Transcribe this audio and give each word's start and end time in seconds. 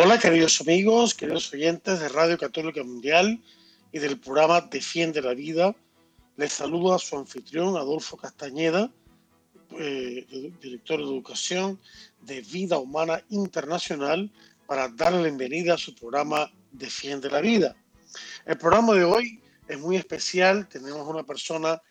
Hola 0.00 0.16
queridos 0.16 0.60
amigos, 0.60 1.12
queridos 1.12 1.52
oyentes 1.52 1.98
de 1.98 2.08
Radio 2.08 2.38
Católica 2.38 2.84
Mundial 2.84 3.42
y 3.90 3.98
del 3.98 4.20
programa 4.20 4.60
Defiende 4.60 5.20
la 5.20 5.34
Vida. 5.34 5.74
Les 6.36 6.52
saludo 6.52 6.94
a 6.94 7.00
su 7.00 7.18
anfitrión 7.18 7.76
Adolfo 7.76 8.16
Castañeda, 8.16 8.92
eh, 9.76 10.24
director 10.62 11.00
de 11.00 11.04
Educación 11.04 11.80
de 12.20 12.42
Vida 12.42 12.78
Humana 12.78 13.24
Internacional, 13.30 14.30
para 14.68 14.86
darle 14.86 15.18
la 15.18 15.24
bienvenida 15.24 15.74
a 15.74 15.78
su 15.78 15.92
programa 15.96 16.48
Defiende 16.70 17.28
la 17.28 17.40
Vida. 17.40 17.74
El 18.46 18.56
programa 18.56 18.94
de 18.94 19.02
hoy 19.02 19.42
es 19.66 19.80
muy 19.80 19.96
especial. 19.96 20.68
Tenemos 20.68 21.08
una 21.08 21.24
persona 21.24 21.82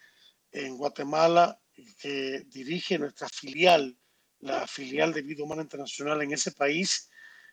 en 0.53 0.77
Guatemala 0.77 1.59
que 1.99 2.45
dirige 2.47 2.97
nuestra 2.99 3.27
filial, 3.27 3.97
la 4.39 4.65
filial 4.65 5.11
de 5.11 5.23
Vida 5.23 5.43
Humana 5.43 5.63
Internacional 5.63 6.21
en 6.21 6.31
ese 6.31 6.53
país, 6.53 7.09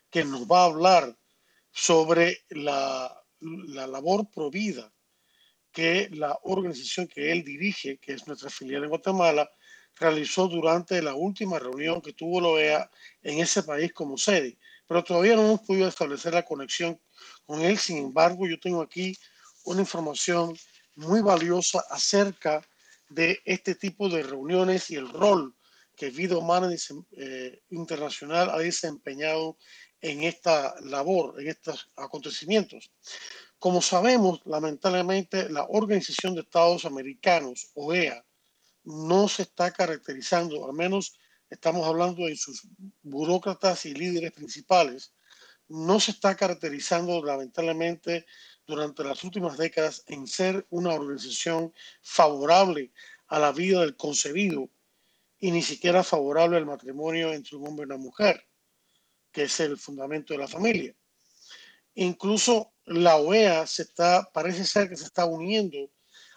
que 0.09 0.23
nos 0.23 0.45
va 0.45 0.61
a 0.61 0.65
hablar 0.65 1.17
sobre 1.71 2.45
la, 2.49 3.11
la 3.39 3.87
labor 3.87 4.29
provida 4.31 4.91
que 5.71 6.09
la 6.13 6.39
organización 6.43 7.07
que 7.07 7.33
él 7.33 7.43
dirige, 7.43 7.97
que 7.97 8.13
es 8.13 8.25
nuestra 8.27 8.49
filial 8.49 8.83
en 8.83 8.89
Guatemala, 8.89 9.51
realizó 9.97 10.47
durante 10.47 11.01
la 11.01 11.15
última 11.15 11.59
reunión 11.59 12.01
que 12.01 12.13
tuvo 12.13 12.39
la 12.39 12.47
OEA 12.47 12.91
en 13.21 13.39
ese 13.39 13.63
país 13.63 13.91
como 13.93 14.17
sede. 14.17 14.57
Pero 14.87 15.03
todavía 15.03 15.35
no 15.35 15.45
hemos 15.45 15.61
podido 15.61 15.87
establecer 15.87 16.33
la 16.33 16.43
conexión 16.43 16.99
con 17.45 17.61
él. 17.61 17.77
Sin 17.77 17.97
embargo, 17.97 18.47
yo 18.47 18.59
tengo 18.59 18.81
aquí 18.81 19.17
una 19.65 19.81
información 19.81 20.55
muy 20.95 21.21
valiosa 21.21 21.83
acerca 21.89 22.61
de 23.09 23.41
este 23.45 23.75
tipo 23.75 24.09
de 24.09 24.23
reuniones 24.23 24.89
y 24.89 24.95
el 24.95 25.09
rol 25.09 25.55
que 25.95 26.09
Vida 26.09 26.37
Humana 26.37 26.69
eh, 27.17 27.61
Internacional 27.69 28.49
ha 28.49 28.59
desempeñado 28.59 29.57
en 30.05 30.21
esta 30.21 30.75
labor, 30.81 31.41
en 31.41 31.47
estos 31.47 31.89
acontecimientos. 31.95 32.91
Como 33.57 33.81
sabemos, 33.81 34.41
lamentablemente, 34.45 35.49
la 35.49 35.63
Organización 35.63 36.35
de 36.35 36.41
Estados 36.41 36.85
Americanos, 36.85 37.71
OEA, 37.73 38.23
no 38.83 39.27
se 39.27 39.41
está 39.41 39.71
caracterizando, 39.71 40.63
al 40.63 40.73
menos 40.73 41.17
estamos 41.49 41.87
hablando 41.87 42.27
de 42.27 42.35
sus 42.35 42.67
burócratas 43.01 43.87
y 43.87 43.95
líderes 43.95 44.31
principales, 44.31 45.11
no 45.67 45.99
se 45.99 46.11
está 46.11 46.35
caracterizando 46.35 47.23
lamentablemente 47.23 48.27
durante 48.67 49.03
las 49.03 49.23
últimas 49.23 49.57
décadas 49.57 50.03
en 50.05 50.27
ser 50.27 50.67
una 50.69 50.93
organización 50.93 51.73
favorable 52.03 52.91
a 53.27 53.39
la 53.39 53.51
vida 53.51 53.81
del 53.81 53.97
concebido 53.97 54.69
y 55.39 55.49
ni 55.49 55.63
siquiera 55.63 56.03
favorable 56.03 56.57
al 56.57 56.67
matrimonio 56.67 57.33
entre 57.33 57.57
un 57.57 57.67
hombre 57.67 57.85
y 57.85 57.87
una 57.87 57.97
mujer, 57.97 58.45
que 59.35 59.43
es 59.43 59.59
el 59.59 59.77
fundamento 59.77 60.33
de 60.33 60.39
la 60.39 60.47
familia. 60.47 60.95
Incluso 61.95 62.73
la 62.85 63.17
OEA 63.17 63.67
se 63.67 63.81
está, 63.81 64.29
parece 64.33 64.63
ser 64.63 64.87
que 64.87 64.95
se 64.95 65.03
está 65.03 65.25
uniendo 65.25 65.91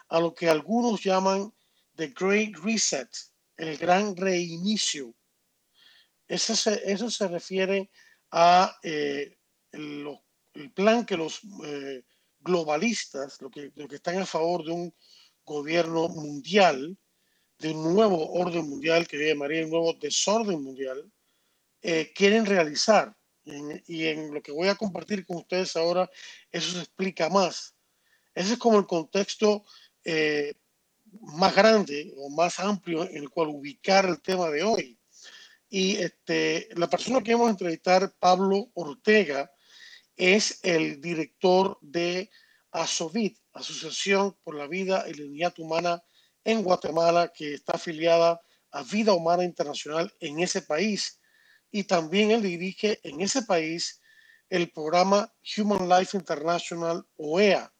a 0.09 0.19
lo 0.19 0.33
que 0.33 0.49
algunos 0.49 1.01
llaman 1.01 1.49
The 1.95 2.09
Great 2.09 2.57
Reset, 2.57 3.07
el 3.55 3.77
gran 3.77 4.17
reinicio. 4.17 5.15
Eso 6.27 6.57
se, 6.57 6.91
eso 6.91 7.09
se 7.09 7.29
refiere 7.29 7.89
a 8.31 8.77
eh, 8.83 9.37
el, 9.71 10.19
plan 10.75 11.05
que 11.05 11.15
los 11.15 11.39
eh, 11.63 12.03
globalistas, 12.39 13.41
lo 13.41 13.49
que, 13.49 13.71
lo 13.75 13.87
que 13.87 13.95
están 13.95 14.17
a 14.17 14.25
favor 14.25 14.65
de 14.65 14.71
un 14.71 14.93
gobierno 15.45 16.09
mundial, 16.09 16.97
de 17.59 17.71
un 17.71 17.93
nuevo 17.95 18.33
orden 18.33 18.69
mundial 18.69 19.07
que 19.07 19.25
llamaría 19.25 19.61
el 19.61 19.69
nuevo 19.69 19.93
desorden 19.93 20.61
mundial, 20.61 21.09
eh, 21.81 22.11
quieren 22.13 22.45
realizar. 22.45 23.15
y 23.45 24.05
en 24.05 24.31
lo 24.31 24.43
que 24.43 24.51
voy 24.51 24.67
a 24.67 24.75
compartir 24.75 25.25
con 25.25 25.37
ustedes 25.37 25.75
ahora, 25.75 26.07
eso 26.51 26.71
se 26.71 26.79
explica 26.79 27.29
más. 27.29 27.73
Ese 28.35 28.53
es 28.53 28.59
como 28.59 28.77
el 28.77 28.85
contexto 28.85 29.65
más 31.21 31.55
grande 31.55 32.13
o 32.17 32.29
más 32.29 32.59
amplio 32.59 33.03
en 33.09 33.23
el 33.23 33.29
cual 33.29 33.47
ubicar 33.47 34.05
el 34.05 34.21
tema 34.21 34.49
de 34.49 34.63
hoy. 34.63 34.99
Y 35.69 35.97
este, 35.97 36.67
la 36.75 36.89
persona 36.89 37.21
que 37.21 37.33
vamos 37.33 37.47
a 37.49 37.51
entrevistar, 37.51 38.13
Pablo 38.19 38.69
Ortega, 38.73 39.51
es 40.15 40.59
el 40.63 40.99
director 40.99 41.77
de 41.81 42.29
ASOVIT, 42.71 43.37
Asociación 43.53 44.35
por 44.43 44.55
la 44.55 44.67
Vida 44.67 45.05
y 45.07 45.13
la 45.13 45.25
Unidad 45.25 45.53
Humana 45.59 46.03
en 46.43 46.63
Guatemala, 46.63 47.31
que 47.33 47.53
está 47.53 47.73
afiliada 47.73 48.41
a 48.71 48.83
Vida 48.83 49.13
Humana 49.13 49.43
Internacional 49.43 50.11
en 50.19 50.39
ese 50.39 50.61
país. 50.63 51.18
Y 51.71 51.83
también 51.83 52.31
él 52.31 52.41
dirige 52.41 52.99
en 53.03 53.21
ese 53.21 53.43
país 53.43 54.01
el 54.49 54.71
programa 54.71 55.33
Human 55.57 55.87
Life 55.87 56.17
International, 56.17 57.05
OEA, 57.17 57.71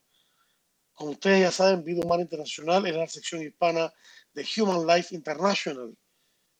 como 0.99 1.11
ustedes 1.11 1.39
ya 1.39 1.51
saben, 1.53 1.85
Vida 1.85 2.01
Humana 2.03 2.23
Internacional 2.23 2.85
es 2.85 2.93
la 2.93 3.07
sección 3.07 3.41
hispana 3.41 3.89
de 4.33 4.45
Human 4.57 4.85
Life 4.85 5.15
International. 5.15 5.97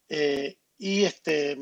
Eh, 0.08 0.58
y 0.78 1.04
este, 1.04 1.58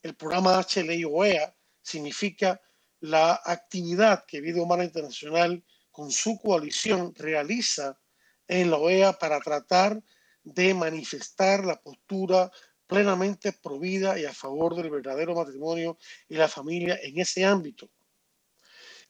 el 0.00 0.14
programa 0.16 0.58
HLI-OEA 0.58 1.54
significa 1.82 2.58
la 3.00 3.42
actividad 3.44 4.24
que 4.26 4.40
Vida 4.40 4.62
Humana 4.62 4.84
Internacional 4.84 5.62
con 5.90 6.10
su 6.10 6.38
coalición 6.38 7.14
realiza 7.14 8.00
en 8.48 8.70
la 8.70 8.78
OEA 8.78 9.12
para 9.12 9.38
tratar 9.40 10.02
de 10.42 10.72
manifestar 10.72 11.62
la 11.62 11.78
postura 11.78 12.50
plenamente 12.86 13.52
provida 13.52 14.18
y 14.18 14.24
a 14.24 14.32
favor 14.32 14.74
del 14.74 14.90
verdadero 14.90 15.34
matrimonio 15.34 15.98
y 16.28 16.36
la 16.36 16.48
familia 16.48 16.98
en 17.02 17.18
ese 17.18 17.44
ámbito. 17.44 17.90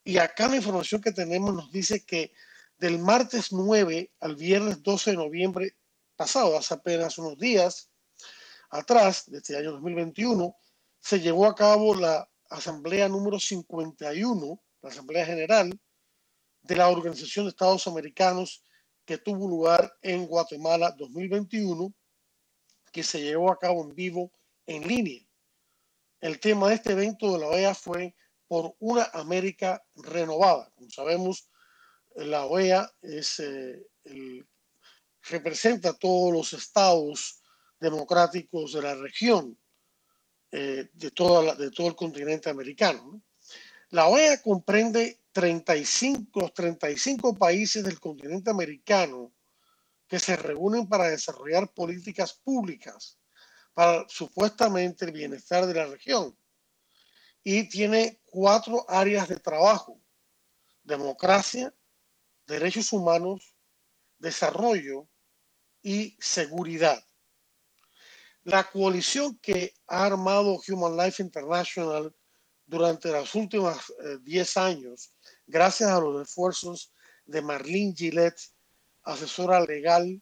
Y 0.03 0.17
acá 0.17 0.47
la 0.47 0.57
información 0.57 1.01
que 1.01 1.11
tenemos 1.11 1.53
nos 1.53 1.71
dice 1.71 2.05
que 2.05 2.31
del 2.77 2.99
martes 2.99 3.51
9 3.51 4.11
al 4.19 4.35
viernes 4.35 4.83
12 4.83 5.11
de 5.11 5.17
noviembre 5.17 5.75
pasado, 6.15 6.57
hace 6.57 6.73
apenas 6.73 7.17
unos 7.17 7.37
días 7.37 7.89
atrás, 8.69 9.29
de 9.29 9.37
este 9.37 9.57
año 9.57 9.71
2021, 9.73 10.55
se 10.99 11.19
llevó 11.19 11.45
a 11.45 11.55
cabo 11.55 11.95
la 11.95 12.29
asamblea 12.49 13.09
número 13.09 13.39
51, 13.39 14.63
la 14.81 14.89
asamblea 14.89 15.25
general 15.25 15.77
de 16.61 16.75
la 16.75 16.89
Organización 16.89 17.45
de 17.45 17.49
Estados 17.49 17.87
Americanos 17.87 18.63
que 19.05 19.17
tuvo 19.17 19.47
lugar 19.47 19.93
en 20.01 20.25
Guatemala 20.25 20.91
2021, 20.97 21.93
que 22.95 23.03
se 23.03 23.21
llevó 23.21 23.51
a 23.51 23.59
cabo 23.59 23.83
en 23.83 23.93
vivo 23.93 24.31
en 24.65 24.87
línea. 24.87 25.21
El 26.21 26.39
tema 26.39 26.69
de 26.69 26.75
este 26.75 26.93
evento 26.93 27.33
de 27.33 27.39
la 27.39 27.47
OEA 27.47 27.75
fue 27.75 28.15
por 28.47 28.73
una 28.79 29.03
América 29.11 29.83
renovada. 29.95 30.71
Como 30.75 30.89
sabemos, 30.89 31.49
la 32.15 32.45
OEA 32.45 32.89
es, 33.01 33.41
eh, 33.41 33.85
representa 35.23 35.89
a 35.89 35.97
todos 35.97 36.31
los 36.31 36.53
estados 36.53 37.41
democráticos 37.81 38.71
de 38.71 38.81
la 38.81 38.95
región, 38.95 39.59
eh, 40.53 40.87
de, 40.93 41.11
toda 41.11 41.53
todo 41.71 41.89
el 41.89 41.97
continente 41.97 42.49
americano. 42.49 43.21
La 43.89 44.07
OEA 44.07 44.41
comprende 44.41 45.19
35, 45.33 46.39
los 46.39 46.53
35 46.53 47.35
países 47.35 47.83
del 47.83 47.99
continente 47.99 48.51
americano 48.51 49.34
que 50.07 50.19
se 50.19 50.35
reúnen 50.35 50.87
para 50.87 51.09
desarrollar 51.09 51.73
políticas 51.73 52.33
públicas 52.33 53.19
para 53.73 54.05
supuestamente 54.07 55.05
el 55.05 55.11
bienestar 55.11 55.67
de 55.67 55.73
la 55.73 55.85
región. 55.85 56.35
Y 57.43 57.67
tiene 57.69 58.21
cuatro 58.25 58.89
áreas 58.89 59.27
de 59.27 59.37
trabajo. 59.37 60.01
Democracia, 60.81 61.75
derechos 62.47 62.91
humanos, 62.93 63.55
desarrollo 64.17 65.09
y 65.81 66.17
seguridad. 66.19 67.03
La 68.43 68.63
coalición 68.71 69.37
que 69.39 69.73
ha 69.87 70.05
armado 70.05 70.59
Human 70.67 70.95
Life 70.95 71.21
International 71.21 72.15
durante 72.65 73.11
los 73.11 73.35
últimos 73.35 73.93
10 74.21 74.55
eh, 74.55 74.59
años, 74.59 75.13
gracias 75.45 75.89
a 75.89 75.99
los 75.99 76.27
esfuerzos 76.27 76.93
de 77.25 77.41
Marlene 77.41 77.93
Gillette, 77.95 78.54
asesora 79.05 79.61
legal 79.61 80.21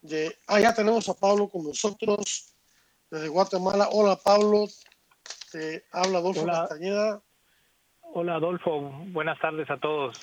de... 0.00 0.36
Ah, 0.46 0.60
ya 0.60 0.74
tenemos 0.74 1.08
a 1.08 1.14
Pablo 1.14 1.48
con 1.48 1.64
nosotros 1.64 2.54
desde 3.10 3.28
Guatemala. 3.28 3.88
Hola 3.92 4.16
Pablo, 4.16 4.66
Te 5.52 5.84
habla 5.92 6.18
Adolfo 6.18 6.46
Castañeda. 6.46 7.22
Hola 8.00 8.36
Adolfo, 8.36 8.90
buenas 9.12 9.38
tardes 9.40 9.68
a 9.70 9.78
todos. 9.78 10.18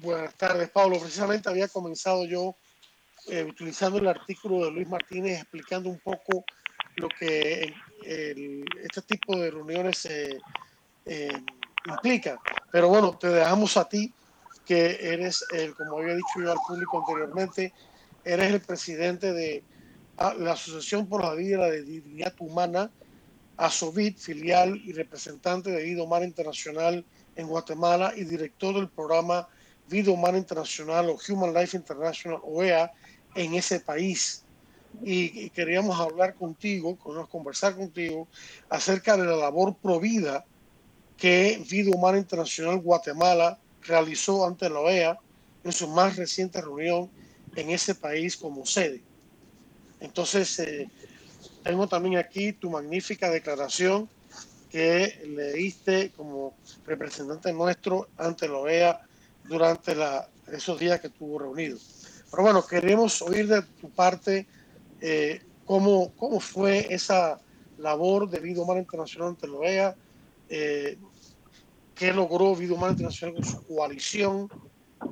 Buenas 0.00 0.34
tardes, 0.34 0.70
Pablo. 0.70 0.98
Precisamente 0.98 1.48
había 1.48 1.68
comenzado 1.68 2.24
yo 2.24 2.54
eh, 3.28 3.44
utilizando 3.44 3.98
el 3.98 4.08
artículo 4.08 4.64
de 4.64 4.70
Luis 4.70 4.88
Martínez 4.88 5.40
explicando 5.40 5.88
un 5.88 5.98
poco 6.00 6.44
lo 6.96 7.08
que 7.08 7.74
este 8.02 9.02
tipo 9.02 9.36
de 9.36 9.50
reuniones 9.50 10.06
eh, 10.06 10.38
eh, 11.04 11.42
implica. 11.86 12.38
Pero 12.70 12.88
bueno, 12.88 13.16
te 13.18 13.28
dejamos 13.28 13.76
a 13.76 13.88
ti, 13.88 14.12
que 14.66 14.98
eres, 15.00 15.44
el, 15.54 15.74
como 15.74 15.98
había 15.98 16.16
dicho 16.16 16.40
yo 16.42 16.52
al 16.52 16.58
público 16.66 16.98
anteriormente, 16.98 17.72
eres 18.24 18.52
el 18.52 18.60
presidente 18.60 19.32
de 19.32 19.62
la 20.18 20.52
Asociación 20.52 21.08
por 21.08 21.22
la 21.22 21.34
Vida 21.34 21.70
de 21.70 21.82
Dignidad 21.82 22.34
Humana, 22.40 22.90
ASOVIT, 23.56 24.18
filial 24.18 24.76
y 24.84 24.92
representante 24.92 25.70
de 25.70 25.82
Vida 25.82 26.02
Humana 26.02 26.26
Internacional 26.26 27.04
en 27.36 27.46
Guatemala 27.46 28.12
y 28.16 28.24
director 28.24 28.74
del 28.74 28.88
programa 28.88 29.48
Vida 29.88 30.10
Humana 30.10 30.36
Internacional 30.36 31.10
o 31.10 31.18
Human 31.28 31.54
Life 31.54 31.76
International, 31.76 32.40
OEA, 32.42 32.92
en 33.34 33.54
ese 33.54 33.80
país. 33.80 34.42
Y, 35.02 35.50
queríamos 35.50 36.00
hablar 36.00 36.34
contigo, 36.34 36.96
conversar 36.96 37.76
contigo 37.76 38.26
acerca 38.68 39.16
de 39.16 39.26
la 39.26 39.36
labor 39.36 39.76
provida 39.76 40.44
que 41.16 41.62
Vida 41.70 41.90
Humana 41.94 42.18
Internacional 42.18 42.78
Guatemala 42.78 43.58
realizó 43.86 44.46
ante 44.46 44.68
la 44.68 44.80
OEA 44.80 45.18
en 45.64 45.72
su 45.72 45.88
más 45.88 46.16
reciente 46.16 46.60
reunión 46.60 47.10
en 47.54 47.70
ese 47.70 47.94
país 47.94 48.36
como 48.36 48.66
sede. 48.66 49.02
Entonces, 50.00 50.58
eh, 50.60 50.88
tengo 51.62 51.88
también 51.88 52.18
aquí 52.18 52.52
tu 52.52 52.70
magnífica 52.70 53.30
declaración 53.30 54.08
que 54.70 55.22
leíste 55.26 56.12
como 56.16 56.54
representante 56.84 57.52
nuestro 57.52 58.08
ante 58.16 58.48
la 58.48 58.58
OEA 58.58 59.00
durante 59.44 59.94
la, 59.94 60.28
esos 60.52 60.78
días 60.78 61.00
que 61.00 61.08
estuvo 61.08 61.38
reunido. 61.38 61.78
Pero 62.30 62.42
bueno, 62.42 62.66
queremos 62.66 63.22
oír 63.22 63.48
de 63.48 63.62
tu 63.62 63.90
parte 63.90 64.46
eh, 65.00 65.40
cómo, 65.64 66.12
cómo 66.16 66.40
fue 66.40 66.86
esa 66.90 67.40
labor 67.78 68.28
de 68.28 68.40
Vida 68.40 68.62
Humana 68.62 68.80
Internacional 68.80 69.30
ante 69.30 69.48
la 69.48 69.54
OEA, 69.54 69.96
eh, 70.48 70.98
qué 71.96 72.12
logró 72.12 72.54
Vida 72.54 72.74
Humana 72.74 72.92
Internacional 72.92 73.34
con 73.34 73.44
su 73.44 73.66
coalición, 73.66 74.48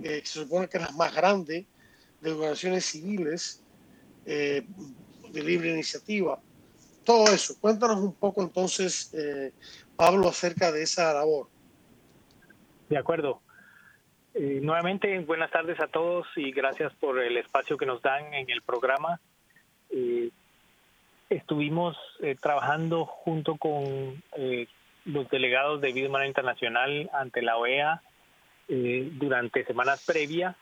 eh, 0.03 0.21
que 0.21 0.27
se 0.27 0.41
supone 0.41 0.69
que 0.69 0.79
es 0.79 0.85
la 0.85 0.93
más 0.93 1.15
grande 1.15 1.67
de 2.21 2.31
organizaciones 2.31 2.85
civiles 2.85 3.61
de 4.25 5.43
libre 5.43 5.71
iniciativa. 5.71 6.41
Todo 7.05 7.31
eso. 7.31 7.55
Cuéntanos 7.61 7.99
un 7.99 8.15
poco 8.15 8.41
entonces, 8.43 9.15
Pablo, 9.97 10.29
acerca 10.29 10.73
de 10.73 10.83
esa 10.83 11.13
labor. 11.13 11.49
De 12.89 12.97
acuerdo. 12.97 13.41
Eh, 14.35 14.59
nuevamente, 14.61 15.17
buenas 15.21 15.53
tardes 15.53 15.79
a 15.79 15.87
todos 15.87 16.27
y 16.35 16.51
gracias 16.51 16.93
por 16.95 17.21
el 17.21 17.37
espacio 17.37 17.77
que 17.77 17.87
nos 17.87 18.03
dan 18.03 18.35
en 18.35 18.51
el 18.51 18.63
programa. 18.63 19.21
Eh, 19.91 20.31
estuvimos 21.31 21.97
eh, 22.21 22.35
trabajando 22.41 23.07
junto 23.07 23.57
con 23.57 24.21
los 25.05 25.29
delegados 25.31 25.81
de 25.81 25.93
Vida 25.93 26.09
Humana 26.09 26.27
Internacional 26.27 27.11
ante 27.13 27.43
la 27.43 27.57
OEA 27.57 28.03
durante 28.67 29.65
semanas 29.65 30.03
previas, 30.07 30.57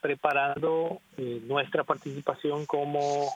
preparando 0.00 1.00
nuestra 1.16 1.82
participación 1.82 2.66
como 2.66 3.28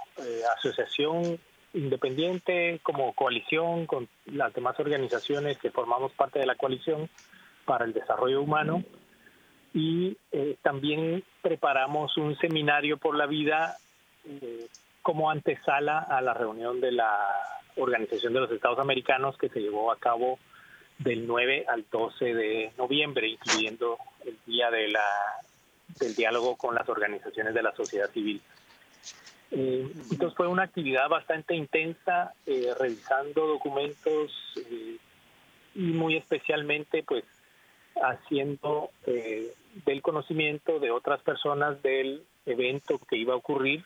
asociación 0.57 1.41
independiente, 1.75 2.81
como 2.83 3.13
coalición 3.15 3.87
con 3.87 4.09
las 4.27 4.53
demás 4.55 4.79
organizaciones 4.79 5.59
que 5.59 5.71
formamos 5.71 6.13
parte 6.13 6.39
de 6.39 6.47
la 6.47 6.55
coalición 6.55 7.09
para 7.65 7.85
el 7.85 7.93
desarrollo 7.93 8.43
humano. 8.43 8.85
Y 9.75 10.17
eh, 10.33 10.57
también 10.63 11.25
preparamos 11.41 12.17
un 12.19 12.37
seminario 12.37 12.99
por 12.99 13.17
la 13.17 13.27
vida 13.27 13.77
eh, 14.27 14.67
como 15.01 15.31
antesala 15.31 15.99
a 15.99 16.21
la 16.21 16.35
reunión 16.35 16.81
de 16.81 16.93
la 16.93 17.19
Organización 17.77 18.35
de 18.35 18.41
los 18.41 18.51
Estados 18.51 18.79
Americanos 18.79 19.39
que 19.39 19.49
se 19.49 19.61
llevó 19.61 19.91
a 19.91 19.97
cabo 19.97 20.39
del 20.99 21.27
9 21.27 21.67
al 21.69 21.85
12 21.91 22.35
de 22.35 22.73
noviembre, 22.79 23.29
incluyendo 23.29 23.99
el 24.25 24.37
día 24.47 24.71
de 24.71 24.89
la, 24.89 25.05
del 25.99 26.15
diálogo 26.15 26.57
con 26.57 26.75
las 26.75 26.89
organizaciones 26.89 27.55
de 27.55 27.63
la 27.63 27.75
sociedad 27.75 28.11
civil. 28.11 28.41
Eh, 29.51 29.87
entonces 30.11 30.37
fue 30.37 30.47
una 30.47 30.63
actividad 30.63 31.09
bastante 31.09 31.55
intensa, 31.55 32.33
revisando 32.79 33.47
documentos 33.47 34.33
y 35.75 35.81
muy 35.81 36.17
especialmente 36.17 37.03
pues 37.03 37.25
haciendo 37.97 38.91
eh, 39.07 39.53
del 39.85 40.03
conocimiento 40.03 40.79
de 40.79 40.91
otras 40.91 41.23
personas 41.23 41.83
del 41.83 42.23
evento 42.47 42.99
que 43.09 43.17
iba 43.17 43.35
a 43.35 43.37
ocurrir, 43.37 43.85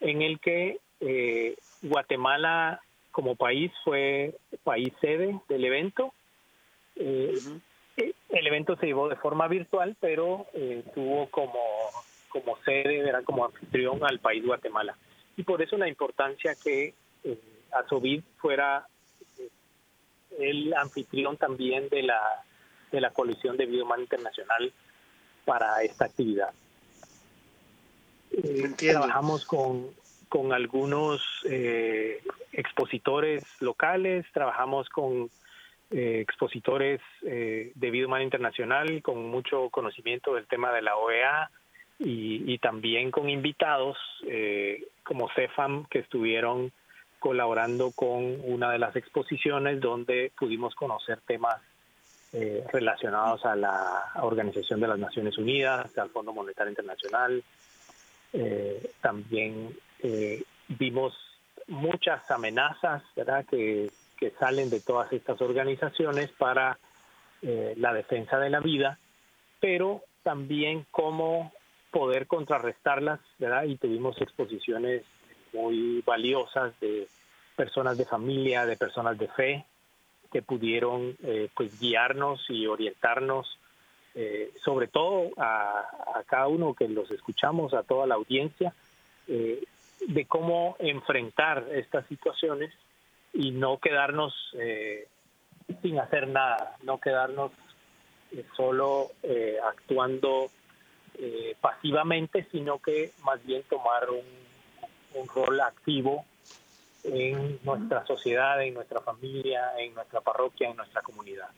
en 0.00 0.22
el 0.22 0.38
que 0.40 0.78
eh, 1.00 1.56
Guatemala 1.82 2.80
como 3.10 3.34
país 3.34 3.72
fue 3.84 4.34
país 4.62 4.92
sede 5.00 5.40
del 5.48 5.64
evento. 5.64 6.12
Eh, 6.96 7.34
el 7.96 8.46
evento 8.46 8.76
se 8.76 8.86
llevó 8.86 9.08
de 9.08 9.16
forma 9.16 9.48
virtual, 9.48 9.96
pero 10.00 10.46
tuvo 10.94 11.28
como, 11.30 11.60
como 12.28 12.58
sede, 12.64 12.98
era 12.98 13.22
como 13.22 13.44
anfitrión 13.44 14.04
al 14.04 14.18
país 14.18 14.44
Guatemala. 14.44 14.96
Y 15.36 15.42
por 15.42 15.62
eso 15.62 15.76
la 15.76 15.88
importancia 15.88 16.54
que 16.54 16.94
eh, 17.24 17.38
Asovid 17.72 18.22
fuera 18.38 18.86
el 20.38 20.74
anfitrión 20.74 21.36
también 21.36 21.88
de 21.88 22.02
la 22.02 22.20
de 22.92 23.00
la 23.00 23.10
coalición 23.10 23.56
de 23.56 23.66
vida 23.66 23.82
humana 23.82 24.02
internacional 24.02 24.72
para 25.44 25.82
esta 25.82 26.04
actividad. 26.04 26.52
Eh, 28.30 28.70
trabajamos 28.76 29.44
con, 29.44 29.90
con 30.28 30.52
algunos 30.52 31.22
eh, 31.48 32.22
expositores 32.52 33.44
locales, 33.60 34.24
trabajamos 34.32 34.88
con 34.88 35.30
eh, 35.90 36.20
expositores 36.20 37.00
de 37.22 37.90
vida 37.90 38.22
internacional 38.22 39.02
con 39.02 39.30
mucho 39.30 39.70
conocimiento 39.70 40.34
del 40.34 40.46
tema 40.46 40.72
de 40.72 40.82
la 40.82 40.96
OEA 40.96 41.50
y, 41.98 42.58
también 42.58 43.10
con 43.10 43.30
invitados 43.30 43.96
como 45.02 45.28
CEFAM 45.30 45.86
que 45.86 46.00
estuvieron 46.00 46.72
colaborando 47.18 47.90
con 47.92 48.38
una 48.44 48.70
de 48.70 48.78
las 48.78 48.94
exposiciones 48.96 49.80
donde 49.80 50.32
pudimos 50.38 50.74
conocer 50.74 51.20
temas 51.26 51.60
eh, 52.32 52.64
relacionados 52.72 53.44
a 53.46 53.56
la 53.56 54.12
Organización 54.16 54.80
de 54.80 54.88
las 54.88 54.98
Naciones 54.98 55.38
Unidas, 55.38 55.96
al 55.96 56.10
Fondo 56.10 56.32
Monetario 56.32 56.70
Internacional. 56.70 57.42
Eh, 58.32 58.90
también 59.00 59.76
eh, 60.02 60.42
vimos 60.68 61.14
muchas 61.68 62.30
amenazas 62.30 63.02
¿verdad? 63.14 63.46
Que, 63.46 63.90
que, 64.16 64.32
salen 64.38 64.70
de 64.70 64.80
todas 64.80 65.12
estas 65.12 65.40
organizaciones 65.40 66.30
para 66.32 66.78
la 67.42 67.92
defensa 67.92 68.40
de 68.40 68.50
la 68.50 68.58
vida, 68.58 68.98
pero 69.60 70.02
también 70.24 70.84
cómo 70.90 71.52
poder 71.92 72.26
contrarrestarlas, 72.26 73.20
¿verdad? 73.38 73.64
Y 73.64 73.76
tuvimos 73.76 74.20
exposiciones 74.20 75.04
muy 75.52 76.02
valiosas 76.04 76.78
de 76.80 77.08
personas 77.56 77.96
de 77.96 78.04
familia, 78.04 78.66
de 78.66 78.76
personas 78.76 79.18
de 79.18 79.28
fe, 79.28 79.64
que 80.30 80.42
pudieron 80.42 81.16
eh, 81.22 81.48
pues 81.54 81.80
guiarnos 81.80 82.44
y 82.50 82.66
orientarnos, 82.66 83.58
eh, 84.14 84.52
sobre 84.62 84.88
todo 84.88 85.30
a, 85.38 86.22
cada 86.26 86.48
uno 86.48 86.74
que 86.74 86.88
los 86.88 87.10
escuchamos, 87.10 87.72
a 87.72 87.82
toda 87.82 88.06
la 88.06 88.16
audiencia, 88.16 88.74
eh, 89.28 89.62
de 90.06 90.24
cómo 90.26 90.76
enfrentar 90.78 91.66
estas 91.72 92.06
situaciones 92.06 92.72
y 93.32 93.50
no 93.50 93.78
quedarnos 93.78 94.34
sin 95.82 95.98
hacer 95.98 96.28
nada, 96.28 96.76
no 96.82 96.98
quedarnos 96.98 97.52
solo 98.56 99.10
actuando 99.64 100.50
pasivamente, 101.60 102.46
sino 102.52 102.78
que 102.78 103.12
más 103.22 103.44
bien 103.44 103.62
tomar 103.68 104.10
un, 104.10 104.24
un 105.14 105.28
rol 105.28 105.60
activo 105.60 106.24
en 107.04 107.58
nuestra 107.62 108.04
sociedad, 108.06 108.62
en 108.62 108.74
nuestra 108.74 109.00
familia, 109.00 109.72
en 109.78 109.94
nuestra 109.94 110.20
parroquia, 110.20 110.70
en 110.70 110.76
nuestra 110.76 111.02
comunidad. 111.02 111.48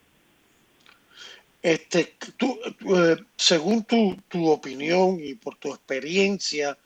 Este, 1.63 2.15
tú, 2.37 2.59
eh, 2.97 3.17
según 3.37 3.85
tu, 3.85 4.17
tu, 4.29 4.49
opinión 4.49 5.19
y 5.21 5.35
por 5.35 5.57
tu 5.57 5.71
experiencia 5.71 6.79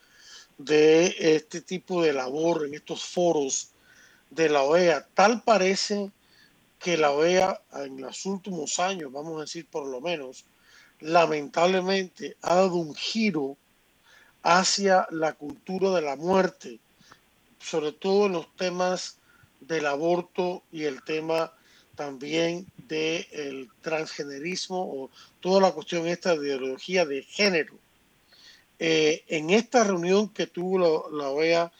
de 0.56 1.14
este 1.18 1.60
tipo 1.60 2.02
de 2.02 2.12
labor 2.12 2.66
en 2.66 2.74
estos 2.74 3.04
foros 3.04 3.71
de 4.34 4.48
la 4.48 4.62
OEA, 4.62 5.06
tal 5.14 5.42
parece 5.42 6.10
que 6.78 6.96
la 6.96 7.12
OEA 7.12 7.60
en 7.84 8.00
los 8.00 8.26
últimos 8.26 8.78
años, 8.78 9.12
vamos 9.12 9.38
a 9.38 9.42
decir 9.42 9.66
por 9.66 9.86
lo 9.86 10.00
menos, 10.00 10.44
lamentablemente 11.00 12.36
ha 12.42 12.56
dado 12.56 12.76
un 12.76 12.94
giro 12.94 13.56
hacia 14.42 15.06
la 15.10 15.34
cultura 15.34 15.90
de 15.90 16.02
la 16.02 16.16
muerte 16.16 16.80
sobre 17.62 17.92
todo 17.92 18.26
en 18.26 18.32
los 18.32 18.56
temas 18.56 19.18
del 19.60 19.86
aborto 19.86 20.62
y 20.72 20.84
el 20.84 21.02
tema 21.02 21.52
también 21.94 22.66
del 22.76 23.70
transgenerismo 23.80 24.80
o 24.80 25.10
toda 25.40 25.60
la 25.60 25.72
cuestión 25.72 26.06
esta 26.06 26.36
de 26.36 26.48
ideología 26.48 27.06
de 27.06 27.22
género. 27.22 27.74
Eh, 28.78 29.22
en 29.28 29.50
esta 29.50 29.84
reunión 29.84 30.28
que 30.30 30.48
tuvo 30.48 31.08
la, 31.10 31.28
OEA, 31.28 31.72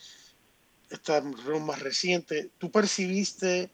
esta 0.93 1.21
reunión 1.21 1.67
más 1.67 1.81
reciente, 1.81 2.51
¿tú 2.59 2.71
percibiste 2.71 3.71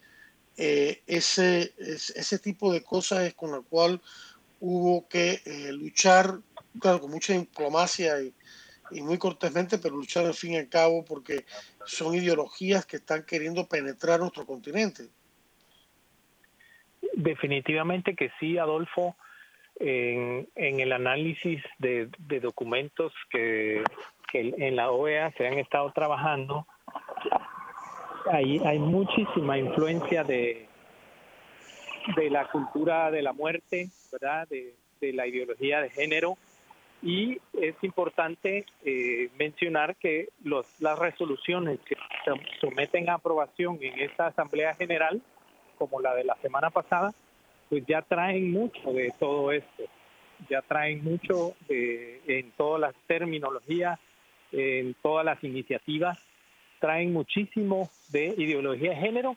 eh, 0.57 1.03
ese, 1.07 1.73
ese 1.79 2.39
tipo 2.39 2.73
de 2.73 2.83
cosas 2.83 3.33
con 3.35 3.53
la 3.53 3.61
cual 3.61 4.01
hubo 4.61 5.09
que 5.09 5.41
eh, 5.45 5.73
luchar, 5.73 6.39
claro, 6.81 7.01
con 7.01 7.11
mucha 7.11 7.33
diplomacia 7.33 8.21
y, 8.21 8.35
muy 9.03 9.19
cortésmente, 9.19 9.79
pero 9.79 9.97
luchar 9.97 10.25
al 10.25 10.33
fin 10.33 10.55
y 10.55 10.57
al 10.57 10.69
cabo 10.69 11.05
porque 11.05 11.45
son 11.85 12.15
ideologías 12.15 12.87
que 12.87 12.97
están 12.97 13.23
queriendo 13.25 13.69
penetrar 13.69 14.19
nuestro 14.19 14.47
continente. 14.47 15.09
Definitivamente 17.13 18.17
que 18.17 18.31
sí, 18.41 18.57
Adolfo. 18.57 19.15
En, 19.81 20.49
en 20.57 20.81
el 20.81 20.93
análisis 20.93 21.63
de, 21.79 22.11
documentos 22.41 23.13
que, 23.31 23.85
en 24.33 24.75
la 24.75 24.91
OEA 24.91 25.33
se 25.33 25.47
han 25.47 25.59
estado 25.59 25.93
trabajando, 25.93 26.67
hay, 28.31 28.79
muchísima 28.79 29.59
influencia 29.59 30.25
de, 30.25 30.67
de 32.17 32.31
la 32.31 32.47
cultura 32.51 33.11
de 33.11 33.23
la 33.23 33.33
muerte, 33.33 33.89
¿verdad? 34.13 34.49
De, 34.49 34.75
la 35.01 35.27
ideología 35.29 35.81
de 35.81 35.91
género. 35.91 36.37
Y 37.03 37.41
es 37.53 37.77
importante 37.83 38.65
eh, 38.85 39.31
mencionar 39.39 39.95
que 39.95 40.31
las 40.43 40.99
resoluciones 40.99 41.79
que 41.87 41.95
se 42.25 42.33
someten 42.61 43.09
a 43.09 43.15
aprobación 43.15 43.79
en 43.81 44.01
esta 44.01 44.27
Asamblea 44.27 44.75
General, 44.75 45.23
como 45.79 46.01
la 46.01 46.17
de 46.17 46.25
la 46.25 46.35
semana 46.43 46.71
pasada, 46.71 47.15
pues 47.69 47.85
ya 47.87 48.03
traen 48.03 48.51
mucho 48.51 48.93
de 48.93 49.13
todo 49.21 49.53
esto, 49.53 49.85
ya 50.51 50.63
traen 50.63 51.05
mucho 51.05 51.55
de, 51.69 52.21
en 52.27 52.51
todas 52.53 52.81
las 52.81 52.95
terminologías, 53.07 54.01
en 54.51 54.95
todas 54.95 55.25
las 55.25 55.43
iniciativas, 55.45 56.19
traen 56.79 57.13
muchísimo 57.13 57.91
de 58.11 58.35
ideología 58.37 58.91
de 58.91 58.97
género 58.97 59.37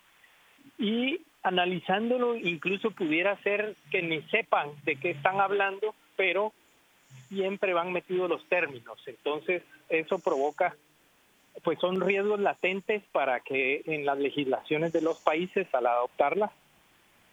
y 0.78 1.20
analizándolo 1.42 2.36
incluso 2.36 2.90
pudiera 2.92 3.36
ser 3.42 3.74
que 3.90 4.02
ni 4.02 4.22
sepan 4.22 4.70
de 4.84 4.96
qué 4.96 5.10
están 5.10 5.40
hablando, 5.40 5.94
pero 6.16 6.52
siempre 7.28 7.74
van 7.74 7.92
metidos 7.92 8.28
los 8.28 8.44
términos. 8.48 8.98
Entonces, 9.06 9.62
eso 9.88 10.18
provoca, 10.18 10.76
pues 11.64 11.78
son 11.80 12.00
riesgos 12.00 12.40
latentes 12.40 13.02
para 13.12 13.40
que 13.40 13.82
en 13.86 14.06
las 14.06 14.18
legislaciones 14.18 14.92
de 14.92 15.02
los 15.02 15.18
países, 15.20 15.66
al 15.74 15.86
adoptarlas, 15.86 16.50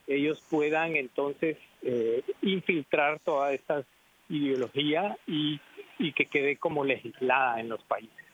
ellos 0.07 0.43
puedan 0.49 0.95
entonces 0.95 1.57
eh, 1.83 2.23
infiltrar 2.41 3.19
toda 3.19 3.53
esta 3.53 3.83
ideología 4.27 5.17
y, 5.27 5.59
y, 5.99 6.13
que 6.13 6.25
quede 6.25 6.57
como 6.57 6.83
legislada 6.83 7.59
en 7.59 7.69
los 7.69 7.81
países. 7.83 8.28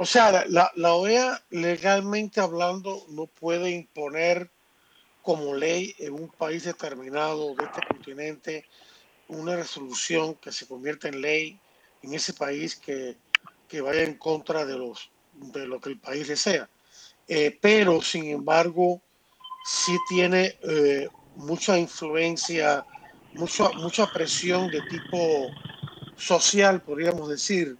O 0.00 0.06
sea, 0.06 0.46
la, 0.46 0.70
la 0.76 0.94
OEA 0.94 1.42
legalmente 1.50 2.40
hablando 2.40 3.04
no 3.08 3.26
puede 3.26 3.72
imponer 3.72 4.48
como 5.22 5.56
ley 5.56 5.92
en 5.98 6.14
un 6.14 6.28
país 6.28 6.62
determinado 6.62 7.52
de 7.56 7.64
este 7.64 7.80
continente 7.84 8.64
una 9.26 9.56
resolución 9.56 10.36
que 10.36 10.52
se 10.52 10.68
convierta 10.68 11.08
en 11.08 11.20
ley 11.20 11.58
en 12.04 12.14
ese 12.14 12.32
país 12.32 12.76
que, 12.76 13.16
que 13.66 13.80
vaya 13.80 14.04
en 14.04 14.14
contra 14.14 14.64
de, 14.64 14.78
los, 14.78 15.10
de 15.32 15.66
lo 15.66 15.80
que 15.80 15.90
el 15.90 15.98
país 15.98 16.28
desea. 16.28 16.70
Eh, 17.26 17.58
pero, 17.60 18.00
sin 18.00 18.26
embargo, 18.26 19.02
sí 19.66 19.96
tiene 20.08 20.56
eh, 20.62 21.08
mucha 21.34 21.76
influencia, 21.76 22.86
mucha 23.34 24.12
presión 24.12 24.70
de 24.70 24.80
tipo 24.82 25.48
social, 26.16 26.82
podríamos 26.82 27.28
decir, 27.28 27.76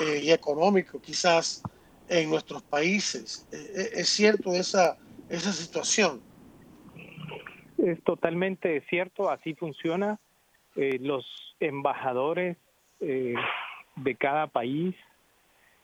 eh, 0.00 0.20
y 0.22 0.30
económico, 0.30 1.00
quizás 1.00 1.62
en 2.08 2.30
nuestros 2.30 2.62
países. 2.62 3.46
¿Es 3.50 4.08
cierto 4.08 4.52
esa, 4.52 4.96
esa 5.28 5.52
situación? 5.52 6.20
Es 7.78 8.02
totalmente 8.04 8.80
cierto, 8.88 9.30
así 9.30 9.54
funciona. 9.54 10.18
Eh, 10.76 10.98
los 11.00 11.24
embajadores 11.60 12.56
eh, 13.00 13.34
de 13.96 14.14
cada 14.16 14.46
país, 14.46 14.94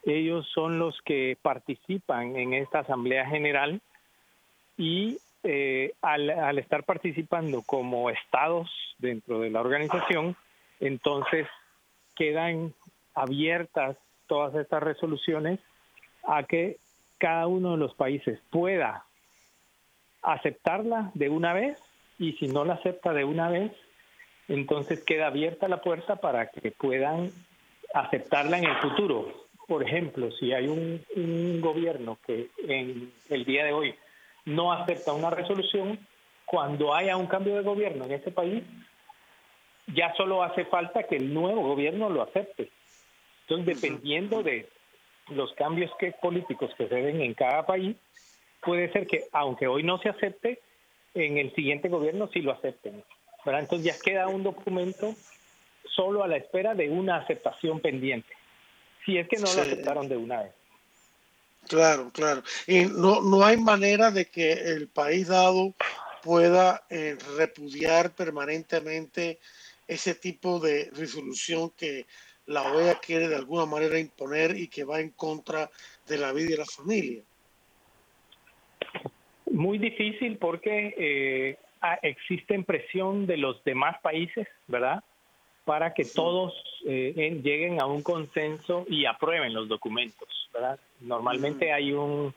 ellos 0.04 0.46
son 0.52 0.78
los 0.78 1.00
que 1.02 1.36
participan 1.40 2.36
en 2.36 2.54
esta 2.54 2.80
Asamblea 2.80 3.26
General 3.26 3.80
y 4.76 5.18
eh, 5.44 5.94
al, 6.02 6.30
al, 6.30 6.58
estar 6.58 6.84
participando 6.84 7.62
como 7.62 8.10
estados 8.10 8.70
dentro 8.98 9.40
de 9.40 9.50
la 9.50 9.60
organización, 9.60 10.36
entonces 10.80 11.46
quedan 12.16 12.74
abiertas 13.14 13.96
todas 14.26 14.54
estas 14.54 14.82
resoluciones 14.82 15.60
a 16.24 16.44
que 16.44 16.76
cada 17.18 17.46
uno 17.46 17.72
de 17.72 17.76
los 17.78 17.94
países 17.94 18.40
pueda 18.50 19.04
aceptarla 20.22 21.10
de 21.14 21.28
una 21.28 21.52
vez 21.52 21.78
y 22.18 22.32
si 22.34 22.48
no 22.48 22.64
la 22.64 22.74
acepta 22.74 23.12
de 23.12 23.24
una 23.24 23.48
vez, 23.48 23.72
entonces 24.48 25.04
queda 25.04 25.26
abierta 25.26 25.68
la 25.68 25.82
puerta 25.82 26.16
para 26.16 26.48
que 26.48 26.70
puedan 26.70 27.30
aceptarla 27.94 28.58
en 28.58 28.64
el 28.64 28.76
futuro. 28.76 29.46
Por 29.66 29.82
ejemplo, 29.82 30.30
si 30.32 30.52
hay 30.52 30.68
un, 30.68 31.60
gobierno 31.60 32.18
que 32.26 32.50
en 32.66 33.12
el 33.30 33.44
día 33.44 33.64
de 33.64 33.72
hoy 33.72 33.94
no 34.44 34.72
acepta 34.72 35.12
una 35.12 35.30
resolución, 35.30 35.98
cuando 36.44 36.94
haya 36.94 37.16
un 37.16 37.26
cambio 37.26 37.56
de 37.56 37.62
gobierno 37.62 38.04
en 38.04 38.12
ese 38.12 38.30
país, 38.30 38.62
ya 39.86 40.12
solo 40.14 40.42
hace 40.42 40.64
falta 40.64 41.04
que 41.04 41.16
el 41.16 41.32
nuevo 41.32 41.62
gobierno 41.62 42.10
lo 42.10 42.22
acepte. 42.22 42.70
Entonces, 43.52 43.82
dependiendo 43.82 44.42
de 44.42 44.66
los 45.28 45.52
cambios 45.54 45.90
que, 45.98 46.12
políticos 46.12 46.70
que 46.76 46.88
se 46.88 46.94
den 46.94 47.20
en 47.20 47.34
cada 47.34 47.66
país, 47.66 47.96
puede 48.62 48.90
ser 48.92 49.06
que, 49.06 49.24
aunque 49.32 49.66
hoy 49.66 49.82
no 49.82 49.98
se 49.98 50.08
acepte, 50.08 50.60
en 51.14 51.36
el 51.36 51.54
siguiente 51.54 51.88
gobierno 51.88 52.30
sí 52.32 52.40
lo 52.40 52.52
acepten. 52.52 53.04
Entonces 53.44 53.84
ya 53.84 53.98
queda 54.02 54.28
un 54.28 54.42
documento 54.42 55.14
solo 55.94 56.24
a 56.24 56.28
la 56.28 56.36
espera 56.36 56.74
de 56.74 56.88
una 56.88 57.16
aceptación 57.16 57.80
pendiente, 57.80 58.32
si 59.04 59.18
es 59.18 59.28
que 59.28 59.36
no 59.36 59.52
lo 59.52 59.62
aceptaron 59.62 60.08
de 60.08 60.16
una 60.16 60.44
vez. 60.44 60.52
Claro, 61.68 62.10
claro. 62.12 62.42
Y 62.66 62.86
no, 62.86 63.20
no 63.20 63.44
hay 63.44 63.56
manera 63.56 64.10
de 64.10 64.26
que 64.26 64.52
el 64.52 64.88
país 64.88 65.28
dado 65.28 65.74
pueda 66.22 66.84
eh, 66.88 67.16
repudiar 67.36 68.12
permanentemente 68.12 69.38
ese 69.86 70.14
tipo 70.14 70.58
de 70.58 70.90
resolución 70.94 71.70
que 71.76 72.06
la 72.46 72.72
OEA 72.72 72.96
quiere 72.96 73.28
de 73.28 73.36
alguna 73.36 73.66
manera 73.66 73.98
imponer 73.98 74.56
y 74.56 74.68
que 74.68 74.84
va 74.84 75.00
en 75.00 75.10
contra 75.10 75.70
de 76.06 76.18
la 76.18 76.32
vida 76.32 76.54
y 76.54 76.56
la 76.56 76.64
familia. 76.64 77.22
Muy 79.50 79.78
difícil 79.78 80.38
porque 80.38 80.94
eh, 80.96 81.58
existe 82.02 82.60
presión 82.64 83.26
de 83.26 83.36
los 83.36 83.62
demás 83.64 83.96
países, 84.02 84.48
¿verdad? 84.66 85.02
Para 85.64 85.94
que 85.94 86.04
todos 86.04 86.54
eh, 86.86 87.40
lleguen 87.42 87.80
a 87.80 87.86
un 87.86 88.02
consenso 88.02 88.84
y 88.88 89.04
aprueben 89.04 89.54
los 89.54 89.68
documentos, 89.68 90.48
¿verdad? 90.52 90.78
Normalmente 91.00 91.72
hay 91.72 91.92
un, 91.92 92.34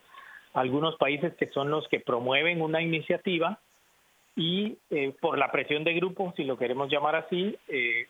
algunos 0.53 0.95
países 0.97 1.33
que 1.35 1.47
son 1.47 1.69
los 1.69 1.87
que 1.87 1.99
promueven 1.99 2.61
una 2.61 2.81
iniciativa 2.81 3.59
y 4.35 4.77
eh, 4.89 5.13
por 5.19 5.37
la 5.37 5.51
presión 5.51 5.83
de 5.83 5.93
grupo, 5.93 6.33
si 6.35 6.43
lo 6.43 6.57
queremos 6.57 6.89
llamar 6.89 7.15
así, 7.15 7.55
eh, 7.67 8.07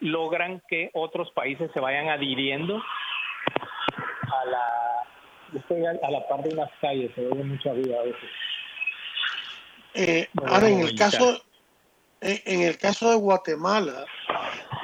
logran 0.00 0.62
que 0.68 0.90
otros 0.94 1.30
países 1.32 1.70
se 1.72 1.80
vayan 1.80 2.08
adhiriendo 2.08 2.76
a 2.76 4.44
la, 4.46 6.02
a 6.02 6.10
la 6.10 6.28
par 6.28 6.42
de 6.42 6.54
unas 6.54 6.70
calles, 6.80 7.12
se 7.14 7.22
ve 7.22 7.34
mucha 7.44 7.72
vida 7.72 7.98
a 7.98 8.02
veces. 8.02 8.30
Eh, 9.94 10.28
ahora, 10.46 10.68
en 10.68 10.80
el 10.80 10.94
caso, 10.94 11.42
en 12.20 12.62
el 12.62 12.78
caso 12.78 13.10
de 13.10 13.16
Guatemala, 13.16 14.04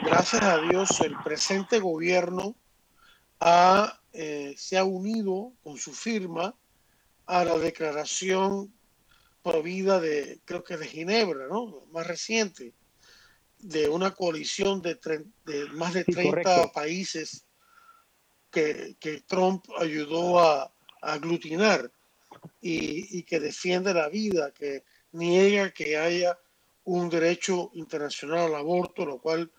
gracias 0.03 0.43
a 0.43 0.59
Dios, 0.59 1.01
el 1.01 1.17
presente 1.23 1.79
gobierno 1.79 2.55
ha, 3.41 4.01
eh, 4.13 4.55
se 4.57 4.79
ha 4.79 4.85
unido 4.85 5.53
con 5.63 5.77
su 5.77 5.93
firma 5.93 6.55
a 7.27 7.45
la 7.45 7.59
declaración 7.59 8.73
provida 9.43 10.01
de, 10.01 10.41
creo 10.45 10.65
que 10.65 10.77
de 10.77 10.87
Ginebra, 10.87 11.47
¿no? 11.49 11.83
Más 11.93 12.07
reciente, 12.07 12.73
de 13.59 13.89
una 13.89 14.13
coalición 14.13 14.83
de, 14.83 14.99
de 15.45 15.67
más 15.71 15.95
de 15.95 16.05
30 16.05 16.73
países 16.73 17.45
que, 18.51 18.97
que, 19.01 19.23
Trump 19.23 19.65
ayudó 19.79 20.41
a, 20.41 20.63
a 21.03 21.13
aglutinar 21.13 21.91
y, 22.61 23.19
y, 23.19 23.23
que 23.23 23.41
defiende 23.41 23.93
la 23.93 24.09
vida, 24.09 24.53
que 24.53 24.85
niega 25.13 25.71
que 25.71 25.97
haya 25.97 26.39
un 26.85 27.11
derecho 27.11 27.71
internacional 27.75 28.47
al 28.47 28.55
aborto, 28.55 29.05
lo 29.05 29.19
cual 29.19 29.51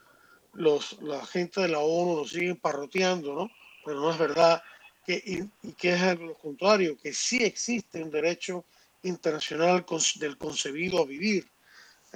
los, 0.53 0.99
la 1.01 1.25
gente 1.25 1.61
de 1.61 1.67
la 1.67 1.79
ONU 1.79 2.17
lo 2.17 2.27
siguen 2.27 2.57
parroteando, 2.57 3.33
¿no? 3.33 3.51
Pero 3.85 3.99
no 3.99 4.11
es 4.11 4.17
verdad 4.17 4.61
que, 5.05 5.21
y, 5.63 5.71
que 5.73 5.93
es 5.93 6.19
lo 6.19 6.33
contrario, 6.35 6.97
que 6.97 7.13
sí 7.13 7.43
existe 7.43 8.01
un 8.01 8.11
derecho 8.11 8.65
internacional 9.03 9.85
del 10.15 10.37
concebido 10.37 11.01
a 11.01 11.05
vivir. 11.05 11.47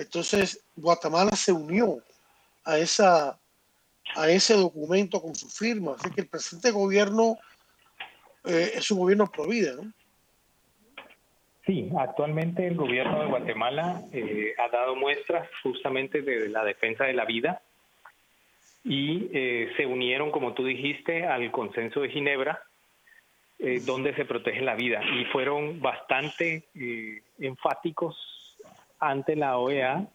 Entonces, 0.02 0.64
Guatemala 0.76 1.32
se 1.32 1.52
unió 1.52 2.02
a, 2.64 2.78
esa, 2.78 3.40
a 4.16 4.30
ese 4.30 4.56
documento 4.56 5.22
con 5.22 5.36
su 5.36 5.50
firma. 5.50 5.96
Así 5.98 6.12
que 6.12 6.22
el 6.22 6.28
presente 6.28 6.72
gobierno 6.72 7.38
eh, 8.46 8.72
es 8.76 8.90
un 8.92 9.00
gobierno 9.00 9.28
pro 9.28 9.48
vida, 9.48 9.74
¿no? 9.76 9.92
Sí, 11.66 11.90
actualmente 11.98 12.66
el 12.66 12.76
gobierno 12.76 13.22
de 13.22 13.28
Guatemala 13.28 14.02
eh, 14.12 14.54
ha 14.58 14.70
dado 14.70 14.96
muestras 14.96 15.48
justamente 15.62 16.22
de 16.22 16.50
la 16.50 16.64
defensa 16.64 17.04
de 17.06 17.14
la 17.14 17.26
vida 17.26 17.62
y 18.84 19.30
eh, 19.32 19.72
se 19.78 19.86
unieron, 19.86 20.32
como 20.32 20.54
tú 20.54 20.66
dijiste, 20.66 21.26
al 21.28 21.52
consenso 21.52 22.02
de 22.02 22.10
Ginebra, 22.10 22.64
eh, 23.60 23.80
donde 23.86 24.16
se 24.16 24.26
protege 24.26 24.62
la 24.62 24.74
vida 24.74 25.04
y 25.04 25.26
fueron 25.26 25.80
bastante 25.80 26.64
enfáticos 27.40 28.18
ante 29.02 29.36
la 29.36 29.58
OEA 29.58 30.08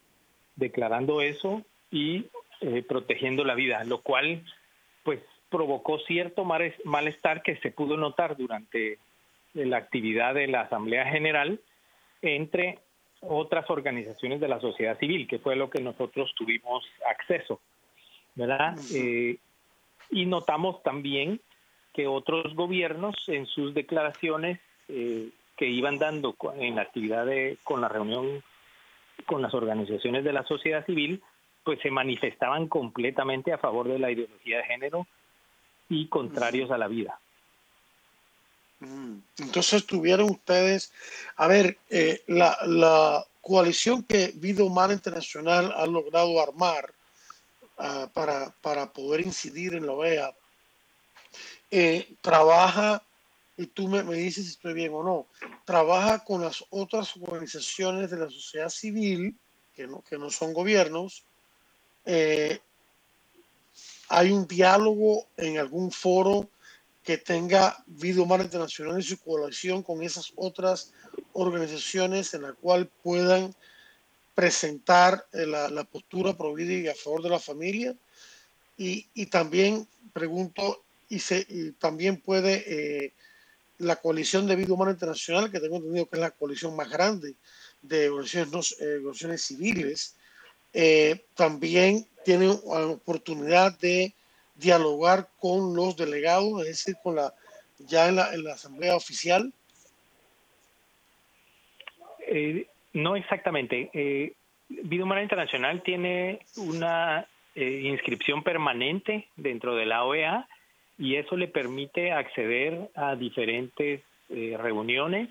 declarando 0.55 1.21
eso 1.21 1.61
y 1.91 2.25
protegiendo 2.87 3.43
la 3.43 3.53
vida, 3.53 3.83
lo 3.83 4.01
cual 4.01 4.43
pues 5.03 5.19
provocó 5.49 5.99
cierto 5.99 6.43
malestar 6.43 7.43
que 7.43 7.57
se 7.57 7.69
pudo 7.69 7.97
notar 7.97 8.35
durante 8.35 8.97
la 9.53 9.77
actividad 9.77 10.33
de 10.33 10.47
la 10.47 10.61
Asamblea 10.61 11.05
General 11.05 11.59
entre 12.21 12.79
otras 13.21 13.69
organizaciones 13.69 14.39
de 14.39 14.47
la 14.47 14.59
sociedad 14.59 14.97
civil, 14.99 15.27
que 15.27 15.39
fue 15.39 15.55
lo 15.55 15.69
que 15.69 15.81
nosotros 15.81 16.33
tuvimos 16.35 16.83
acceso, 17.09 17.59
¿verdad? 18.35 18.75
Eh, 18.93 19.37
y 20.11 20.25
notamos 20.25 20.83
también 20.83 21.41
que 21.93 22.07
otros 22.07 22.53
gobiernos 22.53 23.15
en 23.27 23.45
sus 23.47 23.73
declaraciones 23.73 24.59
eh, 24.87 25.29
que 25.55 25.67
iban 25.67 25.97
dando 25.97 26.35
en 26.59 26.75
la 26.75 26.83
actividad 26.83 27.25
de, 27.25 27.57
con 27.63 27.81
la 27.81 27.89
reunión 27.89 28.43
con 29.25 29.41
las 29.41 29.53
organizaciones 29.53 30.23
de 30.23 30.33
la 30.33 30.45
sociedad 30.45 30.85
civil, 30.85 31.21
pues 31.63 31.79
se 31.81 31.91
manifestaban 31.91 32.67
completamente 32.67 33.51
a 33.51 33.57
favor 33.57 33.87
de 33.87 33.99
la 33.99 34.11
ideología 34.11 34.57
de 34.57 34.63
género 34.63 35.07
y 35.89 36.07
contrarios 36.07 36.71
a 36.71 36.77
la 36.77 36.87
vida. 36.87 37.19
Mm. 38.79 39.17
Entonces 39.39 39.85
tuvieron 39.85 40.29
ustedes, 40.29 40.93
a 41.35 41.47
ver, 41.47 41.77
eh, 41.89 42.21
la, 42.27 43.25
coalición 43.41 44.03
que 44.03 44.33
Vida 44.35 44.61
Humana 44.65 44.91
Internacional 44.91 45.73
ha 45.77 45.85
logrado 45.85 46.41
armar 46.41 46.93
ah, 47.77 48.09
para, 48.13 48.53
para, 48.61 48.91
poder 48.91 49.21
incidir 49.21 49.73
en 49.73 49.85
la 49.85 49.93
OEA, 49.93 50.35
eh, 51.71 52.09
trabaja, 52.19 53.01
y 53.57 53.65
tú 53.65 53.87
me, 53.87 54.03
dices 54.13 54.45
si 54.45 54.51
estoy 54.51 54.73
bien 54.73 54.93
o 54.93 55.03
no, 55.03 55.27
trabaja 55.65 56.23
con 56.23 56.41
las 56.41 56.63
otras 56.69 57.17
organizaciones 57.17 58.11
de 58.11 58.17
la 58.17 58.29
sociedad 58.29 58.69
civil, 58.69 59.35
que 59.73 59.87
no, 59.87 60.03
que 60.07 60.17
no 60.17 60.29
son 60.29 60.53
gobiernos, 60.53 61.25
eh, 62.05 62.59
hay 64.09 64.31
un 64.31 64.47
diálogo 64.47 65.27
en 65.35 65.57
algún 65.57 65.91
foro 65.91 66.49
que 67.03 67.17
tenga 67.17 67.83
Vida 67.87 68.21
Humana 68.21 68.43
Internacional 68.43 68.99
y 68.99 69.03
su 69.03 69.17
colaboración 69.19 69.81
con 69.81 70.03
esas 70.03 70.31
otras 70.35 70.93
organizaciones 71.33 72.33
en 72.33 72.43
la 72.43 72.53
cual 72.53 72.89
puedan 73.01 73.55
presentar 74.35 75.25
eh, 75.33 75.45
la, 75.47 75.83
postura 75.85 76.37
prohibida 76.37 76.73
y 76.73 76.87
a 76.87 76.95
favor 76.95 77.23
de 77.23 77.29
la 77.29 77.39
familia. 77.39 77.95
Y, 78.77 79.07
y 79.15 79.25
también 79.25 79.87
pregunto, 80.13 80.83
y, 81.09 81.19
se, 81.19 81.73
también 81.79 82.21
puede 82.21 82.63
eh, 82.67 83.13
la 83.79 83.95
coalición 83.97 84.47
de 84.47 84.55
Vida 84.55 84.73
Humana 84.73 84.91
Internacional, 84.91 85.51
que 85.51 85.59
tengo 85.59 85.77
entendido 85.77 86.07
que 86.07 86.15
es 86.15 86.21
la 86.21 86.31
coalición 86.31 86.75
más 86.75 86.89
grande 86.89 87.35
de 87.81 88.09
organizaciones, 88.09 88.75
eh, 88.81 89.37
civiles, 89.37 90.15
también 91.35 92.07
tiene 92.25 92.49
oportunidad 92.49 93.77
de 93.79 94.13
dialogar 94.55 95.29
con 95.39 95.75
los 95.75 95.95
delegados, 95.95 96.61
es 96.61 96.67
decir, 96.67 96.95
con 97.03 97.15
la 97.15 97.33
ya 97.79 98.09
en 98.09 98.15
la, 98.15 98.33
en 98.33 98.43
la 98.43 98.53
asamblea 98.53 98.95
oficial? 98.95 99.51
Eh, 102.27 102.67
no 102.93 103.15
exactamente. 103.15 103.89
Eh, 103.93 104.33
Vida 104.69 105.03
Humana 105.03 105.23
Internacional 105.23 105.81
tiene 105.83 106.39
una 106.57 107.25
eh, 107.55 107.81
inscripción 107.83 108.43
permanente 108.43 109.27
dentro 109.35 109.75
de 109.75 109.85
la 109.85 110.03
OEA 110.03 110.47
y 110.97 111.15
eso 111.15 111.37
le 111.37 111.47
permite 111.47 112.11
acceder 112.11 112.89
a 112.95 113.15
diferentes 113.15 114.01
eh, 114.29 114.57
reuniones 114.59 115.29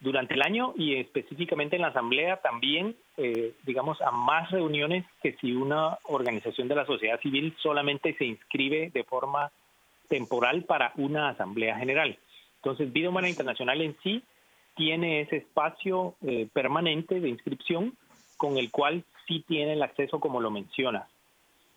durante 0.00 0.34
el 0.34 0.42
año 0.42 0.74
y 0.76 0.96
específicamente 0.96 1.76
en 1.76 1.82
la 1.82 1.88
asamblea 1.88 2.38
también, 2.38 2.96
eh, 3.16 3.54
digamos, 3.64 4.00
a 4.02 4.10
más 4.10 4.50
reuniones 4.50 5.04
que 5.22 5.34
si 5.34 5.52
una 5.52 5.98
organización 6.04 6.68
de 6.68 6.74
la 6.74 6.84
sociedad 6.84 7.20
civil 7.20 7.54
solamente 7.62 8.14
se 8.14 8.24
inscribe 8.24 8.90
de 8.92 9.04
forma 9.04 9.50
temporal 10.08 10.64
para 10.64 10.92
una 10.96 11.28
asamblea 11.28 11.78
general. 11.78 12.18
Entonces, 12.56 12.92
Vida 12.92 13.08
Humana 13.08 13.28
Internacional 13.28 13.80
en 13.80 13.96
sí 14.02 14.22
tiene 14.76 15.20
ese 15.20 15.36
espacio 15.36 16.16
eh, 16.22 16.48
permanente 16.52 17.20
de 17.20 17.28
inscripción 17.28 17.96
con 18.36 18.58
el 18.58 18.70
cual 18.70 19.04
sí 19.26 19.44
tiene 19.46 19.74
el 19.74 19.82
acceso 19.82 20.18
como 20.18 20.40
lo 20.40 20.50
menciona. 20.50 21.06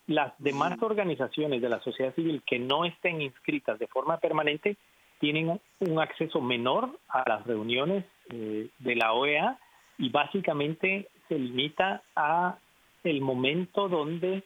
Las 0.06 0.32
demás 0.38 0.80
organizaciones 0.82 1.60
de 1.60 1.68
la 1.68 1.80
sociedad 1.80 2.14
civil 2.14 2.42
que 2.46 2.58
no 2.58 2.84
estén 2.84 3.20
inscritas 3.20 3.78
de 3.78 3.88
forma 3.88 4.18
permanente 4.18 4.76
tienen 5.18 5.60
un 5.80 6.00
acceso 6.00 6.40
menor 6.40 6.98
a 7.08 7.28
las 7.28 7.46
reuniones 7.46 8.04
eh, 8.30 8.68
de 8.78 8.96
la 8.96 9.12
OEA 9.12 9.58
y 9.98 10.10
básicamente 10.10 11.08
se 11.28 11.38
limita 11.38 12.02
a 12.14 12.58
el 13.02 13.20
momento 13.20 13.88
donde 13.88 14.42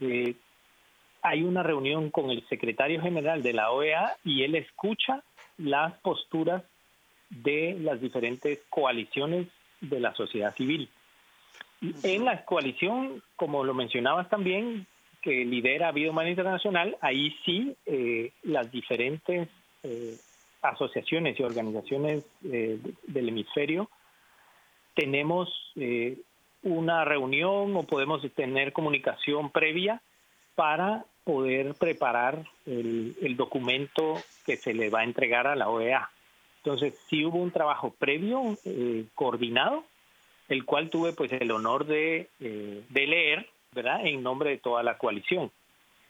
eh, 0.00 0.34
hay 1.22 1.42
una 1.42 1.62
reunión 1.62 2.10
con 2.10 2.30
el 2.30 2.46
secretario 2.48 3.00
general 3.00 3.42
de 3.42 3.52
la 3.52 3.70
OEA 3.70 4.16
y 4.24 4.42
él 4.42 4.54
escucha 4.54 5.22
las 5.58 5.94
posturas 6.00 6.62
de 7.28 7.76
las 7.80 8.00
diferentes 8.00 8.60
coaliciones 8.68 9.46
de 9.80 10.00
la 10.00 10.14
sociedad 10.14 10.54
civil. 10.54 10.88
En 12.02 12.24
la 12.24 12.44
coalición, 12.44 13.22
como 13.36 13.64
lo 13.64 13.74
mencionabas 13.74 14.28
también, 14.28 14.86
que 15.22 15.44
lidera 15.44 15.92
Vida 15.92 16.10
Humana 16.10 16.30
Internacional, 16.30 16.96
ahí 17.00 17.36
sí 17.44 17.76
eh, 17.86 18.32
las 18.42 18.70
diferentes 18.70 19.48
eh, 19.82 20.16
asociaciones 20.62 21.40
y 21.40 21.42
organizaciones 21.42 22.26
eh, 22.44 22.78
del 23.06 23.28
hemisferio, 23.30 23.88
tenemos 24.94 25.48
eh, 25.76 26.18
una 26.62 27.02
reunión 27.06 27.74
o 27.74 27.82
podemos 27.84 28.20
tener 28.34 28.74
comunicación 28.74 29.50
previa 29.50 30.02
para 30.54 31.06
poder 31.24 31.74
preparar 31.76 32.44
el, 32.66 33.36
documento 33.38 34.20
que 34.44 34.58
se 34.58 34.74
le 34.74 34.90
va 34.90 35.00
a 35.00 35.04
entregar 35.04 35.46
a 35.46 35.56
la 35.56 35.70
OEA. 35.70 36.10
Entonces, 36.58 36.98
sí 37.08 37.24
hubo 37.24 37.38
un 37.38 37.50
trabajo 37.50 37.94
previo, 37.98 38.58
coordinado, 39.14 39.84
el 40.50 40.66
cual 40.66 40.90
tuve 40.90 41.14
pues 41.14 41.32
el 41.32 41.50
honor 41.52 41.86
de, 41.86 42.28
de 42.38 43.06
leer, 43.06 43.48
¿verdad?, 43.72 44.04
en 44.04 44.22
nombre 44.22 44.50
de 44.50 44.58
toda 44.58 44.82
la 44.82 44.98
coalición. 44.98 45.50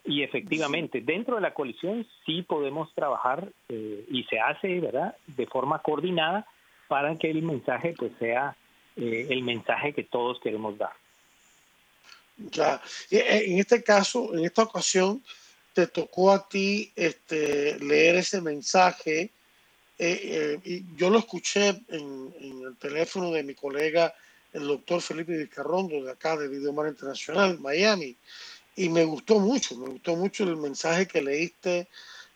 Y 0.05 0.23
efectivamente, 0.23 1.03
dentro 1.03 1.37
de 1.37 1.42
la 1.42 1.53
coalición 1.53 2.07
sí 2.25 2.42
podemos 2.42 2.92
trabajar 2.94 3.49
eh, 3.68 4.07
y 4.11 4.25
se 4.25 4.40
hace, 4.40 4.81
¿verdad?, 4.81 5.14
de 5.27 5.46
forma 5.46 5.81
coordinada 5.81 6.46
para 6.88 7.16
que 7.16 7.31
el 7.31 7.42
mensaje 7.42 7.94
pues 7.96 8.12
sea 8.18 8.57
eh, 8.96 9.27
el 9.31 9.42
mensaje 9.42 9.92
que 9.92 10.05
todos 10.05 10.40
queremos 10.40 10.79
dar. 10.79 10.92
Ya, 12.38 12.81
eh, 13.11 13.44
en 13.46 13.59
este 13.59 13.83
caso, 13.83 14.35
en 14.35 14.46
esta 14.46 14.62
ocasión, 14.62 15.23
te 15.75 15.87
tocó 15.87 16.33
a 16.33 16.49
ti 16.49 16.90
este, 16.96 17.79
leer 17.79 18.16
ese 18.16 18.40
mensaje. 18.40 19.31
y 19.99 20.96
yo 20.96 21.11
lo 21.11 21.18
escuché 21.18 21.68
en, 21.68 22.35
en, 22.40 22.62
el 22.68 22.77
teléfono 22.79 23.31
de 23.31 23.42
mi 23.42 23.55
colega, 23.55 24.14
el 24.52 24.66
doctor 24.66 25.00
Felipe 25.00 25.36
Vizcarrondo, 25.36 26.02
de 26.02 26.10
acá 26.10 26.36
de 26.36 26.48
Video 26.48 26.72
Mar 26.72 26.88
Internacional, 26.88 27.58
Miami 27.60 28.16
y 28.76 28.88
me 28.88 29.04
gustó 29.04 29.38
mucho, 29.38 29.76
me 29.76 29.88
gustó 29.88 30.16
mucho 30.16 30.44
el 30.44 30.56
mensaje 30.56 31.06
que 31.06 31.20
leíste. 31.20 31.88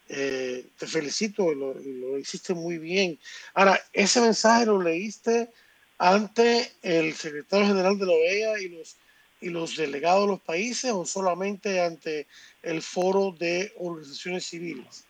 Eh, 0.09 0.67
te 0.77 0.87
felicito, 0.87 1.55
lo, 1.55 1.73
lo 1.75 2.19
hiciste 2.19 2.53
muy 2.53 2.77
bien. 2.79 3.19
Ahora, 3.55 3.81
ese 3.93 4.21
mensaje 4.21 4.67
lo 4.67 4.83
leíste 4.83 5.51
ante 5.97 6.73
el 6.83 7.15
secretario 7.15 7.69
general 7.69 7.99
de 7.99 8.07
la 8.07 8.13
OEA 8.13 8.61
y 8.61 8.69
los, 8.69 8.97
y 9.41 9.49
los 9.49 9.77
delegados 9.77 10.27
de 10.27 10.33
los 10.33 10.41
países 10.43 10.93
o 10.93 11.07
solamente 11.07 11.81
ante 11.81 12.27
el 12.63 12.83
foro 12.83 13.35
de 13.39 13.73
organizaciones 13.79 14.47
civiles? 14.47 15.05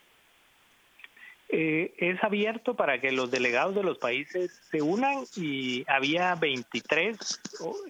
Eh, 1.56 1.94
es 1.98 2.24
abierto 2.24 2.74
para 2.74 3.00
que 3.00 3.12
los 3.12 3.30
delegados 3.30 3.76
de 3.76 3.84
los 3.84 3.96
países 3.98 4.50
se 4.72 4.82
unan 4.82 5.22
y 5.36 5.84
había 5.86 6.34
23 6.34 7.16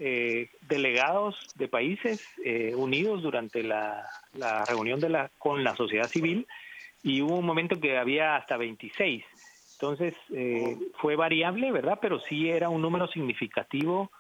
eh, 0.01 0.51
delegados 0.69 1.35
de 1.55 1.69
países 1.69 2.21
eh, 2.45 2.75
unidos 2.77 3.23
durante 3.23 3.63
la, 3.63 4.07
reunión 4.69 5.01
de 5.01 5.09
la, 5.09 5.31
con 5.39 5.65
la 5.65 5.75
sociedad 5.77 6.09
civil 6.09 6.47
y 7.03 7.23
hubo 7.23 7.39
un 7.39 7.47
momento 7.47 7.81
que 7.81 7.97
había 7.97 8.37
hasta 8.37 8.59
26. 8.59 9.25
Entonces, 9.73 10.13
eh, 10.35 10.77
fue 10.99 11.17
variable, 11.17 11.73
¿verdad? 11.73 11.99
Pero 12.03 12.21
sí 12.21 12.51
era 12.51 12.69
un 12.69 12.83
número 12.83 13.09
significativo 13.09 14.11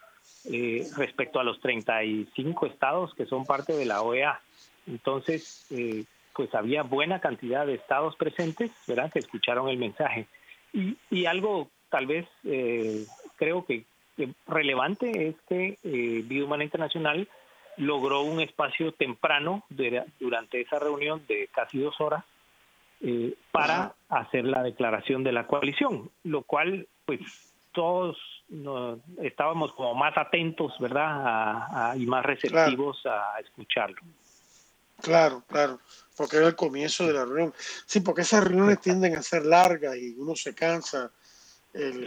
respecto 0.96 1.38
a 1.38 1.44
los 1.44 1.61
35 1.61 2.64
estados 2.64 3.14
que 3.14 3.26
son 3.26 3.44
parte 3.44 3.74
de 3.74 3.85
la 3.85 4.00
OEA. 4.00 4.40
Entonces, 4.87 5.66
eh, 5.70 6.04
pues 6.35 6.55
había 6.55 6.83
buena 6.83 7.20
cantidad 7.20 7.66
de 7.66 7.75
estados 7.75 8.16
presentes, 8.16 8.70
¿verdad? 8.87 9.12
Que 9.12 9.20
escucharon 9.20 9.68
el 9.68 9.79
mensaje. 9.79 10.27
Y, 10.73 10.97
y 11.11 11.27
algo 11.27 11.68
tal 11.88 12.07
vez 12.07 12.27
creo 13.37 13.64
que, 13.64 13.85
relevante 14.47 15.29
es 15.29 15.37
que 15.49 15.79
Vida 15.83 16.44
Humana 16.44 16.64
Internacional 16.64 17.29
logró 17.77 18.23
un 18.23 18.40
espacio 18.40 18.92
temprano 18.92 19.64
durante 20.20 20.61
esa 20.61 20.79
reunión 20.79 21.23
de 21.27 21.49
casi 21.53 21.79
dos 21.79 22.01
horas 22.01 22.25
eh, 23.01 23.35
para 23.51 23.94
hacer 24.09 24.44
la 24.44 24.62
declaración 24.62 25.25
de 25.25 25.33
la 25.33 25.47
coalición, 25.47 26.11
lo 26.23 26.42
cual 26.42 26.87
pues 27.05 27.20
todos 27.73 28.16
estábamos 29.23 29.73
como 29.73 29.94
más 29.94 30.16
atentos, 30.16 30.73
¿verdad? 30.79 31.94
y 31.97 32.07
más 32.07 32.25
receptivos 32.25 33.05
a 33.05 33.38
escucharlo. 33.40 34.01
Claro, 35.05 35.45
claro, 35.47 35.81
porque 36.17 36.38
era 36.38 36.47
el 36.47 36.57
comienzo 36.57 37.07
de 37.07 37.12
la 37.12 37.27
reunión. 37.27 37.53
Sí, 37.85 38.01
porque 38.01 38.23
esas 38.23 38.43
reuniones 38.43 38.81
tienden 38.81 39.14
a 39.17 39.23
ser 39.23 39.45
largas 39.45 39.99
y 39.99 40.14
uno 40.17 40.35
se 40.35 40.55
cansa. 40.55 41.12
El, 41.75 42.05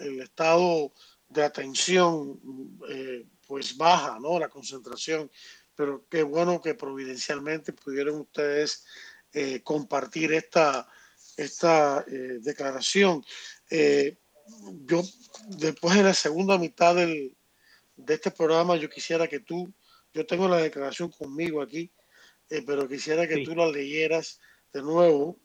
el, 0.00 0.22
estado 0.22 0.92
de 1.28 1.44
atención 1.44 2.40
eh, 2.88 3.26
pues 3.46 3.76
baja, 3.76 4.18
¿no? 4.18 4.38
La 4.38 4.48
concentración. 4.48 5.30
Pero 5.74 6.06
qué 6.08 6.22
bueno 6.22 6.62
que 6.62 6.74
providencialmente 6.74 7.74
pudieron 7.74 8.20
ustedes 8.20 8.86
eh, 9.34 9.60
compartir 9.62 10.32
esta, 10.32 10.88
esta 11.36 12.02
eh, 12.08 12.38
declaración. 12.40 13.22
Eh, 13.68 14.16
yo, 14.86 15.02
después 15.48 15.96
de 15.96 16.02
la 16.02 16.14
segunda 16.14 16.56
mitad 16.56 16.94
del, 16.94 17.36
de 17.94 18.14
este 18.14 18.30
programa, 18.30 18.76
yo 18.76 18.88
quisiera 18.88 19.28
que 19.28 19.40
tú, 19.40 19.70
yo 20.14 20.24
tengo 20.24 20.48
la 20.48 20.56
declaración 20.56 21.10
conmigo 21.10 21.60
aquí, 21.60 21.92
pero 22.48 22.88
quisiera 22.88 23.26
que 23.26 23.44
tú 23.44 23.54
la 23.54 23.68
leyeras 23.68 24.40
de 24.72 24.82
nuevo 24.82 25.38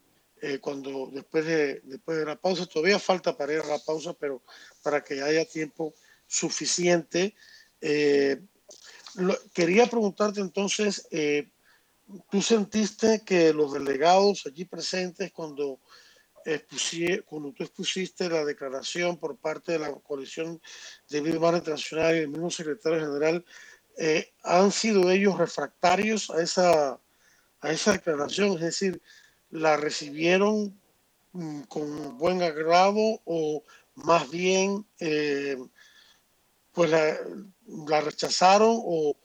cuando 0.60 1.10
después 1.14 1.46
de, 1.46 1.82
después 1.86 2.18
de 2.18 2.26
la 2.26 2.36
pausa. 2.36 2.66
Todavía 2.66 3.00
falta 3.00 3.38
para 3.38 3.54
ir 3.54 3.60
a 3.60 3.68
la 3.68 3.80
pausa, 3.80 4.14
pero 4.14 4.42
para 4.82 5.04
que 5.04 5.22
haya 5.22 5.46
tiempo 5.46 5.94
suficiente. 6.28 7.36
quería 9.54 9.86
preguntarte 9.88 10.42
entonces, 10.42 11.08
¿Tú 12.30 12.42
sentiste 12.42 13.24
que 13.26 13.54
los 13.54 13.74
delegados 13.74 14.46
allí 14.46 14.66
presentes 14.66 15.32
cuando, 15.32 15.80
cuando 17.26 17.54
tú 17.54 17.64
expusiste 17.64 18.30
la 18.30 18.44
declaración 18.44 19.18
por 19.18 19.38
parte 19.38 19.74
de 19.74 19.80
la 19.80 19.94
coalición 19.94 20.62
de 21.10 21.22
vida 21.22 21.36
internacional 21.36 22.16
y 22.16 22.20
el 22.20 22.28
mismo 22.28 22.52
secretario 22.52 23.00
general, 23.00 23.46
eh, 23.98 24.34
han 24.44 24.72
sido 24.72 25.10
ellos 25.12 25.38
refractarios 25.38 26.30
a 26.30 26.42
esa, 26.42 27.00
a 27.62 27.72
esa 27.72 27.94
declaración? 27.94 28.54
Es 28.54 28.62
decir, 28.62 29.02
¿la 29.50 29.78
recibieron 29.78 30.80
mm, 31.34 31.62
con 31.64 32.18
buen 32.18 32.42
agrado 32.42 33.22
o 33.26 33.64
más 33.96 34.30
bien 34.30 34.86
eh, 35.00 35.58
pues 36.72 36.90
la, 36.90 38.02
rechazaron 38.02 38.80
o 38.84 39.16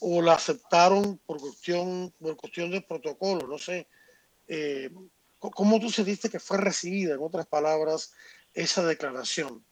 o 0.00 0.20
la 0.22 0.34
aceptaron 0.34 1.18
por 1.18 1.40
cuestión, 1.40 2.12
por 2.18 2.36
cuestión 2.36 2.70
de 2.70 2.80
protocolo, 2.80 3.46
no 3.46 3.58
sé. 3.58 3.86
Eh, 4.48 4.90
¿Cómo 5.38 5.78
tú 5.78 5.90
sentiste 5.90 6.28
que 6.28 6.40
fue 6.40 6.58
recibida, 6.58 7.14
en 7.14 7.22
otras 7.22 7.46
palabras, 7.46 8.12
esa 8.54 8.84
declaración? 8.84 9.64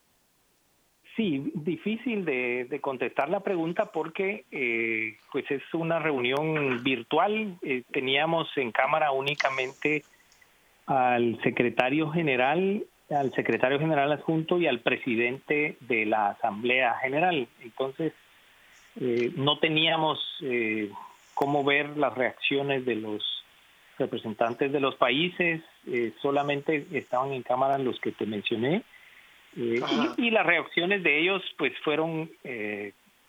Sí, 1.16 1.52
difícil 1.54 2.24
de, 2.24 2.78
contestar 2.80 3.28
la 3.28 3.40
pregunta 3.40 3.92
porque 3.92 4.44
eh, 4.50 5.16
pues 5.30 5.48
es 5.50 5.62
una 5.72 5.98
reunión 6.00 6.82
virtual. 6.82 7.56
Eh, 7.62 7.84
teníamos 7.92 8.48
en 8.56 8.72
cámara 8.72 9.12
únicamente 9.12 10.02
al 10.86 11.40
secretario 11.42 12.10
general, 12.10 12.84
al 13.10 13.32
secretario 13.32 13.78
general 13.78 14.10
adjunto 14.12 14.58
y 14.58 14.66
al 14.66 14.80
presidente 14.80 15.76
de 15.80 16.06
la 16.06 16.30
Asamblea 16.30 16.94
General. 17.00 17.46
Entonces, 17.62 18.12
eh, 19.00 19.32
no 19.36 19.58
teníamos 19.58 20.18
eh, 20.42 20.90
cómo 21.34 21.64
ver 21.64 21.96
las 21.96 22.14
reacciones 22.14 22.84
de 22.84 22.96
los 22.96 23.22
representantes 23.98 24.72
de 24.72 24.80
los 24.80 24.96
países, 24.96 25.62
eh, 25.86 26.12
solamente 26.20 26.86
estaban 26.92 27.32
en 27.32 27.42
cámara 27.42 27.78
los 27.78 28.00
que 28.00 28.12
te 28.12 28.26
mencioné, 28.26 28.82
y, 29.56 30.30
las 30.30 30.46
reacciones 30.46 31.02
de 31.02 31.20
ellos 31.20 31.42
pues 31.56 31.72
fueron 31.84 32.30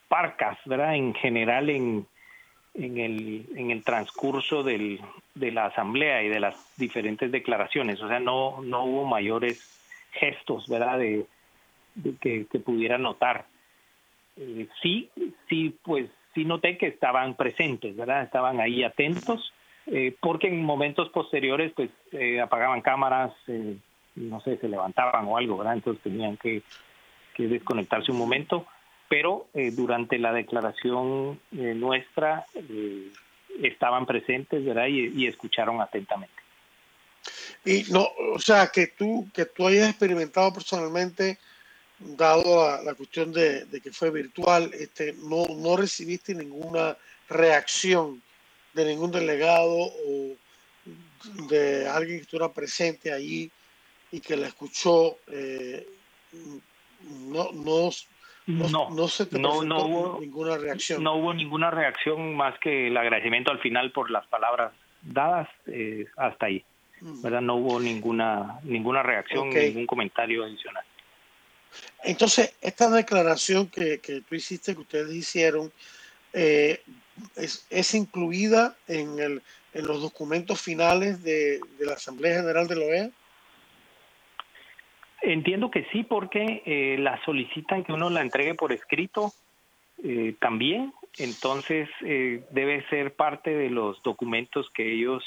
parcas, 0.08 0.58
¿verdad? 0.66 0.96
En 0.96 1.14
general 1.14 1.70
en, 1.70 2.08
en, 2.76 2.98
el, 2.98 3.46
en 3.56 3.72
el 3.72 3.84
transcurso 3.84 4.64
del, 4.64 5.00
de 5.34 5.52
la 5.52 5.66
asamblea 5.66 6.24
y 6.24 6.30
de 6.30 6.40
las 6.40 6.78
diferentes 6.78 7.32
declaraciones, 7.32 8.02
o 8.02 8.08
sea, 8.08 8.20
no, 8.20 8.62
no 8.62 8.86
hubo 8.86 9.06
mayores 9.06 9.76
gestos, 10.12 10.68
¿verdad? 10.68 11.00
De, 11.00 11.26
que, 12.20 12.46
que 12.52 12.60
pudiera 12.60 12.98
notar. 12.98 13.46
Eh, 14.38 14.68
sí, 14.82 15.10
sí, 15.48 15.76
pues 15.84 16.10
sí 16.34 16.44
noté 16.44 16.78
que 16.78 16.88
estaban 16.88 17.36
presentes, 17.36 17.96
¿verdad? 17.96 18.24
Estaban 18.24 18.60
ahí 18.60 18.84
atentos, 18.84 19.54
eh, 19.88 20.16
porque 20.20 20.48
en 20.48 20.62
momentos 20.62 21.10
posteriores, 21.10 21.72
pues 21.74 21.90
eh, 22.12 22.42
apagaban 22.42 22.82
cámaras, 22.82 23.34
no 24.16 24.42
sé, 24.42 24.58
se 24.58 24.68
levantaban 24.68 25.26
o 25.26 25.38
algo. 25.38 25.64
Entonces 25.72 26.04
tenían 26.04 26.38
que, 26.38 26.64
desconectarse 27.38 28.12
un 28.12 28.18
momento, 28.18 28.66
pero 29.10 29.48
durante 29.74 30.18
la 30.18 30.32
declaración 30.32 31.40
nuestra 31.52 32.46
estaban 33.62 34.06
presentes, 34.06 34.64
¿verdad? 34.64 34.88
Y, 34.88 35.28
escucharon 35.28 35.82
atentamente. 35.82 36.34
Y 37.64 37.84
no, 37.92 38.08
o 38.34 38.40
sea, 38.40 38.68
que 38.68 38.88
tú, 38.88 39.28
que 39.34 39.46
tú 39.46 39.68
hayas 39.68 39.90
experimentado 39.90 40.54
personalmente 40.54 41.40
dado 42.00 42.84
la, 42.84 42.94
cuestión 42.94 43.32
de, 43.32 43.66
que 43.82 43.92
fue 43.92 44.12
virtual, 44.12 44.72
este, 44.74 45.14
no, 45.14 45.46
no 45.56 45.78
recibiste 45.78 46.36
ninguna 46.36 46.98
reacción 47.30 48.22
de 48.74 48.86
ningún 48.86 49.12
delegado 49.12 49.74
o 49.74 50.36
de 51.50 51.88
alguien 51.88 52.18
que 52.18 52.24
estuviera 52.24 52.54
presente 52.54 53.12
allí 53.12 53.50
y 54.12 54.20
que 54.20 54.38
la 54.38 54.48
escuchó, 54.48 55.18
eh, 55.28 55.88
no, 57.28 57.52
no, 57.52 57.90
no, 58.48 58.90
no, 58.90 59.08
se 59.08 59.26
te 59.26 59.40
no, 59.40 59.60
hubo 59.60 60.20
ninguna 60.20 60.58
reacción. 60.58 61.04
No 61.04 61.16
hubo 61.16 61.34
ninguna 61.34 61.72
reacción 61.72 62.36
más 62.36 62.58
que 62.60 62.88
el 62.88 62.98
agradecimiento 62.98 63.52
al 63.52 63.60
final 63.60 63.92
por 63.92 64.12
las 64.12 64.26
palabras 64.28 64.74
dadas 65.02 65.50
eh, 65.68 66.06
hasta 66.18 66.48
ahí. 66.48 66.64
Mm. 67.02 67.22
¿verdad? 67.22 67.42
No 67.42 67.56
hubo 67.56 67.80
ninguna, 67.80 68.60
ninguna 68.64 69.04
reacción, 69.04 69.50
ningún 69.50 69.86
comentario 69.86 70.44
adicional. 70.44 70.84
Entonces, 72.04 72.54
esta 72.62 72.90
declaración 72.90 73.68
que, 73.68 74.00
que 74.00 74.22
tú 74.22 74.36
hiciste, 74.36 74.74
que 74.76 74.82
ustedes 74.82 75.14
hicieron, 75.14 75.72
eh, 76.34 76.82
es, 77.36 77.94
incluida 77.94 78.76
en, 78.88 79.20
el, 79.20 79.42
en 79.74 79.88
los 79.88 80.02
documentos 80.02 80.62
finales 80.62 81.24
de, 81.24 81.60
la 81.80 81.94
Asamblea 81.94 82.42
General 82.42 82.68
de 82.68 82.76
la 82.76 82.86
OEA? 82.86 83.10
Entiendo 85.22 85.72
que 85.72 85.86
sí, 85.92 86.04
porque 86.04 86.62
eh, 86.66 86.98
la 87.00 87.24
solicitan 87.26 87.84
que 87.84 87.94
uno 87.94 88.10
la 88.10 88.22
entregue 88.22 88.54
por 88.54 88.72
escrito 88.72 89.32
eh, 90.04 90.36
también, 90.40 90.94
entonces 91.18 91.88
debe 92.02 92.86
ser 92.90 93.16
parte 93.16 93.52
de 93.56 93.70
los 93.70 94.04
documentos 94.04 94.70
que 94.72 94.94
ellos 94.94 95.24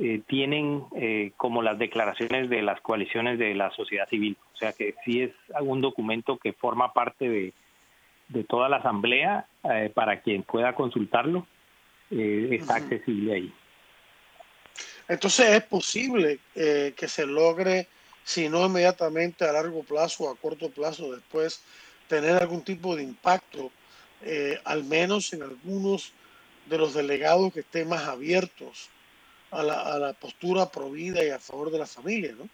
eh, 0.00 0.22
tienen 0.28 0.84
eh, 0.94 1.32
como 1.36 1.60
las 1.60 1.76
declaraciones 1.76 2.48
de 2.48 2.62
las 2.62 2.80
coaliciones 2.82 3.36
de 3.36 3.52
la 3.54 3.72
sociedad 3.72 4.08
civil. 4.08 4.36
O 4.54 4.56
sea 4.56 4.72
que 4.72 4.94
sí 5.04 5.22
es 5.22 5.32
algún 5.56 5.80
documento 5.80 6.38
que 6.38 6.52
forma 6.52 6.92
parte 6.92 7.28
de, 7.28 7.52
de 8.28 8.44
toda 8.44 8.68
la 8.68 8.76
asamblea 8.76 9.48
eh, 9.64 9.90
para 9.92 10.20
quien 10.20 10.44
pueda 10.44 10.76
consultarlo. 10.76 11.48
está 12.10 12.76
accesible 12.76 13.34
ahí. 13.34 13.52
Entonces 15.08 15.50
es 15.50 15.64
posible 15.64 16.38
que 16.54 17.08
se 17.08 17.26
logre, 17.26 17.88
si 18.28 18.48
no 18.48 18.66
inmediatamente 18.66 19.44
a 19.44 19.52
largo 19.52 19.82
plazo 19.82 20.24
o 20.24 20.30
a 20.30 20.36
corto 20.36 20.68
plazo 20.70 21.12
después, 21.12 21.62
tener 22.08 22.36
algún 22.36 22.62
tipo 22.62 22.94
de 22.94 23.02
impacto, 23.02 23.70
al 24.64 24.84
menos 24.84 25.32
en 25.32 25.42
algunos 25.42 26.12
de 26.66 26.76
los 26.76 26.92
delegados 26.92 27.52
que 27.54 27.60
estén 27.60 27.88
más 27.88 28.06
abiertos 28.06 28.90
a 29.50 29.62
la, 29.62 29.80
a 29.80 29.98
la 29.98 30.12
postura 30.12 30.66
provida 30.70 31.24
y 31.24 31.30
a 31.30 31.38
favor 31.38 31.70
de 31.70 31.78
la 31.78 31.86
familia, 31.86 32.34
¿no? 32.38 32.48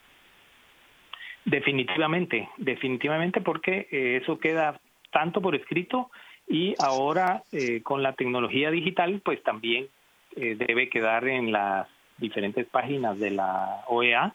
Definitivamente, 1.44 2.48
definitivamente 2.56 3.40
porque 3.42 3.86
eh, 3.90 4.20
eso 4.22 4.38
queda 4.38 4.80
tanto 5.12 5.42
por 5.42 5.54
escrito 5.54 6.10
y 6.48 6.74
ahora 6.78 7.42
eh, 7.52 7.82
con 7.82 8.02
la 8.02 8.14
tecnología 8.14 8.70
digital 8.70 9.20
pues 9.22 9.42
también 9.42 9.88
eh, 10.36 10.56
debe 10.56 10.88
quedar 10.88 11.28
en 11.28 11.52
las 11.52 11.86
diferentes 12.16 12.66
páginas 12.66 13.18
de 13.18 13.30
la 13.30 13.84
OEA 13.88 14.34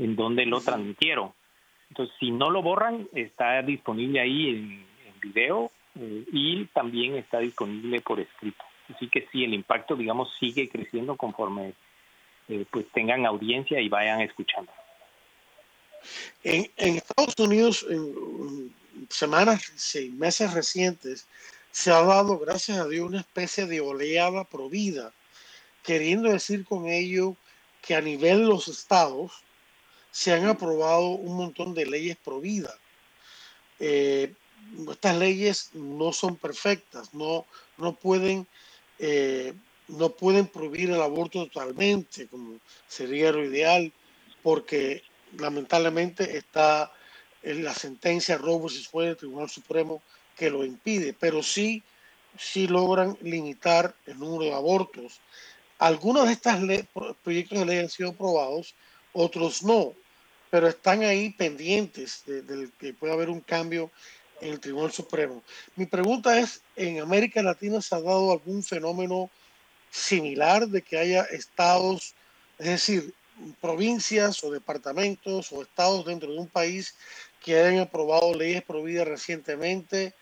en 0.00 0.16
donde 0.16 0.46
lo 0.46 0.60
transmitieron. 0.60 1.32
Entonces, 1.90 2.14
si 2.18 2.30
no 2.30 2.50
lo 2.50 2.62
borran, 2.62 3.06
está 3.12 3.60
disponible 3.62 4.20
ahí 4.20 4.48
en, 4.48 4.90
video 5.20 5.70
eh, 5.96 6.24
y 6.32 6.64
también 6.72 7.14
está 7.16 7.40
disponible 7.40 8.00
por 8.00 8.18
escrito. 8.18 8.64
Así 8.88 9.06
que 9.08 9.28
sí, 9.30 9.44
el 9.44 9.52
impacto, 9.52 9.94
digamos, 9.94 10.34
sigue 10.38 10.66
creciendo 10.70 11.14
conforme 11.14 11.74
eh, 12.48 12.64
pues 12.70 12.86
tengan 12.94 13.26
audiencia 13.26 13.78
y 13.80 13.90
vayan 13.90 14.22
escuchando. 14.22 14.72
En, 16.42 16.70
Estados 16.78 17.38
Unidos, 17.38 17.86
en, 17.90 18.74
semanas, 19.10 19.70
seis 19.76 20.10
meses 20.14 20.54
recientes, 20.54 21.28
se 21.70 21.90
ha 21.90 22.00
dado, 22.00 22.38
gracias 22.38 22.78
a 22.78 22.88
Dios, 22.88 23.06
una 23.06 23.20
especie 23.20 23.66
de 23.66 23.82
oleada 23.82 24.44
provida, 24.44 25.12
queriendo 25.82 26.30
decir 26.30 26.64
con 26.64 26.86
ello 26.86 27.36
que 27.82 27.94
a 27.94 28.00
nivel 28.00 28.38
de 28.38 28.46
los 28.46 28.68
estados 28.68 29.44
se 30.10 30.32
han 30.32 30.46
aprobado 30.46 31.08
un 31.10 31.36
montón 31.36 31.74
de 31.74 31.86
leyes 31.86 32.16
pro 32.16 32.40
vida. 32.40 32.74
Eh, 33.78 34.34
estas 34.90 35.16
leyes 35.16 35.70
no 35.74 36.12
son 36.12 36.36
perfectas, 36.36 37.14
no, 37.14 37.46
no 37.78 37.94
pueden 37.94 38.46
eh, 38.98 39.54
no 39.88 40.10
pueden 40.10 40.46
prohibir 40.46 40.90
el 40.90 41.00
aborto 41.00 41.46
totalmente, 41.46 42.28
como 42.28 42.58
sería 42.86 43.32
lo 43.32 43.44
ideal, 43.44 43.92
porque 44.42 45.02
lamentablemente 45.36 46.36
está 46.36 46.92
en 47.42 47.64
la 47.64 47.74
sentencia 47.74 48.38
Roe 48.38 48.60
vs. 48.60 48.88
Wade 48.92 49.08
del 49.08 49.16
Tribunal 49.16 49.50
Supremo 49.50 50.02
que 50.36 50.50
lo 50.50 50.64
impide, 50.64 51.14
pero 51.18 51.42
sí, 51.42 51.82
sí 52.38 52.66
logran 52.66 53.16
limitar 53.20 53.94
el 54.06 54.18
número 54.18 54.44
de 54.44 54.54
abortos. 54.54 55.20
Algunos 55.78 56.26
de 56.26 56.32
estos 56.32 56.54
proyectos 57.22 57.58
de 57.58 57.66
ley 57.66 57.78
han 57.78 57.88
sido 57.88 58.10
aprobados, 58.10 58.74
otros 59.12 59.62
no, 59.62 59.94
pero 60.50 60.68
están 60.68 61.02
ahí 61.02 61.30
pendientes 61.30 62.24
de, 62.26 62.68
que 62.78 62.92
pueda 62.92 63.14
haber 63.14 63.30
un 63.30 63.40
cambio 63.40 63.90
en 64.40 64.52
el 64.52 64.60
Tribunal 64.60 64.90
Supremo. 64.90 65.42
Mi 65.76 65.86
pregunta 65.86 66.38
es, 66.38 66.62
¿en 66.76 67.00
América 67.00 67.42
Latina 67.42 67.80
se 67.80 67.94
ha 67.94 68.00
dado 68.00 68.32
algún 68.32 68.62
fenómeno 68.62 69.30
similar 69.90 70.66
de 70.66 70.82
que 70.82 70.98
haya 70.98 71.22
estados, 71.24 72.14
es 72.58 72.66
decir, 72.66 73.14
provincias 73.60 74.42
o 74.44 74.50
departamentos 74.50 75.52
o 75.52 75.62
estados 75.62 76.04
dentro 76.04 76.30
de 76.32 76.38
un 76.38 76.48
país 76.48 76.96
que 77.42 77.56
hayan 77.56 77.80
aprobado 77.80 78.34
leyes 78.34 78.62
prohibidas 78.62 79.08
recientemente 79.08 80.14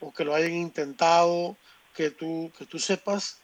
o 0.00 0.12
que 0.12 0.24
lo 0.24 0.34
hayan 0.34 0.52
intentado, 0.52 1.56
que 1.94 2.10
tú, 2.10 2.52
que 2.58 2.66
tú 2.66 2.78
sepas? 2.78 3.40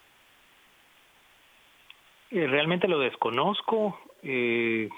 Eh, 2.31 2.46
realmente 2.46 2.88
lo 2.88 2.98
desconozco. 2.98 3.98
Eh, 4.22 4.88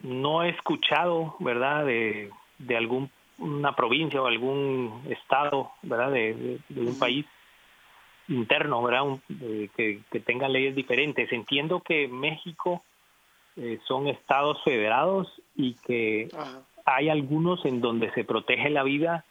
no 0.00 0.42
he 0.42 0.50
escuchado, 0.50 1.36
¿verdad?, 1.40 1.84
de, 1.86 2.30
de 2.58 2.76
alguna 2.76 3.74
provincia 3.76 4.22
o 4.22 4.26
algún 4.26 5.02
estado, 5.08 5.70
¿verdad?, 5.82 6.12
de, 6.12 6.60
un 6.76 6.98
país 6.98 7.26
interno, 8.28 8.82
¿verdad?, 8.82 9.18
eh, 9.42 9.68
que, 9.76 10.00
que 10.10 10.20
tenga 10.20 10.48
leyes 10.48 10.74
diferentes. 10.74 11.32
Entiendo 11.32 11.80
que 11.80 12.08
México 12.08 12.82
eh, 13.60 13.80
son 13.88 14.06
estados 14.06 14.62
federados 14.62 15.26
y 15.56 15.74
que 15.74 16.28
hay 16.84 17.08
algunos 17.08 17.64
en 17.64 17.80
donde 17.80 18.12
se 18.12 18.22
protege 18.22 18.70
la 18.70 18.84
vida 18.84 19.24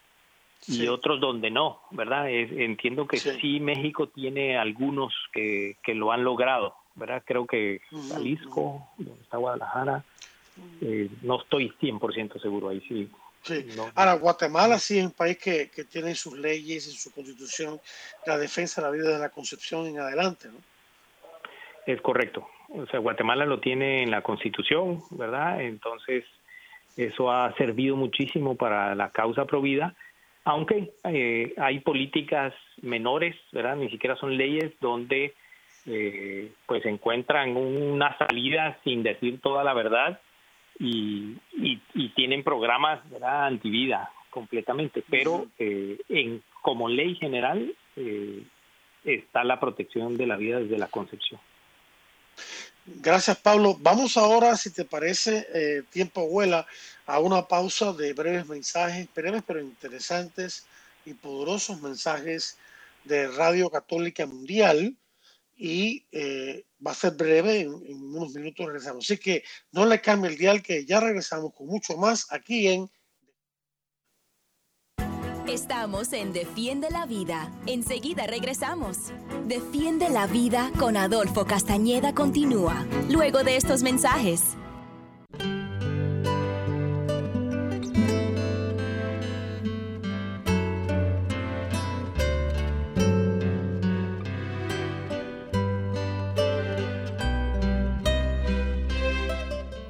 y 0.68 0.88
otros 0.88 1.22
donde 1.22 1.50
no, 1.50 1.80
¿verdad? 1.92 2.30
entiendo 2.30 3.08
que 3.08 3.18
sí. 3.18 3.60
México 3.62 4.08
tiene 4.08 4.58
algunos 4.58 5.14
que, 5.32 5.78
que 5.82 5.94
lo 5.94 6.12
han 6.12 6.26
logrado, 6.26 6.76
¿verdad? 6.96 7.24
Creo 7.26 7.46
que 7.46 7.80
Jalisco, 8.12 8.86
donde 8.98 9.22
está 9.22 9.38
Guadalajara, 9.38 10.04
eh, 10.82 11.10
no 11.22 11.42
estoy 11.42 11.74
100% 11.82 12.42
seguro 12.42 12.70
ahí 12.70 12.82
sí. 12.88 13.10
Sí. 13.44 13.66
Ahora, 13.96 14.16
Guatemala 14.16 14.78
sí 14.78 15.00
es 15.00 15.06
un 15.06 15.12
país 15.12 15.38
que, 15.38 15.70
que 15.70 15.86
tiene 15.86 16.16
sus 16.16 16.38
leyes 16.38 16.88
y 16.88 16.92
su 16.92 17.12
constitución, 17.12 17.80
la 18.26 18.38
defensa 18.38 18.82
de 18.82 18.88
la 18.88 18.92
vida 18.92 19.14
de 19.14 19.20
la 19.20 19.30
concepción 19.30 19.88
en 19.88 20.00
adelante, 20.00 20.50
¿no? 20.50 20.60
Es 21.86 22.02
correcto, 22.02 22.46
o 22.70 22.86
sea, 22.88 23.00
Guatemala 23.00 23.46
lo 23.46 23.60
tiene 23.60 24.04
en 24.04 24.12
la 24.12 24.22
Constitución, 24.22 25.02
¿verdad? 25.12 25.62
Entonces, 25.62 26.26
eso 26.98 27.32
ha 27.32 27.54
servido 27.56 27.96
muchísimo 27.96 28.56
para 28.56 28.94
la 28.96 29.12
causa 29.12 29.46
provida, 29.46 29.96
aunque 30.44 30.92
eh, 31.06 31.54
hay 31.58 31.80
políticas 31.80 32.54
menores, 32.82 33.36
¿verdad? 33.52 33.78
Ni 33.78 33.90
siquiera 33.90 34.16
son 34.18 34.36
leyes 34.36 34.74
donde 34.82 35.34
eh, 35.86 36.52
pues 36.66 36.86
encuentran 36.86 37.56
una 37.56 38.18
salida 38.18 38.78
sin 38.84 39.04
decir 39.04 39.40
toda 39.42 39.64
la 39.64 39.74
verdad 39.74 40.20
y, 40.80 41.38
y, 41.54 42.10
tienen 42.16 42.44
programas 42.44 43.08
¿verdad? 43.10 43.48
antivida 43.48 44.12
completamente, 44.30 45.04
pero 45.10 45.48
eh, 45.58 45.98
en 46.10 46.44
como 46.62 46.90
ley 46.90 47.16
general 47.16 47.74
está 49.04 49.44
la 49.44 49.60
protección 49.60 50.18
de 50.18 50.28
la 50.28 50.36
vida 50.36 50.60
desde 50.60 50.78
la 50.78 50.88
concepción. 50.88 51.40
Gracias, 52.86 53.38
Pablo. 53.38 53.76
Vamos 53.82 54.16
ahora, 54.16 54.56
si 54.56 54.72
te 54.72 54.86
parece, 54.86 55.46
eh, 55.54 55.84
tiempo 55.90 56.26
vuela, 56.30 56.66
a 57.06 57.20
una 57.20 57.48
pausa 57.48 57.92
de 57.92 58.14
breves 58.14 58.48
mensajes, 58.48 59.10
breves 59.14 59.44
pero 59.46 59.60
interesantes 59.60 60.66
y 61.06 61.14
poderosos 61.14 61.82
mensajes 61.82 62.58
de 63.04 63.28
Radio 63.28 63.70
Católica 63.70 64.26
Mundial. 64.26 64.96
Y 65.58 66.08
eh, 66.12 66.66
va 66.86 66.92
a 66.92 66.96
ser 66.96 67.14
breve, 67.14 67.62
en, 67.62 67.72
unos 67.72 68.34
minutos 68.34 68.66
regresamos. 68.66 69.06
Así 69.06 69.18
que 69.18 69.44
no 69.72 69.86
le 69.86 70.00
cambie 70.00 70.30
el 70.30 70.38
dial, 70.38 70.62
que 70.62 70.86
ya 70.86 71.00
regresamos 71.00 71.54
con 71.54 71.68
mucho 71.68 71.98
más 71.98 72.28
aquí 72.32 72.68
en 72.68 72.90
Estamos 75.48 76.12
en 76.12 76.34
Defiende 76.34 76.90
la 76.92 77.06
Vida. 77.06 77.50
Enseguida 77.66 78.28
regresamos. 78.28 79.14
Defiende 79.48 80.10
la 80.10 80.28
Vida 80.28 80.72
con 80.78 80.98
Adolfo 80.98 81.46
Castañeda 81.46 82.14
continúa, 82.14 82.86
luego 83.10 83.46
de 83.46 83.56
estos 83.56 83.82
mensajes. 83.82 84.58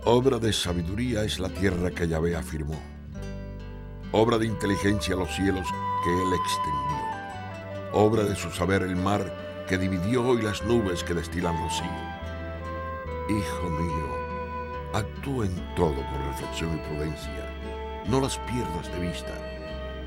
Obra 0.10 0.39
de 0.39 0.54
sabiduría 0.54 1.26
es 1.26 1.38
la 1.38 1.50
tierra 1.50 1.91
que 1.91 2.08
Yahvé 2.08 2.34
afirmó 2.34 2.80
obra 4.13 4.38
de 4.38 4.46
inteligencia 4.46 5.17
los 5.17 5.30
cielos 5.36 5.67
que 6.02 6.10
él 6.10 6.34
extendió, 6.34 7.91
obra 7.91 8.24
de 8.24 8.34
su 8.34 8.50
saber 8.52 8.84
el 8.84 8.96
mar 8.96 9.65
que 9.67 9.78
dividió 9.78 10.39
y 10.39 10.43
las 10.43 10.63
nubes 10.63 11.04
que 11.04 11.13
destilan 11.13 11.62
rocío. 11.62 11.91
Hijo 13.28 13.70
mío, 13.70 14.08
actúa 14.93 15.46
en 15.46 15.76
todo 15.76 15.96
con 15.96 16.28
reflexión 16.30 16.78
y 16.78 16.88
prudencia, 16.88 18.06
no 18.08 18.22
las 18.22 18.38
pierdas 18.38 18.89
de 18.93 19.00
vista, 19.10 19.34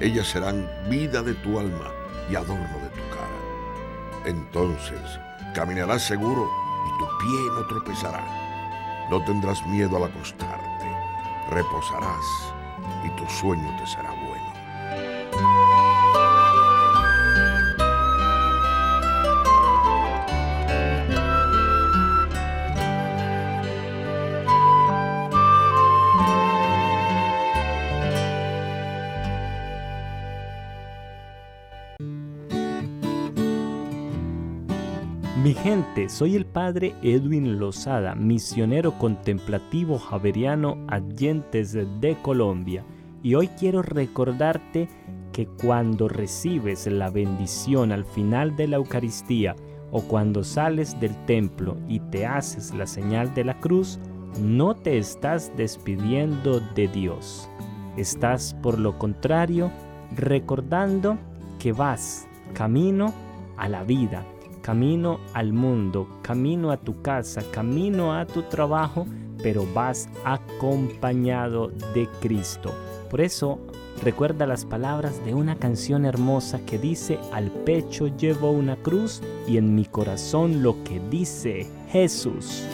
ellas 0.00 0.28
serán 0.28 0.66
vida 0.88 1.22
de 1.22 1.34
tu 1.34 1.58
alma 1.58 1.92
y 2.30 2.36
adorno 2.36 2.78
de 2.78 2.88
tu 2.88 3.06
cara. 3.10 4.24
Entonces 4.24 5.20
caminarás 5.54 6.02
seguro 6.06 6.48
y 6.86 6.98
tu 6.98 7.06
pie 7.18 7.40
no 7.54 7.66
tropezará. 7.66 8.49
No 9.10 9.20
tendrás 9.24 9.66
miedo 9.66 9.96
al 9.96 10.04
acostarte, 10.04 10.86
reposarás 11.50 12.24
y 13.04 13.10
tu 13.10 13.28
sueño 13.28 13.76
te 13.76 13.84
será 13.84 14.12
Mi 35.42 35.54
gente, 35.54 36.10
soy 36.10 36.36
el 36.36 36.44
padre 36.44 36.94
Edwin 37.02 37.58
Lozada, 37.58 38.14
misionero 38.14 38.98
contemplativo 38.98 39.98
javeriano 39.98 40.76
Allentes 40.86 41.72
de 41.72 42.16
Colombia, 42.20 42.84
y 43.22 43.36
hoy 43.36 43.48
quiero 43.58 43.80
recordarte 43.80 44.86
que 45.32 45.46
cuando 45.46 46.08
recibes 46.08 46.86
la 46.88 47.08
bendición 47.08 47.90
al 47.90 48.04
final 48.04 48.54
de 48.54 48.68
la 48.68 48.76
Eucaristía 48.76 49.56
o 49.90 50.02
cuando 50.02 50.44
sales 50.44 51.00
del 51.00 51.16
templo 51.24 51.78
y 51.88 52.00
te 52.00 52.26
haces 52.26 52.74
la 52.74 52.86
señal 52.86 53.32
de 53.32 53.44
la 53.44 53.58
cruz, 53.60 53.98
no 54.38 54.76
te 54.76 54.98
estás 54.98 55.50
despidiendo 55.56 56.60
de 56.74 56.86
Dios. 56.88 57.48
Estás, 57.96 58.52
por 58.62 58.78
lo 58.78 58.98
contrario, 58.98 59.70
recordando 60.14 61.16
que 61.58 61.72
vas 61.72 62.28
camino 62.52 63.14
a 63.56 63.70
la 63.70 63.84
vida 63.84 64.22
camino 64.70 65.18
al 65.34 65.52
mundo, 65.52 66.06
camino 66.22 66.70
a 66.70 66.76
tu 66.76 67.02
casa, 67.02 67.42
camino 67.50 68.14
a 68.14 68.24
tu 68.24 68.42
trabajo, 68.42 69.04
pero 69.42 69.66
vas 69.74 70.08
acompañado 70.24 71.72
de 71.92 72.08
Cristo. 72.20 72.72
Por 73.10 73.20
eso, 73.20 73.58
recuerda 74.00 74.46
las 74.46 74.64
palabras 74.64 75.24
de 75.24 75.34
una 75.34 75.56
canción 75.56 76.04
hermosa 76.04 76.60
que 76.66 76.78
dice, 76.78 77.18
al 77.32 77.50
pecho 77.50 78.16
llevo 78.16 78.52
una 78.52 78.76
cruz 78.76 79.22
y 79.48 79.56
en 79.56 79.74
mi 79.74 79.86
corazón 79.86 80.62
lo 80.62 80.84
que 80.84 81.00
dice 81.10 81.66
Jesús. 81.88 82.64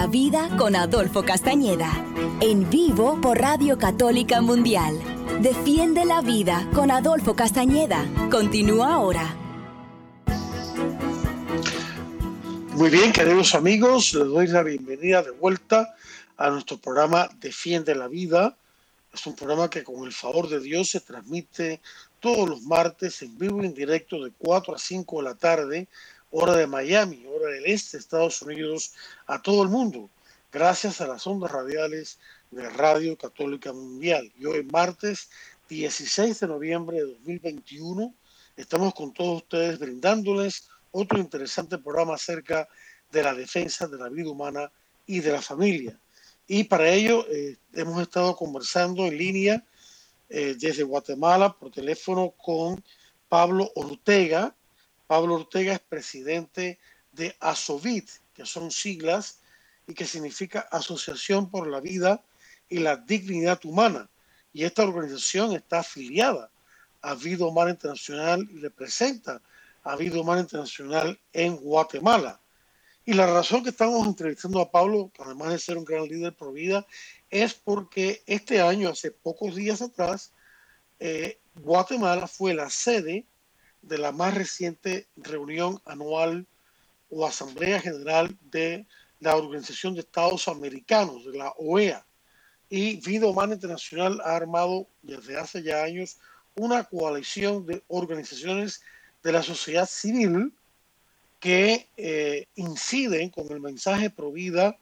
La 0.00 0.06
vida 0.06 0.48
con 0.56 0.76
Adolfo 0.76 1.22
Castañeda. 1.22 1.92
En 2.40 2.70
vivo 2.70 3.20
por 3.20 3.38
Radio 3.38 3.76
Católica 3.76 4.40
Mundial. 4.40 4.98
Defiende 5.42 6.06
la 6.06 6.22
vida 6.22 6.66
con 6.72 6.90
Adolfo 6.90 7.36
Castañeda. 7.36 8.08
Continúa 8.30 8.94
ahora. 8.94 9.36
Muy 12.72 12.88
bien, 12.88 13.12
queridos 13.12 13.54
amigos, 13.54 14.14
les 14.14 14.26
doy 14.26 14.46
la 14.46 14.62
bienvenida 14.62 15.22
de 15.22 15.32
vuelta 15.32 15.94
a 16.38 16.48
nuestro 16.48 16.78
programa 16.78 17.28
Defiende 17.38 17.94
la 17.94 18.08
vida. 18.08 18.56
Es 19.12 19.26
un 19.26 19.36
programa 19.36 19.68
que 19.68 19.84
con 19.84 20.06
el 20.06 20.14
favor 20.14 20.48
de 20.48 20.60
Dios 20.60 20.88
se 20.88 21.00
transmite 21.00 21.82
todos 22.20 22.48
los 22.48 22.62
martes 22.62 23.20
en 23.20 23.36
vivo 23.36 23.62
y 23.62 23.66
en 23.66 23.74
directo 23.74 24.24
de 24.24 24.32
4 24.38 24.74
a 24.74 24.78
5 24.78 25.18
de 25.18 25.22
la 25.22 25.34
tarde 25.34 25.88
hora 26.30 26.56
de 26.56 26.66
Miami, 26.66 27.26
hora 27.26 27.52
del 27.52 27.66
este 27.66 27.96
de 27.96 28.00
Estados 28.00 28.40
Unidos, 28.42 28.94
a 29.26 29.42
todo 29.42 29.62
el 29.62 29.68
mundo, 29.68 30.10
gracias 30.52 31.00
a 31.00 31.06
las 31.06 31.26
ondas 31.26 31.50
radiales 31.50 32.18
de 32.50 32.68
Radio 32.70 33.16
Católica 33.16 33.72
Mundial. 33.72 34.32
Y 34.38 34.46
hoy, 34.46 34.64
martes 34.64 35.30
16 35.68 36.40
de 36.40 36.46
noviembre 36.46 36.98
de 36.98 37.06
2021, 37.06 38.14
estamos 38.56 38.94
con 38.94 39.12
todos 39.12 39.42
ustedes 39.42 39.78
brindándoles 39.78 40.68
otro 40.92 41.18
interesante 41.18 41.78
programa 41.78 42.14
acerca 42.14 42.68
de 43.10 43.22
la 43.22 43.34
defensa 43.34 43.86
de 43.86 43.98
la 43.98 44.08
vida 44.08 44.30
humana 44.30 44.70
y 45.06 45.20
de 45.20 45.32
la 45.32 45.42
familia. 45.42 45.98
Y 46.46 46.64
para 46.64 46.88
ello 46.88 47.26
eh, 47.28 47.56
hemos 47.74 48.00
estado 48.02 48.34
conversando 48.36 49.06
en 49.06 49.16
línea 49.16 49.64
eh, 50.28 50.56
desde 50.58 50.82
Guatemala 50.82 51.56
por 51.56 51.70
teléfono 51.70 52.30
con 52.30 52.82
Pablo 53.28 53.70
Ortega, 53.76 54.54
Pablo 55.10 55.34
Ortega 55.34 55.72
es 55.72 55.80
presidente 55.80 56.78
de 57.10 57.34
ASOVIT, 57.40 58.08
que 58.32 58.46
son 58.46 58.70
siglas 58.70 59.40
y 59.88 59.92
que 59.92 60.06
significa 60.06 60.68
Asociación 60.70 61.50
por 61.50 61.66
la 61.66 61.80
Vida 61.80 62.24
y 62.68 62.78
la 62.78 62.96
Dignidad 62.96 63.58
Humana. 63.64 64.08
Y 64.52 64.62
esta 64.62 64.84
organización 64.84 65.56
está 65.56 65.80
afiliada 65.80 66.52
a 67.02 67.16
Vida 67.16 67.44
Humana 67.44 67.72
Internacional 67.72 68.46
y 68.52 68.60
representa 68.60 69.42
a 69.82 69.96
Vida 69.96 70.20
Humana 70.20 70.42
Internacional 70.42 71.18
en 71.32 71.56
Guatemala. 71.56 72.40
Y 73.04 73.14
la 73.14 73.26
razón 73.26 73.64
que 73.64 73.70
estamos 73.70 74.06
entrevistando 74.06 74.60
a 74.60 74.70
Pablo, 74.70 75.10
además 75.18 75.50
de 75.50 75.58
ser 75.58 75.76
un 75.76 75.84
gran 75.84 76.04
líder 76.04 76.36
pro 76.36 76.52
vida, 76.52 76.86
es 77.30 77.54
porque 77.54 78.22
este 78.26 78.60
año, 78.60 78.90
hace 78.90 79.10
pocos 79.10 79.56
días 79.56 79.82
atrás, 79.82 80.32
eh, 81.00 81.40
Guatemala 81.56 82.28
fue 82.28 82.54
la 82.54 82.70
sede 82.70 83.26
de 83.82 83.98
la 83.98 84.12
más 84.12 84.34
reciente 84.34 85.08
reunión 85.16 85.80
anual 85.84 86.46
o 87.08 87.26
Asamblea 87.26 87.80
General 87.80 88.36
de 88.50 88.86
la 89.20 89.36
Organización 89.36 89.94
de 89.94 90.00
Estados 90.00 90.48
Americanos, 90.48 91.24
de 91.24 91.38
la 91.38 91.52
OEA. 91.58 92.04
Y 92.68 92.96
Vida 93.00 93.26
Humana 93.26 93.54
Internacional 93.54 94.20
ha 94.24 94.36
armado 94.36 94.86
desde 95.02 95.36
hace 95.36 95.62
ya 95.62 95.82
años 95.82 96.18
una 96.54 96.84
coalición 96.84 97.66
de 97.66 97.82
organizaciones 97.88 98.82
de 99.22 99.32
la 99.32 99.42
sociedad 99.42 99.88
civil 99.88 100.52
que 101.38 101.88
eh, 101.96 102.46
inciden 102.54 103.30
con 103.30 103.50
el 103.50 103.60
mensaje 103.60 104.10
pro 104.10 104.30
vida 104.30 104.76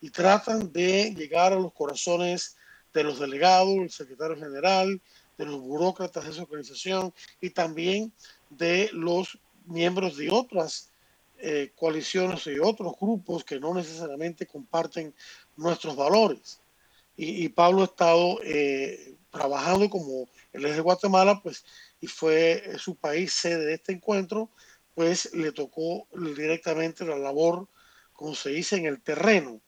y 0.00 0.10
tratan 0.10 0.72
de 0.72 1.14
llegar 1.14 1.52
a 1.52 1.56
los 1.56 1.72
corazones 1.72 2.56
de 2.94 3.04
los 3.04 3.18
delegados, 3.18 3.76
el 3.76 3.90
secretario 3.90 4.36
general, 4.36 5.00
de 5.36 5.44
los 5.44 5.60
burócratas 5.60 6.24
de 6.24 6.30
esa 6.30 6.42
organización 6.42 7.12
y 7.40 7.50
también 7.50 8.12
de 8.50 8.90
los 8.92 9.38
miembros 9.66 10.16
de 10.16 10.30
otras 10.30 10.90
eh, 11.38 11.72
coaliciones 11.76 12.46
y 12.46 12.58
otros 12.58 12.94
grupos 13.00 13.44
que 13.44 13.60
no 13.60 13.74
necesariamente 13.74 14.46
comparten 14.46 15.14
nuestros 15.56 15.96
valores. 15.96 16.60
Y, 17.18 17.48
Pablo 17.48 17.80
ha 17.80 17.86
estado 17.86 18.38
eh, 18.44 19.16
trabajando 19.30 19.88
como 19.88 20.28
él 20.52 20.64
es 20.66 20.76
de 20.76 20.82
Guatemala, 20.82 21.40
pues, 21.42 21.64
y 22.00 22.06
fue 22.06 22.76
su 22.78 22.94
país 22.94 23.32
sede 23.32 23.64
de 23.64 23.74
este 23.74 23.92
encuentro, 23.92 24.50
pues 24.94 25.32
le 25.34 25.52
tocó 25.52 26.06
directamente 26.14 27.04
la 27.04 27.18
labor, 27.18 27.68
como 28.12 28.34
se 28.34 28.50
dice, 28.50 28.76
en 28.76 28.86
el 28.86 29.02
terreno, 29.02 29.60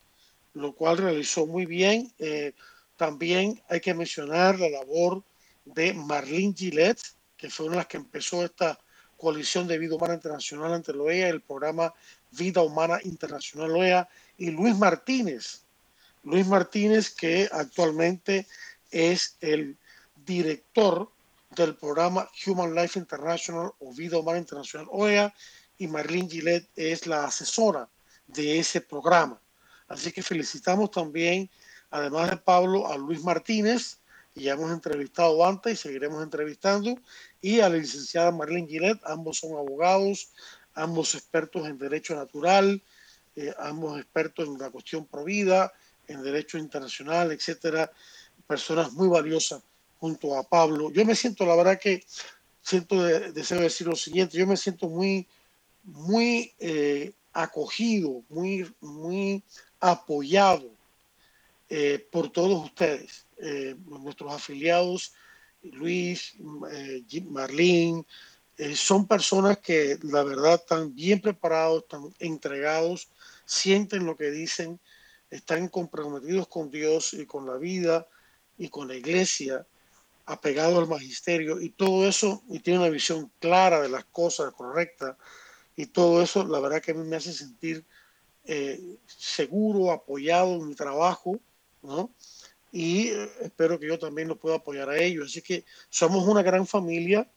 lo 0.54 0.74
cual 0.74 0.98
realizó 0.98 1.46
muy 1.46 1.66
bien. 1.66 2.12
Eh, 2.18 2.54
también 2.96 3.62
hay 3.68 3.80
que 3.80 3.94
mencionar 3.94 4.58
la 4.58 4.70
labor 4.70 5.22
de 5.66 5.92
Marlene 5.92 6.54
Gillette, 6.56 7.02
que 7.38 7.48
fue 7.48 7.66
una 7.66 7.76
de 7.76 7.78
las 7.78 7.86
que 7.86 7.96
empezó 7.96 8.44
esta 8.44 8.78
coalición 9.16 9.66
de 9.66 9.78
vida 9.78 9.94
humana 9.94 10.14
internacional 10.14 10.74
ante 10.74 10.92
la 10.92 11.02
OEA, 11.02 11.28
el 11.28 11.40
programa 11.40 11.94
Vida 12.32 12.62
Humana 12.62 12.98
Internacional 13.04 13.70
OEA, 13.70 14.08
y 14.36 14.50
Luis 14.50 14.76
Martínez. 14.76 15.62
Luis 16.24 16.46
Martínez, 16.46 17.10
que 17.10 17.48
actualmente 17.50 18.46
es 18.90 19.36
el 19.40 19.76
director 20.26 21.10
del 21.56 21.74
programa 21.76 22.28
Human 22.46 22.74
Life 22.74 22.98
International 22.98 23.72
o 23.78 23.94
Vida 23.94 24.18
Humana 24.18 24.38
Internacional 24.38 24.88
OEA, 24.90 25.34
y 25.78 25.86
Marlene 25.86 26.28
Gillette 26.28 26.68
es 26.76 27.06
la 27.06 27.24
asesora 27.24 27.88
de 28.26 28.58
ese 28.58 28.80
programa. 28.80 29.40
Así 29.86 30.12
que 30.12 30.22
felicitamos 30.22 30.90
también, 30.90 31.48
además 31.90 32.30
de 32.30 32.36
Pablo, 32.36 32.92
a 32.92 32.96
Luis 32.96 33.22
Martínez, 33.22 33.98
ya 34.42 34.54
hemos 34.54 34.70
entrevistado 34.70 35.44
antes 35.44 35.72
y 35.72 35.76
seguiremos 35.76 36.22
entrevistando, 36.22 36.98
y 37.40 37.60
a 37.60 37.68
la 37.68 37.76
licenciada 37.76 38.30
Marlene 38.30 38.68
Gillette, 38.68 39.00
ambos 39.04 39.38
son 39.38 39.52
abogados, 39.52 40.30
ambos 40.74 41.14
expertos 41.14 41.66
en 41.66 41.78
derecho 41.78 42.14
natural, 42.14 42.82
eh, 43.36 43.52
ambos 43.58 43.98
expertos 44.00 44.48
en 44.48 44.58
la 44.58 44.70
cuestión 44.70 45.06
provida, 45.06 45.72
en 46.06 46.22
derecho 46.22 46.58
internacional, 46.58 47.32
etcétera, 47.32 47.92
personas 48.46 48.92
muy 48.92 49.08
valiosas 49.08 49.62
junto 49.98 50.36
a 50.36 50.42
Pablo. 50.42 50.90
Yo 50.90 51.04
me 51.04 51.14
siento, 51.14 51.44
la 51.44 51.56
verdad 51.56 51.78
que 51.78 52.04
siento, 52.62 53.02
deseo 53.02 53.60
decir 53.60 53.86
lo 53.86 53.96
siguiente, 53.96 54.38
yo 54.38 54.46
me 54.46 54.56
siento 54.56 54.88
muy, 54.88 55.26
muy 55.84 56.52
eh, 56.58 57.12
acogido, 57.32 58.22
muy, 58.28 58.68
muy 58.80 59.42
apoyado 59.80 60.70
eh, 61.68 62.06
por 62.10 62.30
todos 62.30 62.64
ustedes. 62.64 63.27
Eh, 63.40 63.76
nuestros 63.86 64.32
afiliados, 64.32 65.12
Luis, 65.62 66.34
eh, 66.72 67.04
Marlene, 67.26 68.04
eh, 68.56 68.74
son 68.74 69.06
personas 69.06 69.58
que 69.58 69.96
la 70.02 70.24
verdad 70.24 70.54
están 70.54 70.92
bien 70.92 71.20
preparados, 71.20 71.84
están 71.84 72.12
entregados, 72.18 73.08
sienten 73.44 74.06
lo 74.06 74.16
que 74.16 74.32
dicen, 74.32 74.80
están 75.30 75.68
comprometidos 75.68 76.48
con 76.48 76.68
Dios 76.68 77.14
y 77.14 77.26
con 77.26 77.46
la 77.46 77.58
vida 77.58 78.08
y 78.56 78.68
con 78.70 78.88
la 78.88 78.96
iglesia, 78.96 79.64
apegados 80.26 80.76
al 80.76 80.88
magisterio 80.88 81.60
y 81.60 81.70
todo 81.70 82.08
eso, 82.08 82.42
y 82.48 82.58
tienen 82.58 82.82
una 82.82 82.90
visión 82.90 83.30
clara 83.38 83.80
de 83.80 83.88
las 83.88 84.04
cosas 84.06 84.52
correctas, 84.52 85.16
y 85.76 85.86
todo 85.86 86.22
eso, 86.22 86.44
la 86.44 86.58
verdad 86.58 86.82
que 86.82 86.90
a 86.90 86.94
mí 86.94 87.06
me 87.06 87.16
hace 87.16 87.32
sentir 87.32 87.84
seguro, 89.06 89.92
apoyado 89.92 90.54
en 90.56 90.68
mi 90.68 90.74
trabajo, 90.74 91.38
¿no? 91.82 92.10
Y 92.72 93.08
eh, 93.08 93.30
espero 93.42 93.78
que 93.78 93.86
yo 93.86 93.98
también 93.98 94.28
lo 94.28 94.36
pueda 94.36 94.56
apoyar 94.56 94.88
a 94.90 94.98
ellos. 94.98 95.30
Así 95.30 95.42
que 95.42 95.64
somos 95.88 96.26
una 96.26 96.42
gran 96.42 96.66
familia, 96.66 97.28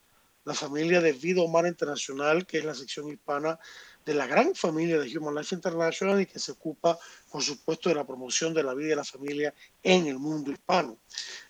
la 0.43 0.53
familia 0.53 1.01
de 1.01 1.13
Vida 1.13 1.41
Humana 1.41 1.67
Internacional, 1.67 2.45
que 2.45 2.59
es 2.59 2.65
la 2.65 2.75
sección 2.75 3.09
hispana 3.09 3.59
de 4.05 4.13
la 4.15 4.25
gran 4.25 4.55
familia 4.55 4.99
de 4.99 5.17
Human 5.17 5.35
Life 5.35 5.53
International 5.53 6.19
y 6.19 6.25
que 6.25 6.39
se 6.39 6.51
ocupa, 6.51 6.97
por 7.31 7.43
supuesto, 7.43 7.89
de 7.89 7.95
la 7.95 8.05
promoción 8.05 8.53
de 8.53 8.63
la 8.63 8.73
vida 8.73 8.93
y 8.93 8.95
la 8.95 9.03
familia 9.03 9.53
en 9.83 10.07
el 10.07 10.17
mundo 10.17 10.51
hispano. 10.51 10.97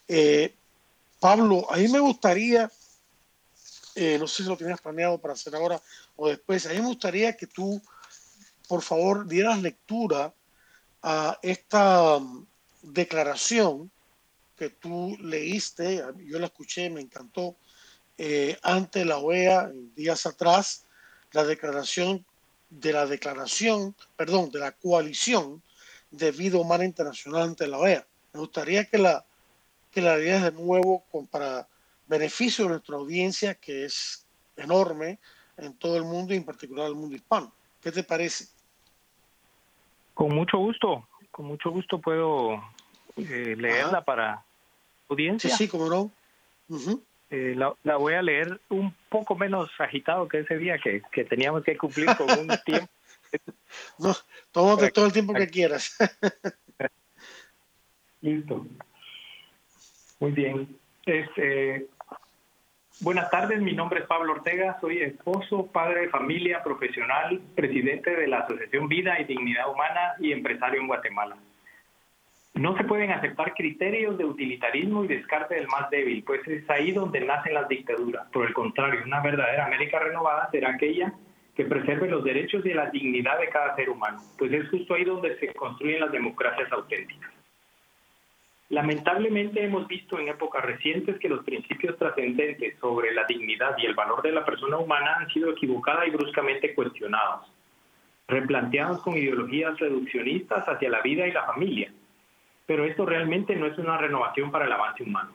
Eh, 0.08 0.54
Pablo, 1.20 1.66
a 1.72 1.78
mí 1.78 1.88
me 1.88 2.00
gustaría, 2.00 2.70
eh, 3.96 4.18
no 4.20 4.28
sé 4.28 4.44
si 4.44 4.50
lo 4.50 4.58
tienes 4.58 4.82
planeado 4.82 5.20
para 5.20 5.34
hacer 5.34 5.56
ahora 5.56 5.82
o 6.16 6.28
después, 6.28 6.66
a 6.66 6.70
mí 6.70 6.82
me 6.82 6.88
gustaría 6.88 7.38
que 7.38 7.48
tú, 7.48 7.82
por 8.68 8.82
favor, 8.82 9.28
dieras 9.28 9.62
lectura 9.62 10.34
a 11.02 11.40
esta 11.42 12.20
declaración 12.82 13.92
que 14.58 14.70
tú 14.70 15.18
leíste, 15.20 16.04
yo 16.26 16.40
la 16.40 16.48
escuché, 16.48 16.90
me 16.90 17.02
encantó, 17.02 17.56
eh, 18.18 18.58
ante 18.62 19.06
la 19.06 19.18
OEA 19.18 19.72
días 19.96 20.26
atrás, 20.26 20.86
la 21.32 21.44
declaración 21.44 22.26
de 22.70 22.94
la 22.94 23.06
declaración, 23.06 23.96
perdón, 24.16 24.52
de 24.52 24.60
la 24.60 24.72
coalición 24.72 25.62
de 26.12 26.32
vida 26.32 26.58
humana 26.58 26.86
internacional 26.86 27.44
ante 27.44 27.68
la 27.68 27.80
OEA. 27.80 28.08
Me 28.34 28.40
gustaría 28.40 28.86
que 28.86 28.98
la 28.98 29.26
que 29.92 30.02
la 30.02 30.18
leas 30.18 30.44
de 30.44 30.52
nuevo 30.52 31.04
con, 31.12 31.28
para 31.28 31.68
beneficio 32.08 32.66
de 32.66 32.72
nuestra 32.72 32.96
audiencia, 32.96 33.56
que 33.56 33.86
es 33.86 34.26
enorme 34.56 35.20
en 35.58 35.74
todo 35.74 35.98
el 35.98 36.04
mundo 36.04 36.34
y 36.34 36.38
en 36.38 36.46
particular 36.46 36.88
el 36.88 36.96
mundo 36.96 37.16
hispano. 37.16 37.54
¿Qué 37.82 37.92
te 37.92 38.04
parece? 38.04 38.48
Con 40.14 40.34
mucho 40.34 40.58
gusto, 40.58 41.08
con 41.32 41.46
mucho 41.46 41.72
gusto 41.72 42.00
puedo 42.00 42.62
eh, 43.18 43.56
leerla 43.58 44.04
para 44.04 44.44
audiencia. 45.10 45.50
Sí, 45.50 45.66
sí, 45.66 45.68
cómo 45.68 45.88
no. 45.90 46.12
Eh, 47.30 47.56
la, 47.56 47.96
voy 47.96 48.14
a 48.14 48.22
leer 48.22 48.60
un 48.70 48.94
poco 49.10 49.36
menos 49.36 49.70
agitado 49.80 50.28
que 50.28 50.40
ese 50.40 50.58
día 50.58 50.78
que, 50.78 51.02
que 51.12 51.24
teníamos 51.24 51.64
que 51.64 51.78
cumplir 51.78 52.08
con 52.18 52.30
un 52.30 52.48
tiempo. 52.66 52.92
no, 54.00 54.14
tómate 54.52 54.92
todo 54.92 55.06
el 55.06 55.14
tiempo 55.14 55.34
que 55.34 55.48
quieras. 55.48 55.98
Listo. 58.22 58.66
Muy 60.20 60.32
bien. 60.32 60.78
Este, 61.06 61.88
buenas 63.02 63.30
tardes, 63.30 63.60
mi 63.62 63.74
nombre 63.74 64.02
es 64.02 64.06
Pablo 64.06 64.34
Ortega, 64.34 64.78
soy 64.80 65.00
esposo, 65.00 65.68
padre 65.72 66.02
de 66.02 66.10
familia, 66.10 66.64
profesional, 66.64 67.42
presidente 67.56 68.16
de 68.16 68.28
la 68.28 68.40
Asociación 68.40 68.88
Vida 68.88 69.20
y 69.20 69.26
Dignidad 69.26 69.70
Humana 69.70 70.14
y 70.20 70.32
empresario 70.32 70.80
en 70.80 70.88
Guatemala. 70.88 71.36
No 72.54 72.78
se 72.78 72.84
pueden 72.84 73.12
aceptar 73.12 73.54
criterios 73.54 74.18
de 74.18 74.26
utilitarismo 74.26 75.04
y 75.04 75.08
descarte 75.08 75.56
del 75.56 75.68
más 75.68 75.90
débil, 75.90 76.24
pues 76.24 76.46
es 76.48 76.70
ahí 76.70 76.92
donde 76.92 77.22
nacen 77.22 77.54
las 77.54 77.68
dictaduras. 77.68 78.28
Por 78.32 78.46
el 78.46 78.54
contrario, 78.54 79.02
una 79.06 79.22
verdadera 79.22 79.66
América 79.66 80.00
renovada 80.00 80.50
será 80.52 80.72
aquella 80.72 81.14
que 81.56 81.66
preserve 81.66 82.10
los 82.10 82.24
derechos 82.24 82.66
y 82.66 82.74
la 82.74 82.90
dignidad 82.90 83.40
de 83.40 83.50
cada 83.50 83.76
ser 83.76 83.90
humano, 83.90 84.20
pues 84.38 84.52
es 84.54 84.70
justo 84.70 84.94
ahí 84.94 85.04
donde 85.04 85.38
se 85.40 85.54
construyen 85.54 86.02
las 86.02 86.12
democracias 86.12 86.72
auténticas. 86.72 87.41
Lamentablemente 88.72 89.62
hemos 89.62 89.86
visto 89.86 90.18
en 90.18 90.30
épocas 90.30 90.64
recientes 90.64 91.20
que 91.20 91.28
los 91.28 91.44
principios 91.44 91.98
trascendentes 91.98 92.80
sobre 92.80 93.14
la 93.14 93.26
dignidad 93.26 93.76
y 93.78 93.86
el 93.86 93.96
valor 93.96 94.22
de 94.22 94.32
la 94.32 94.46
persona 94.46 94.78
humana 94.78 95.18
han 95.20 95.28
sido 95.28 95.52
equivocada 95.52 96.08
y 96.08 96.12
bruscamente 96.12 96.74
cuestionados, 96.74 97.52
replanteados 98.30 99.02
con 99.02 99.18
ideologías 99.18 99.78
reduccionistas 99.78 100.64
hacia 100.70 100.90
la 100.90 101.02
vida 101.02 101.28
y 101.28 101.34
la 101.34 101.48
familia. 101.48 101.92
Pero 102.66 102.86
esto 102.86 103.06
realmente 103.06 103.58
no 103.58 103.66
es 103.66 103.78
una 103.78 103.98
renovación 103.98 104.52
para 104.52 104.64
el 104.64 104.72
avance 104.72 105.04
humano. 105.04 105.32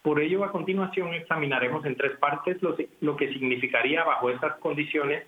Por 0.00 0.20
ello, 0.20 0.44
a 0.44 0.52
continuación 0.52 1.12
examinaremos 1.12 1.84
en 1.84 1.96
tres 1.96 2.18
partes 2.18 2.62
lo, 2.62 2.76
lo 3.00 3.16
que 3.16 3.32
significaría 3.32 4.04
bajo 4.04 4.30
estas 4.30 4.58
condiciones 4.58 5.26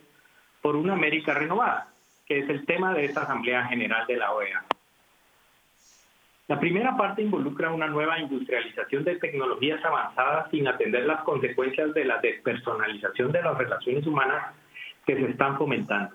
por 0.61 0.77
una 0.77 0.93
América 0.93 1.35
renovada, 1.35 1.89
que 2.25 2.39
es 2.39 2.49
el 2.49 2.65
tema 2.67 2.95
de 2.95 3.07
esta 3.07 3.23
Asamblea 3.23 3.65
General 3.65 4.07
de 4.07 4.17
la 4.17 4.31
OEA. 4.31 4.65
La 6.53 6.61
primera 6.61 6.95
parte 6.99 7.23
involucra 7.23 7.73
una 7.73 7.87
nueva 7.87 8.19
industrialización 8.19 9.05
de 9.05 9.17
tecnologías 9.17 9.83
avanzadas 9.83 10.51
sin 10.51 10.69
atender 10.69 11.07
las 11.07 11.23
consecuencias 11.23 11.95
de 11.95 12.05
la 12.05 12.19
despersonalización 12.19 13.33
de 13.33 13.41
las 13.41 13.57
relaciones 13.57 14.07
humanas 14.07 14.55
que 15.07 15.17
se 15.17 15.31
están 15.31 15.57
fomentando 15.57 16.15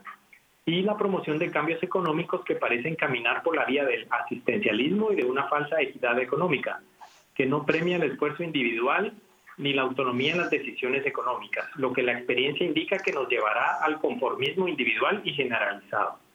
y 0.63 0.83
la 0.83 0.95
promoción 0.95 1.39
de 1.39 1.49
cambios 1.49 1.81
económicos 1.81 2.45
que 2.45 2.53
parecen 2.53 2.93
caminar 2.93 3.41
por 3.41 3.55
la 3.55 3.65
vía 3.65 3.83
del 3.83 4.05
asistencialismo 4.11 5.11
y 5.11 5.15
de 5.15 5.25
una 5.25 5.47
falsa 5.47 5.81
equidad 5.81 6.19
económica, 6.19 6.83
que 7.33 7.47
no 7.47 7.65
premia 7.65 7.95
el 7.95 8.03
esfuerzo 8.03 8.43
individual 8.43 9.13
ni 9.57 9.73
la 9.73 9.81
autonomía 9.81 10.33
en 10.33 10.37
las 10.37 10.51
decisiones 10.51 11.03
económicas, 11.07 11.65
lo 11.77 11.91
que 11.93 12.03
la 12.03 12.11
experiencia 12.11 12.63
indica 12.63 12.99
que 12.99 13.11
nos 13.11 13.27
llevará 13.27 13.81
al 13.81 13.99
conformismo 13.99 14.67
individual 14.67 15.19
y 15.23 15.33
generalizado. 15.33 16.26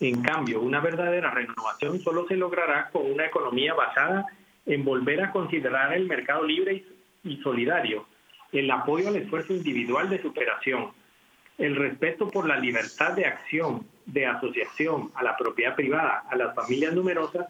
En 0.00 0.22
cambio, 0.22 0.60
una 0.60 0.80
verdadera 0.80 1.30
renovación 1.30 2.00
solo 2.00 2.26
se 2.26 2.36
logrará 2.36 2.90
con 2.90 3.10
una 3.10 3.26
economía 3.26 3.74
basada 3.74 4.26
en 4.66 4.84
volver 4.84 5.22
a 5.22 5.30
considerar 5.30 5.92
el 5.94 6.06
mercado 6.06 6.42
libre 6.44 6.84
y 7.22 7.36
solidario, 7.38 8.06
el 8.52 8.70
apoyo 8.70 9.08
al 9.08 9.16
esfuerzo 9.16 9.52
individual 9.52 10.10
de 10.10 10.20
superación, 10.20 10.90
el 11.58 11.76
respeto 11.76 12.28
por 12.28 12.48
la 12.48 12.56
libertad 12.56 13.12
de 13.12 13.26
acción, 13.26 13.86
de 14.06 14.26
asociación, 14.26 15.10
a 15.14 15.22
la 15.22 15.36
propiedad 15.36 15.76
privada, 15.76 16.24
a 16.28 16.36
las 16.36 16.54
familias 16.54 16.92
numerosas 16.92 17.46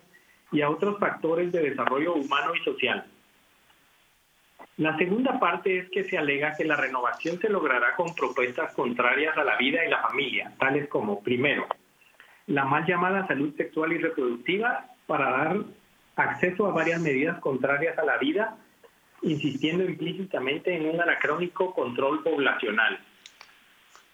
y 0.53 0.61
a 0.61 0.69
otros 0.69 0.99
factores 0.99 1.51
de 1.51 1.71
desarrollo 1.71 2.15
humano 2.15 2.55
y 2.55 2.63
social. 2.63 3.07
La 4.77 4.97
segunda 4.99 5.39
parte 5.39 5.79
es 5.79 5.91
que 5.91 6.05
se 6.05 6.19
alega 6.19 6.57
que 6.57 6.65
la 6.65 6.77
renovación 6.77 7.39
se 7.41 7.49
logrará 7.49 7.95
con 7.97 8.15
propuestas 8.15 8.73
contrarias 8.75 9.37
a 9.37 9.45
la 9.45 9.57
vida 9.57 9.85
y 9.85 9.89
la 9.89 10.03
familia, 10.03 10.53
tales 10.59 10.89
como, 10.89 11.23
primero, 11.23 11.67
la 12.47 12.65
mal 12.65 12.87
llamada 12.87 13.27
salud 13.27 13.55
sexual 13.57 13.93
y 13.93 13.99
reproductiva 13.99 14.87
para 15.07 15.31
dar 15.31 15.57
acceso 16.17 16.67
a 16.67 16.73
varias 16.73 17.01
medidas 17.01 17.39
contrarias 17.41 17.99
a 17.99 18.05
la 18.05 18.19
vida, 18.19 18.57
insistiendo 19.23 19.85
implícitamente 19.85 20.75
en 20.75 20.91
un 20.91 21.01
anacrónico 21.01 21.73
control 21.75 22.23
poblacional. 22.23 22.99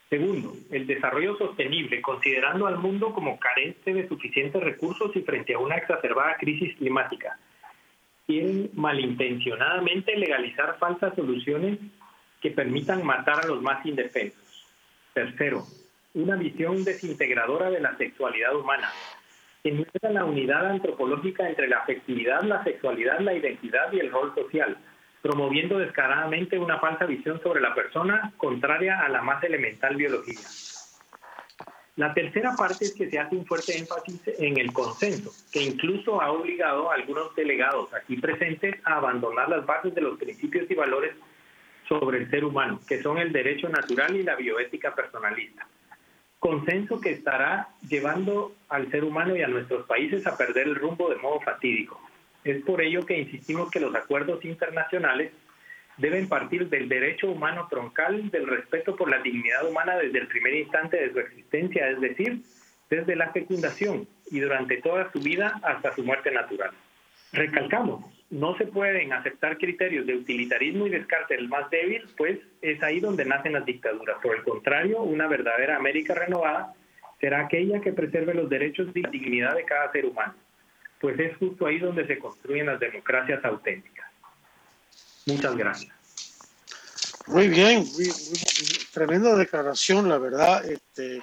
Segundo, 0.09 0.55
el 0.71 0.87
desarrollo 0.87 1.37
sostenible, 1.37 2.03
considerando 2.03 2.67
al 2.67 2.79
mundo 2.79 3.13
como 3.13 3.39
carente 3.39 3.93
de 3.95 4.09
suficientes 4.09 4.61
recursos 4.61 5.15
y 5.15 5.21
frente 5.21 5.55
a 5.55 5.59
una 5.59 5.77
exacerbada 5.77 6.37
crisis 6.37 6.77
climática. 6.77 7.39
Quieren 8.27 8.71
malintencionadamente 8.75 10.17
legalizar 10.17 10.79
falsas 10.79 11.15
soluciones 11.15 11.79
que 12.41 12.51
permitan 12.51 13.05
matar 13.05 13.45
a 13.45 13.47
los 13.47 13.63
más 13.63 13.85
indefensos. 13.87 14.67
Tercero, 15.13 15.65
una 16.15 16.37
visión 16.37 16.83
desintegradora 16.85 17.71
de 17.71 17.81
la 17.81 17.97
sexualidad 17.97 18.57
humana, 18.57 18.91
que 19.63 19.71
niega 19.71 20.11
la 20.11 20.25
unidad 20.25 20.67
antropológica 20.67 21.49
entre 21.49 21.69
la 21.69 21.79
afectividad, 21.79 22.43
la 22.43 22.65
sexualidad, 22.65 23.21
la 23.21 23.35
identidad 23.35 23.93
y 23.93 24.01
el 24.01 24.11
rol 24.11 24.35
social, 24.35 24.77
promoviendo 25.23 25.79
descaradamente 25.79 26.59
una 26.59 26.81
falsa 26.81 27.07
visión 27.07 27.41
sobre 27.43 27.61
la 27.61 27.75
persona 27.75 28.33
contraria 28.39 29.01
a 29.01 29.09
la 29.09 29.23
más 29.23 29.43
elemental 29.45 29.97
biología. 29.97 30.41
La 31.97 32.15
tercera 32.15 32.55
parte 32.57 32.87
es 32.87 32.95
que 32.95 33.11
se 33.11 33.19
hace 33.19 33.37
un 33.37 33.45
fuerte 33.45 33.77
énfasis 33.77 34.23
en 34.39 34.59
el 34.59 34.73
consenso, 34.73 35.31
que 35.53 35.63
incluso 35.63 36.21
ha 36.23 36.33
obligado 36.33 36.91
a 36.91 36.95
algunos 36.95 37.35
delegados 37.37 37.93
aquí 37.93 38.17
presentes 38.17 38.77
a 38.85 38.97
abandonar 38.97 39.49
las 39.49 39.67
bases 39.67 39.95
de 39.95 40.01
los 40.01 40.19
principios 40.19 40.69
y 40.71 40.75
valores 40.75 41.15
sobre 41.89 42.19
el 42.19 42.31
ser 42.31 42.45
humano, 42.45 42.81
que 42.89 43.03
son 43.03 43.19
el 43.19 43.33
derecho 43.33 43.69
natural 43.69 44.17
y 44.17 44.23
la 44.23 44.37
bioética 44.37 44.95
personalista 44.95 45.67
consenso 46.41 47.01
que 47.01 47.11
estará 47.11 47.69
llevando 47.87 48.53
al 48.69 48.91
ser 48.91 49.05
humano 49.05 49.37
y 49.37 49.43
a 49.43 49.49
nuestros 49.49 49.87
países 49.87 50.27
a 50.27 50.37
perder 50.37 50.67
el 50.67 50.75
rumbo 50.75 51.11
de 51.11 51.17
modo 51.17 51.41
fatídico. 51.41 52.01
Es 52.43 52.63
por 52.65 52.81
ello 52.81 53.05
que 53.05 53.19
insistimos 53.19 53.71
que 53.71 53.79
los 53.79 53.95
acuerdos 53.95 54.43
internacionales 54.45 55.33
deben 55.99 56.29
partir 56.29 56.71
del 56.71 56.89
derecho 56.89 57.31
humano 57.31 57.69
troncal, 57.71 58.31
del 58.31 58.47
respeto 58.47 58.97
por 58.97 59.11
la 59.11 59.19
dignidad 59.19 59.69
humana 59.69 59.99
desde 59.99 60.19
el 60.19 60.29
primer 60.29 60.55
instante 60.55 60.97
de 60.97 61.13
su 61.13 61.21
existencia, 61.21 61.91
es 61.91 62.01
decir, 62.01 62.41
desde 62.89 63.17
la 63.17 63.31
fecundación 63.33 64.09
y 64.31 64.41
durante 64.41 64.79
toda 64.79 65.13
su 65.13 65.21
vida 65.21 65.61
hasta 65.63 65.95
su 65.95 66.03
muerte 66.03 66.31
natural. 66.31 66.71
Recalcamos, 67.33 68.05
no 68.31 68.57
se 68.57 68.67
pueden 68.67 69.13
aceptar 69.13 69.59
criterios 69.59 70.07
de 70.07 70.15
utilitarismo 70.15 70.87
y 70.87 70.91
descarte 70.91 71.35
del 71.35 71.49
más 71.49 71.69
débil, 71.69 72.09
pues 72.17 72.39
es 72.63 72.81
ahí 72.83 73.01
donde 73.01 73.25
nacen 73.25 73.53
las 73.53 73.65
dictaduras. 73.65 74.19
Por 74.23 74.37
el 74.37 74.45
contrario, 74.45 75.03
una 75.03 75.27
verdadera 75.27 75.77
América 75.77 76.15
renovada 76.15 76.73
será 77.21 77.41
aquella 77.41 77.81
que 77.81 77.93
preserve 77.93 78.35
los 78.35 78.49
derechos 78.49 78.89
y 78.95 79.03
la 79.03 79.11
dignidad 79.11 79.57
de 79.57 79.65
cada 79.65 79.91
ser 79.91 80.07
humano, 80.07 80.35
pues 81.01 81.19
es 81.19 81.37
justo 81.39 81.67
ahí 81.67 81.79
donde 81.79 82.07
se 82.07 82.19
construyen 82.19 82.67
las 82.67 82.79
democracias 82.79 83.45
auténticas. 83.45 84.07
Muchas 85.27 85.57
gracias. 85.57 85.93
Muy 87.27 87.49
bien, 87.49 87.85
tremenda 88.93 89.37
declaración, 89.37 90.09
la 90.09 90.19
verdad, 90.19 90.65
este, 90.65 91.21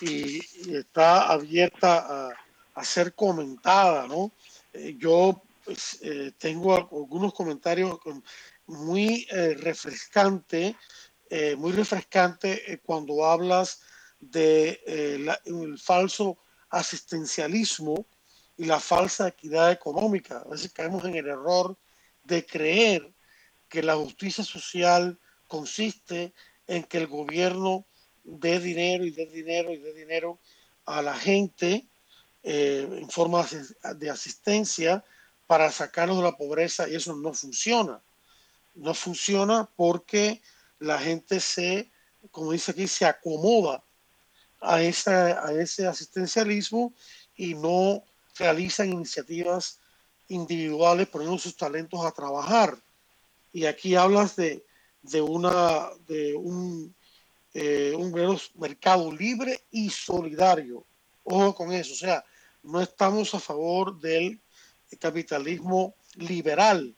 y, 0.00 0.40
está 0.74 1.30
abierta 1.30 2.30
a, 2.74 2.84
ser 2.84 3.12
comentada, 3.14 4.06
¿no? 4.06 4.32
Eh, 4.72 4.94
yo 4.96 5.42
pues, 5.64 5.98
eh, 6.02 6.32
tengo 6.38 6.74
algunos 6.74 7.32
comentarios 7.34 7.98
muy 8.66 9.26
eh, 9.30 9.54
refrescante, 9.54 10.76
muy 11.56 11.70
refrescante 11.70 12.80
cuando 12.84 13.24
hablas 13.24 13.82
de 14.18 14.80
el 15.44 15.78
falso 15.78 16.38
asistencialismo 16.70 18.04
y 18.56 18.64
la 18.64 18.80
falsa 18.80 19.28
equidad 19.28 19.70
económica. 19.70 20.42
A 20.44 20.48
veces 20.48 20.72
caemos 20.72 21.04
en 21.04 21.14
el 21.14 21.28
error 21.28 21.78
de 22.24 22.44
creer 22.44 23.12
que 23.68 23.82
la 23.82 23.94
justicia 23.94 24.42
social 24.42 25.18
consiste 25.46 26.34
en 26.66 26.84
que 26.84 26.98
el 26.98 27.06
gobierno 27.06 27.86
dé 28.22 28.60
dinero 28.60 29.04
y 29.04 29.10
dé 29.10 29.26
dinero 29.26 29.72
y 29.72 29.78
dé 29.78 29.94
dinero 29.94 30.40
a 30.84 31.00
la 31.02 31.14
gente 31.14 31.88
eh, 32.42 32.88
en 32.90 33.10
forma 33.10 33.46
de 33.96 34.10
asistencia 34.10 35.04
para 35.50 35.72
sacarnos 35.72 36.18
de 36.18 36.22
la 36.22 36.36
pobreza 36.36 36.88
y 36.88 36.94
eso 36.94 37.12
no 37.12 37.34
funciona. 37.34 38.00
No 38.76 38.94
funciona 38.94 39.68
porque 39.74 40.40
la 40.78 40.96
gente 40.96 41.40
se, 41.40 41.90
como 42.30 42.52
dice 42.52 42.70
aquí, 42.70 42.86
se 42.86 43.04
acomoda 43.04 43.82
a, 44.60 44.80
esa, 44.80 45.44
a 45.44 45.50
ese 45.50 45.88
asistencialismo 45.88 46.92
y 47.36 47.54
no 47.54 48.04
realizan 48.38 48.92
iniciativas 48.92 49.80
individuales 50.28 51.08
poniendo 51.08 51.36
sus 51.36 51.56
talentos 51.56 52.06
a 52.06 52.12
trabajar. 52.12 52.78
Y 53.52 53.66
aquí 53.66 53.96
hablas 53.96 54.36
de, 54.36 54.64
de, 55.02 55.20
una, 55.20 55.88
de 56.06 56.32
un, 56.36 56.94
eh, 57.54 57.92
un 57.96 58.40
mercado 58.54 59.10
libre 59.10 59.60
y 59.72 59.90
solidario. 59.90 60.84
Ojo 61.24 61.56
con 61.56 61.72
eso, 61.72 61.92
o 61.92 61.96
sea, 61.96 62.24
no 62.62 62.80
estamos 62.80 63.34
a 63.34 63.40
favor 63.40 63.98
del 63.98 64.40
capitalismo 64.98 65.94
liberal, 66.16 66.96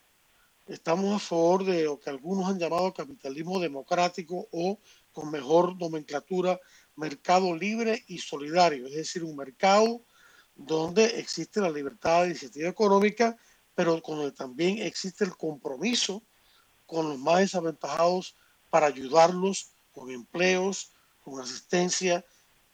estamos 0.66 1.16
a 1.16 1.18
favor 1.18 1.64
de 1.64 1.84
lo 1.84 1.99
que 1.99 2.11
algunos 2.11 2.49
han 2.49 2.59
llamado 2.59 2.93
capitalismo 2.93 3.61
democrático 3.61 4.49
o 4.53 4.78
con 5.12 5.30
mejor 5.30 5.76
nomenclatura, 5.78 6.59
mercado 6.97 7.55
libre 7.55 8.05
y 8.07 8.18
solidario, 8.18 8.86
es 8.86 8.95
decir, 8.95 9.24
un 9.24 9.36
mercado 9.36 10.03
donde 10.55 11.18
existe 11.18 11.61
la 11.61 11.70
libertad 11.70 12.22
de 12.22 12.30
iniciativa 12.30 12.68
económica, 12.68 13.36
pero 13.74 14.01
donde 14.01 14.32
también 14.32 14.78
existe 14.78 15.24
el 15.24 15.36
compromiso 15.36 16.22
con 16.86 17.09
los 17.09 17.18
más 17.18 17.40
desaventajados 17.40 18.36
para 18.70 18.86
ayudarlos 18.86 19.72
con 19.93 20.11
empleos, 20.11 20.93
con 21.22 21.40
asistencia, 21.40 22.24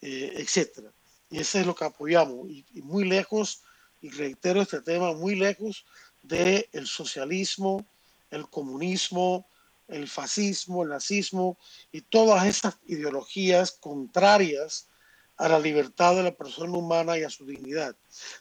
eh, 0.01 0.33
etcétera. 0.37 0.93
Y 1.31 1.39
eso 1.39 1.59
es 1.59 1.66
lo 1.66 1.75
que 1.75 1.85
apoyamos. 1.85 2.49
Y, 2.49 2.64
muy 2.83 3.05
lejos, 3.05 3.62
y 4.01 4.11
reitero 4.11 4.62
este 4.62 4.80
tema, 4.80 5.12
muy 5.12 5.34
lejos 5.34 5.84
del 6.22 6.68
el 6.72 6.86
socialismo, 6.86 7.84
el 8.30 8.49
comunismo, 8.49 9.46
el 9.88 10.07
fascismo, 10.09 10.82
el 10.82 10.90
nazismo 10.90 11.59
y 11.90 12.03
todas 12.03 12.46
esas 12.46 12.78
ideologías 12.86 13.72
contrarias 13.72 14.88
a 15.36 15.49
la 15.49 15.59
libertad 15.59 16.16
de 16.16 16.24
la 16.24 16.36
persona 16.36 16.76
humana 16.76 17.16
y 17.16 17.22
a 17.22 17.30
su 17.30 17.46
dignidad. 17.46 17.96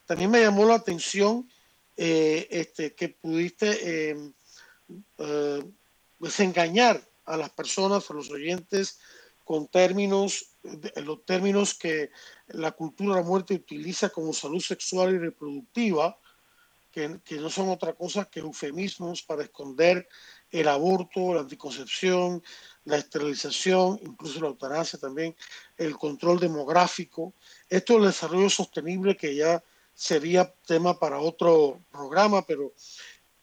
También 0.06 0.32
me 0.32 0.42
llamó 0.42 0.66
la 0.66 0.76
atención 0.76 1.50
eh, 1.96 2.48
este, 2.50 2.94
que 2.94 3.10
pudiste 3.10 4.10
em, 4.10 4.34
eh, 5.20 5.64
desengañar 6.20 7.02
a 7.26 7.38
las 7.38 7.50
personas, 7.52 8.10
a 8.10 8.14
los 8.14 8.30
oyentes, 8.30 9.00
con 9.44 9.68
términos, 9.68 10.52
los 11.04 11.26
términos 11.26 11.74
que 11.74 12.12
la 12.48 12.72
cultura 12.72 13.16
de 13.16 13.22
la 13.22 13.28
muerte 13.28 13.54
utiliza 13.54 14.10
como 14.10 14.34
salud 14.34 14.62
sexual 14.62 15.16
y 15.16 15.18
reproductiva, 15.18 16.18
que, 16.92 17.20
que 17.24 17.38
no 17.38 17.50
son 17.50 17.70
otra 17.70 17.94
cosa 17.94 18.26
que 18.26 18.40
eufemismos 18.40 19.22
para 19.24 19.44
esconder 19.44 20.08
el 20.50 20.68
aborto, 20.68 21.34
la 21.34 21.42
anticoncepción, 21.42 22.42
la 22.86 22.98
esterilización, 22.98 24.00
incluso 24.02 24.40
la 24.40 24.48
eutanasia 24.48 24.98
también, 24.98 25.36
el 25.78 25.98
control 25.98 26.40
demográfico. 26.40 27.34
Esto 27.70 27.94
es 27.94 28.00
el 28.00 28.06
desarrollo 28.08 28.50
sostenible 28.50 29.18
que 29.18 29.36
ya 29.36 29.64
sería 29.94 30.54
tema 30.66 30.98
para 30.98 31.20
otro 31.20 31.82
programa, 31.92 32.44
pero 32.44 32.74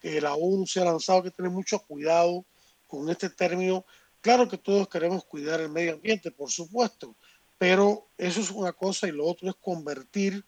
que 0.00 0.20
la 0.20 0.34
ONU 0.34 0.66
se 0.66 0.80
ha 0.80 0.84
lanzado 0.84 1.22
que 1.22 1.30
tener 1.30 1.50
mucho 1.50 1.78
cuidado 1.80 2.44
con 2.86 3.08
este 3.10 3.28
término. 3.28 3.84
Claro 4.24 4.48
que 4.48 4.56
todos 4.56 4.88
queremos 4.88 5.22
cuidar 5.26 5.60
el 5.60 5.68
medio 5.68 5.92
ambiente, 5.92 6.30
por 6.30 6.50
supuesto, 6.50 7.14
pero 7.58 8.08
eso 8.16 8.40
es 8.40 8.50
una 8.50 8.72
cosa 8.72 9.06
y 9.06 9.12
lo 9.12 9.26
otro 9.26 9.50
es 9.50 9.54
convertir 9.56 10.42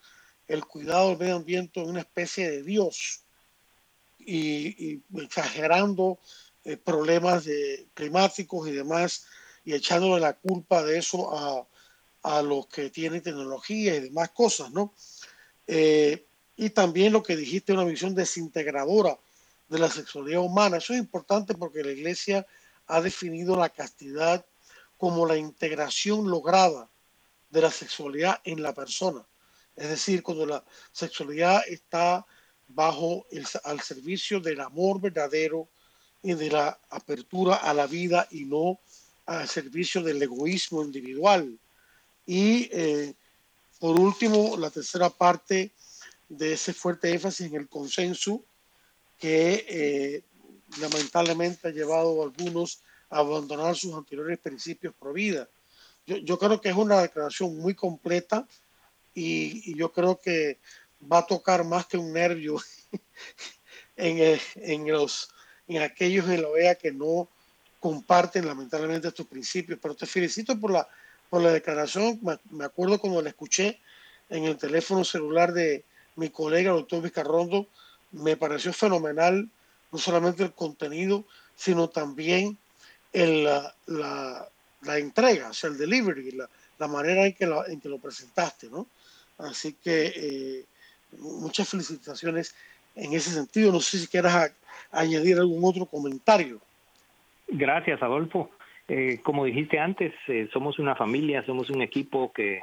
el 0.49 0.65
cuidado 0.65 1.11
del 1.11 1.19
medio 1.19 1.37
ambiente 1.37 1.83
en 1.83 1.91
una 1.91 2.01
especie 2.01 2.51
de 2.51 2.63
Dios 2.63 3.21
y, 4.19 5.03
exagerando 5.19 6.19
eh, 6.65 6.79
problemas 6.79 7.45
climáticos 7.93 8.67
y 8.67 8.73
demás, 8.73 9.27
y 9.63 9.75
echándole 9.75 10.23
la 10.23 10.33
culpa 10.33 10.83
de 10.83 10.97
eso 10.97 11.37
a, 11.37 11.69
a 12.23 12.41
los 12.41 12.69
que 12.69 12.89
tienen 12.89 13.21
tecnología 13.21 13.95
y 13.95 14.01
demás 14.01 14.31
cosas, 14.31 14.71
¿no? 14.73 14.95
Eh, 15.67 16.25
y 16.57 16.71
también 16.71 17.13
lo 17.13 17.23
que 17.23 17.37
dijiste, 17.37 17.75
una 17.75 17.85
visión 17.85 18.15
desintegradora 18.15 19.19
de 19.69 19.79
la 19.79 19.91
sexualidad 19.91 20.41
humana. 20.41 20.79
Eso 20.79 20.95
es 20.95 20.99
importante 20.99 21.53
porque 21.53 21.85
la 21.85 21.93
Iglesia 21.93 22.47
ha 22.87 23.01
definido 23.01 23.57
la 23.57 23.69
castidad 23.69 24.45
como 24.97 25.27
la 25.27 25.37
integración 25.37 26.31
lograda 26.31 26.89
de 27.51 27.61
la 27.61 27.71
sexualidad 27.71 28.41
en 28.45 28.63
la 28.63 28.75
persona. 28.75 29.27
Es 29.75 29.89
decir, 29.89 30.23
cuando 30.23 30.47
la 30.47 30.65
sexualidad 30.93 31.63
está 31.69 32.27
bajo 32.69 33.27
el, 33.31 33.47
al 33.65 33.81
servicio 33.81 34.41
del 34.41 34.61
amor 34.61 35.01
verdadero 35.01 35.69
y 36.23 36.35
de 36.35 36.51
la 36.51 36.81
apertura 36.91 37.57
a 37.57 37.75
la 37.75 37.87
vida 37.87 38.27
y 38.31 38.45
no 38.45 38.81
al 39.27 39.49
servicio 39.49 40.03
del 40.03 40.23
egoísmo 40.23 40.83
individual. 40.83 41.59
Y 42.25 42.69
eh, 42.73 43.15
por 43.79 44.01
último, 44.01 44.57
la 44.57 44.71
tercera 44.71 45.11
parte 45.11 45.73
de 46.29 46.55
ese 46.55 46.73
fuerte 46.73 47.11
énfasis 47.11 47.47
en 47.47 47.55
el 47.55 47.69
consenso 47.69 48.43
que 49.19 49.65
eh, 49.69 50.25
lamentablemente 50.81 51.69
ha 51.69 51.71
llevado 51.71 52.21
a 52.21 52.25
algunos 52.25 52.83
a 53.11 53.19
abandonar 53.19 53.77
sus 53.77 53.95
anteriores 53.95 54.39
principios 54.39 54.95
pro 54.99 55.13
vida. 55.13 55.49
Yo, 56.07 56.17
yo 56.19 56.39
creo 56.39 56.61
que 56.61 56.69
es 56.69 56.77
una 56.77 57.01
declaración 57.03 57.57
muy 57.59 57.75
completa 57.75 58.47
y, 59.15 59.71
y, 59.71 59.75
yo 59.77 59.93
creo 59.93 60.21
que 60.21 60.59
va 61.11 61.19
a 61.19 61.27
tocar 61.27 61.65
más 61.65 61.87
que 61.87 61.97
un 61.97 62.13
nervio 62.13 62.57
en, 63.97 64.39
en 64.57 64.93
los 64.93 65.31
en 65.69 65.83
aquellos 65.83 66.27
de 66.27 66.39
la 66.39 66.49
OEA 66.49 66.75
que 66.77 66.93
no 66.93 67.29
comparten 67.81 68.47
lamentablemente 68.47 69.09
estos 69.09 69.27
principios. 69.27 69.79
Pero 69.81 69.95
te 69.95 70.07
felicito 70.07 70.59
por 70.59 70.71
la, 70.71 70.89
por 71.29 71.43
la 71.43 71.53
declaración. 71.53 72.21
Me 72.51 72.65
acuerdo 72.65 73.01
cuando 73.01 73.23
la 73.23 73.31
escuché 73.31 73.81
en 74.29 74.45
el 74.45 74.57
teléfono 74.57 75.05
celular 75.05 75.53
de 75.53 75.85
mi 76.17 76.31
colega, 76.31 76.71
el 76.71 76.79
doctor 76.79 77.03
Vizcarrondo, 77.03 77.69
me 78.13 78.37
pareció 78.37 78.73
fenomenal, 78.73 79.49
no 79.93 79.99
solamente 79.99 80.43
el 80.43 80.53
contenido, 80.53 81.25
sino 81.55 81.89
también 81.89 82.57
el, 83.13 83.45
la, 83.45 83.75
la, 83.87 84.49
la, 84.83 84.99
entrega, 84.99 85.51
o 85.51 85.55
sea, 85.55 85.71
el 85.71 85.79
delivery, 85.79 86.33
la, 86.33 86.49
la 86.79 86.89
manera 86.89 87.25
en 87.27 87.33
que, 87.33 87.45
en 87.45 87.81
que 87.81 87.89
lo 87.89 87.99
presentaste, 87.99 88.69
¿no? 88.69 88.87
Así 89.39 89.75
que 89.75 90.13
eh, 90.15 90.65
muchas 91.19 91.69
felicitaciones 91.69 92.55
en 92.95 93.13
ese 93.13 93.31
sentido. 93.31 93.73
No 93.73 93.81
sé 93.81 93.99
si 93.99 94.07
quieras 94.07 94.53
añadir 94.91 95.39
algún 95.39 95.65
otro 95.65 95.87
comentario. 95.87 96.61
Gracias, 97.49 98.03
Adolfo. 98.03 98.51
Eh, 98.89 99.21
como 99.23 99.45
dijiste 99.45 99.79
antes, 99.79 100.13
eh, 100.29 100.49
somos 100.53 100.79
una 100.79 100.95
familia, 100.95 101.45
somos 101.45 101.71
un 101.71 101.83
equipo 101.83 102.33
que, 102.33 102.61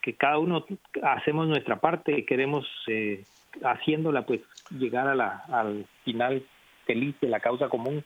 que 0.00 0.14
cada 0.14 0.38
uno 0.38 0.66
hacemos 1.02 1.46
nuestra 1.46 1.78
parte 1.78 2.18
y 2.18 2.24
queremos, 2.24 2.66
eh, 2.88 3.24
haciéndola, 3.62 4.22
pues 4.22 4.40
llegar 4.70 5.08
a 5.08 5.14
la, 5.14 5.44
al 5.48 5.86
final 6.04 6.42
feliz 6.86 7.14
de 7.20 7.28
la 7.28 7.40
causa 7.40 7.68
común. 7.68 8.04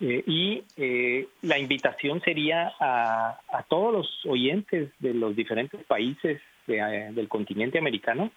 y 0.00 0.64
la 1.42 1.58
invitación 1.58 2.20
sería 2.22 2.72
a, 2.80 3.64
todos 3.68 3.92
los 3.92 4.26
oyentes 4.26 4.90
de 4.98 5.14
los 5.14 5.36
diferentes 5.36 5.84
países 5.84 6.40
del 6.66 7.28
continente 7.28 7.78
americano 7.78 8.32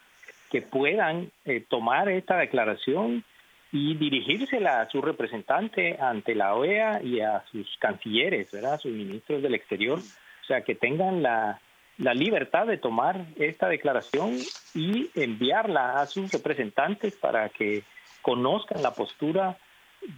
que 0.52 0.62
puedan 0.62 1.32
tomar 1.68 2.10
esta 2.10 2.38
declaración 2.38 3.24
y 3.72 3.96
dirigírsela 3.96 4.82
a 4.82 4.90
su 4.90 5.02
representante 5.02 5.98
ante 6.00 6.34
la 6.34 6.56
OEA 6.56 7.02
y 7.04 7.20
a 7.20 7.44
sus 7.52 7.68
cancilleres, 7.78 8.50
¿verdad? 8.52 8.76
a 8.76 8.78
sus 8.78 8.94
ministros 8.94 9.42
del 9.42 9.54
exterior, 9.54 10.00
o 10.00 10.46
sea, 10.46 10.62
que 10.62 10.76
tengan 10.76 11.22
la, 11.22 11.60
la 11.98 12.14
libertad 12.14 12.68
de 12.68 12.78
tomar 12.78 13.26
esta 13.38 13.68
declaración 13.70 14.38
y 14.74 15.10
enviarla 15.16 16.02
a 16.02 16.06
sus 16.06 16.32
representantes 16.32 17.16
para 17.16 17.50
que 17.50 17.84
conozcan 18.22 18.82
la 18.82 18.93
postura 18.93 19.58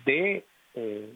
de, 0.06 0.44
eh, 0.74 1.14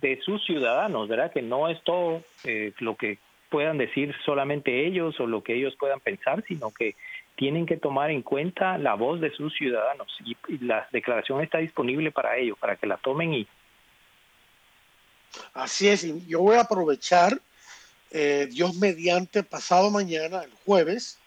de 0.00 0.20
sus 0.22 0.44
ciudadanos, 0.44 1.08
¿verdad? 1.08 1.32
Que 1.32 1.42
no 1.42 1.68
es 1.68 1.82
todo 1.82 2.22
eh, 2.44 2.72
lo 2.80 2.96
que 2.96 3.18
puedan 3.48 3.78
decir 3.78 4.14
solamente 4.24 4.86
ellos 4.86 5.18
o 5.18 5.26
lo 5.26 5.42
que 5.42 5.54
ellos 5.54 5.74
puedan 5.78 6.00
pensar, 6.00 6.44
sino 6.46 6.70
que 6.70 6.94
tienen 7.36 7.66
que 7.66 7.76
tomar 7.76 8.10
en 8.10 8.22
cuenta 8.22 8.76
la 8.78 8.94
voz 8.94 9.20
de 9.20 9.30
sus 9.30 9.54
ciudadanos 9.54 10.14
y, 10.24 10.36
la 10.64 10.86
declaración 10.92 11.42
está 11.42 11.58
disponible 11.58 12.10
para 12.12 12.36
ello, 12.36 12.56
para 12.56 12.76
que 12.76 12.86
la 12.86 12.96
tomen 12.98 13.34
y... 13.34 13.46
Así 15.54 15.88
es, 15.88 16.04
y 16.04 16.26
yo 16.26 16.40
voy 16.40 16.56
a 16.56 16.62
aprovechar, 16.62 17.40
eh, 18.10 18.48
Dios 18.50 18.74
mediante, 18.76 19.42
pasado 19.42 19.90
mañana, 19.90 20.42
el 20.42 20.52
jueves, 20.64 21.18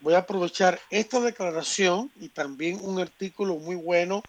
voy 0.00 0.14
a 0.14 0.18
aprovechar 0.18 0.80
esta 0.90 1.20
declaración 1.20 2.10
y 2.20 2.28
también 2.28 2.78
un 2.82 3.00
artículo 3.00 3.56
muy 3.56 3.76
bueno 3.76 4.24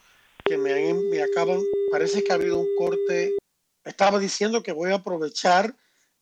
que 0.45 0.57
me, 0.57 0.93
me 0.93 1.21
acaban, 1.21 1.59
parece 1.91 2.23
que 2.23 2.31
ha 2.31 2.35
habido 2.35 2.59
un 2.59 2.67
corte, 2.77 3.33
estaba 3.83 4.19
diciendo 4.19 4.63
que 4.63 4.71
voy 4.71 4.91
a 4.91 4.95
aprovechar 4.95 5.75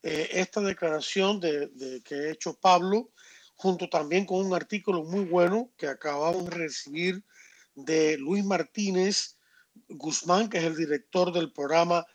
eh, 0.03 0.29
esta 0.33 0.61
declaración 0.61 1.39
de, 1.39 1.67
de, 1.67 2.01
que 2.01 2.15
ha 2.15 2.31
hecho 2.31 2.53
Pablo 2.53 3.09
junto 3.55 3.89
también 3.89 4.25
con 4.25 4.45
un 4.45 4.53
artículo 4.53 5.03
muy 5.03 5.25
bueno 5.25 5.71
que 5.77 5.87
acabamos 5.87 6.45
de 6.45 6.51
recibir 6.51 7.23
de 7.75 8.17
Luis 8.17 8.45
Martínez 8.45 9.37
Guzmán, 9.89 10.49
que 10.49 10.59
es 10.59 10.63
el 10.63 10.75
director 10.75 11.31
del 11.31 11.51
programa 11.51 12.05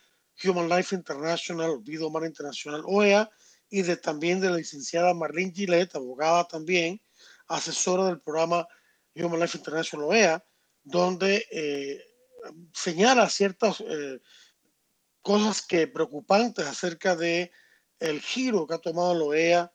Human 0.44 0.68
Life 0.68 0.94
International, 0.94 1.78
Vida 1.80 2.06
Humana 2.06 2.26
Internacional, 2.26 2.82
OEA, 2.84 3.30
y 3.72 3.80
de, 3.80 3.96
también 3.96 4.38
de 4.38 4.50
la 4.50 4.58
licenciada 4.58 5.14
Marlene 5.14 5.50
Gillette, 5.50 5.94
abogada 5.94 6.46
también, 6.46 7.00
asesora 7.48 8.04
del 8.04 8.20
programa 8.20 8.68
Human 9.16 9.40
Life 9.40 9.56
International 9.56 10.06
OEA, 10.06 10.44
donde 10.84 11.46
eh, 11.50 12.04
señala 12.74 13.30
ciertas 13.30 13.80
eh, 13.80 14.20
cosas 15.22 15.62
que 15.62 15.86
preocupantes 15.86 16.66
acerca 16.66 17.16
de 17.16 17.50
el 17.98 18.20
giro 18.20 18.66
que 18.66 18.74
ha 18.74 18.78
tomado 18.78 19.14
la 19.14 19.24
OEA 19.24 19.72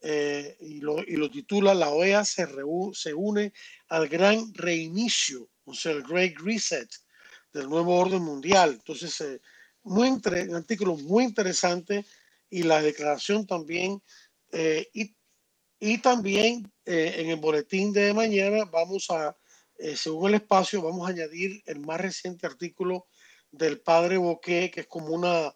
eh, 0.00 0.56
y, 0.60 0.80
lo, 0.80 1.00
y, 1.00 1.16
lo, 1.16 1.28
titula 1.28 1.74
La 1.74 1.90
OEA 1.90 2.24
se, 2.24 2.46
se 2.92 3.14
une 3.14 3.52
al 3.88 4.06
gran 4.08 4.54
reinicio, 4.54 5.50
o 5.64 5.74
sea, 5.74 5.90
el 5.90 6.04
Great 6.04 6.34
Reset 6.38 6.88
del 7.52 7.68
nuevo 7.68 7.98
orden 7.98 8.22
mundial. 8.22 8.74
Entonces, 8.74 9.20
eh, 9.22 9.40
muy 9.82 10.08
un 10.08 10.54
artículo 10.54 10.94
muy 10.94 11.24
interesante 11.24 12.06
y 12.50 12.64
la 12.64 12.82
declaración 12.82 13.46
también. 13.46 14.02
Eh, 14.52 14.88
y, 14.92 15.16
y, 15.78 15.98
también 15.98 16.70
en 16.84 17.30
el 17.30 17.36
boletín 17.36 17.92
de 17.92 18.12
mañana 18.12 18.64
vamos 18.64 19.10
a, 19.10 19.36
según 19.94 20.30
el 20.30 20.34
espacio, 20.34 20.82
vamos 20.82 21.06
a 21.06 21.12
añadir 21.12 21.62
el 21.66 21.78
más 21.78 22.00
reciente 22.00 22.46
artículo 22.46 23.06
del 23.52 23.80
padre 23.80 24.16
Boqué, 24.16 24.70
que 24.70 24.80
es 24.80 24.86
como 24.88 25.14
una 25.14 25.54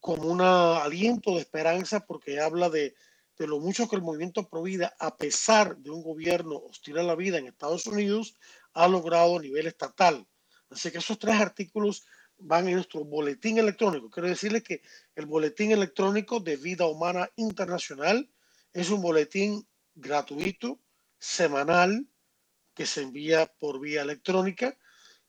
como 0.00 0.28
un 0.28 0.40
aliento 0.40 1.34
de 1.34 1.40
esperanza 1.40 1.98
porque 2.06 2.38
habla 2.38 2.70
de, 2.70 2.94
de 3.38 3.46
lo 3.48 3.58
mucho 3.58 3.88
que 3.88 3.96
el 3.96 4.02
movimiento 4.02 4.48
Provida, 4.48 4.94
a 5.00 5.16
pesar 5.16 5.76
de 5.78 5.90
un 5.90 6.02
gobierno 6.02 6.56
hostil 6.56 6.98
a 6.98 7.02
la 7.02 7.16
vida 7.16 7.38
en 7.38 7.48
Estados 7.48 7.86
Unidos, 7.86 8.36
ha 8.72 8.86
logrado 8.86 9.36
a 9.36 9.42
nivel 9.42 9.66
estatal. 9.66 10.26
Así 10.70 10.90
que 10.90 10.98
esos 10.98 11.18
tres 11.18 11.40
artículos 11.40 12.06
van 12.38 12.68
en 12.68 12.74
nuestro 12.74 13.04
boletín 13.04 13.58
electrónico. 13.58 14.10
Quiero 14.10 14.28
decirles 14.28 14.62
que 14.62 14.82
el 15.14 15.26
boletín 15.26 15.72
electrónico 15.72 16.40
de 16.40 16.56
Vida 16.56 16.86
Humana 16.86 17.30
Internacional 17.36 18.30
es 18.72 18.90
un 18.90 19.00
boletín 19.00 19.66
gratuito, 19.94 20.80
semanal, 21.18 22.06
que 22.74 22.86
se 22.86 23.02
envía 23.02 23.46
por 23.46 23.80
vía 23.80 24.02
electrónica 24.02 24.76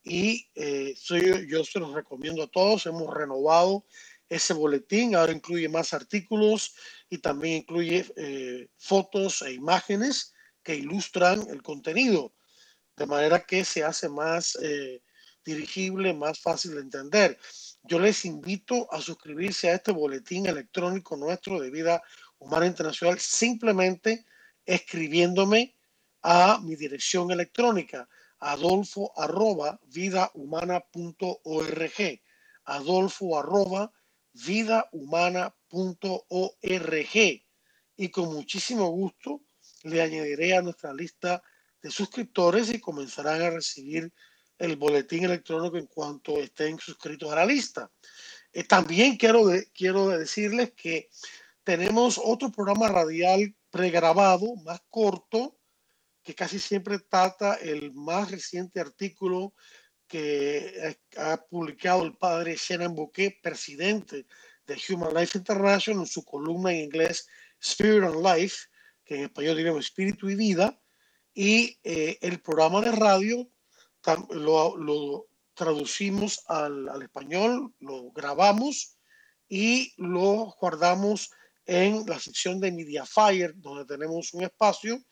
y 0.04 0.50
eh, 0.56 0.94
soy, 0.98 1.48
yo 1.50 1.64
se 1.64 1.80
los 1.80 1.94
recomiendo 1.94 2.44
a 2.44 2.48
todos. 2.48 2.86
Hemos 2.86 3.14
renovado 3.14 3.86
ese 4.30 4.54
boletín, 4.54 5.16
ahora 5.16 5.32
incluye 5.32 5.70
más 5.70 5.94
artículos 5.94 6.76
y 7.10 7.20
también 7.20 7.58
incluye 7.58 8.06
eh, 8.16 8.68
fotos 8.78 9.42
e 9.42 9.54
imágenes 9.54 10.34
que 10.64 10.76
ilustran 10.76 11.48
el 11.50 11.62
contenido, 11.62 12.34
de 12.98 13.06
manera 13.06 13.46
que 13.46 13.64
se 13.64 13.84
hace 13.84 14.10
más 14.10 14.58
eh, 14.62 15.02
dirigible, 15.48 16.14
más 16.14 16.40
fácil 16.40 16.76
de 16.76 16.82
entender. 16.82 17.40
Yo 17.84 18.00
les 18.00 18.26
invito 18.26 18.92
a 18.92 19.02
suscribirse 19.02 19.70
a 19.70 19.76
este 19.76 19.94
boletín 19.94 20.46
electrónico 20.46 21.16
nuestro 21.16 21.58
de 21.60 21.72
Vida 21.72 22.04
Humana 22.38 22.68
Internacional 22.68 23.18
simplemente 23.20 24.26
escribiéndome 24.66 25.74
a 26.22 26.60
mi 26.62 26.76
dirección 26.76 27.32
electrónica 27.32 28.10
adolfo 28.40 29.14
arroba 29.18 29.80
vidahumana.org 29.88 32.22
adolfo 32.66 33.40
arroba 33.40 33.92
vidahumana.org 34.34 37.16
y 38.00 38.10
con 38.10 38.34
muchísimo 38.34 38.90
gusto 38.90 39.42
le 39.84 40.02
añadiré 40.02 40.56
a 40.56 40.62
nuestra 40.62 40.94
lista 40.94 41.42
de 41.82 41.90
suscriptores 41.90 42.70
y 42.74 42.82
comenzarán 42.82 43.42
a 43.42 43.50
recibir 43.50 44.12
el 44.58 44.76
boletín 44.76 45.26
electrónico 45.26 45.78
en 45.78 45.88
cuanto 45.88 46.38
estén 46.40 46.80
suscritos 46.80 47.32
a 47.32 47.36
la 47.36 47.46
lista. 47.46 47.92
Eh, 48.52 48.64
también 48.64 49.18
quiero, 49.18 49.46
quiero 49.74 50.10
decirles 50.10 50.72
que 50.72 51.10
tenemos 51.64 52.20
otro 52.24 52.52
programa 52.52 52.88
radial 52.88 53.54
pregrabado, 53.70 54.56
más 54.64 54.82
corto, 54.90 55.60
que 56.24 56.34
casi 56.34 56.60
siempre 56.60 57.00
trata 57.00 57.56
el 57.56 57.94
más 57.94 58.32
reciente 58.32 58.80
artículo 58.80 59.54
que 60.08 60.98
ha 61.18 61.38
publicado 61.38 62.04
el 62.04 62.18
padre 62.18 62.56
Shannon 62.58 62.96
Bouquet, 62.96 63.42
presidente 63.42 64.26
de 64.66 64.82
Human 64.90 65.14
Life 65.14 65.38
International, 65.38 66.02
en 66.02 66.08
su 66.08 66.24
columna 66.24 66.72
en 66.72 66.86
inglés 66.86 67.28
Spirit 67.60 68.04
and 68.04 68.26
Life, 68.26 68.68
que 69.04 69.16
en 69.16 69.24
español 69.26 69.58
diríamos 69.58 69.86
Espíritu 69.86 70.30
y 70.30 70.36
Vida, 70.36 70.80
y 71.34 71.80
eh, 71.84 72.18
el 72.22 72.42
programa 72.42 72.82
de 72.82 72.92
radio 72.92 73.50
lo, 74.30 74.78
lo 74.78 75.28
traducimos 75.54 76.42
al, 76.48 76.88
al, 76.90 77.02
español, 77.02 77.74
lo 77.80 78.12
grabamos 78.12 78.98
y 79.50 79.94
lo 79.98 80.56
guardamos 80.60 81.32
en 81.66 82.06
la 82.06 82.20
sección 82.20 82.60
de 82.60 82.72
Mediafire, 82.72 83.54
donde 83.56 83.86
tenemos 83.86 84.34
un 84.34 84.44
espacio 84.44 85.04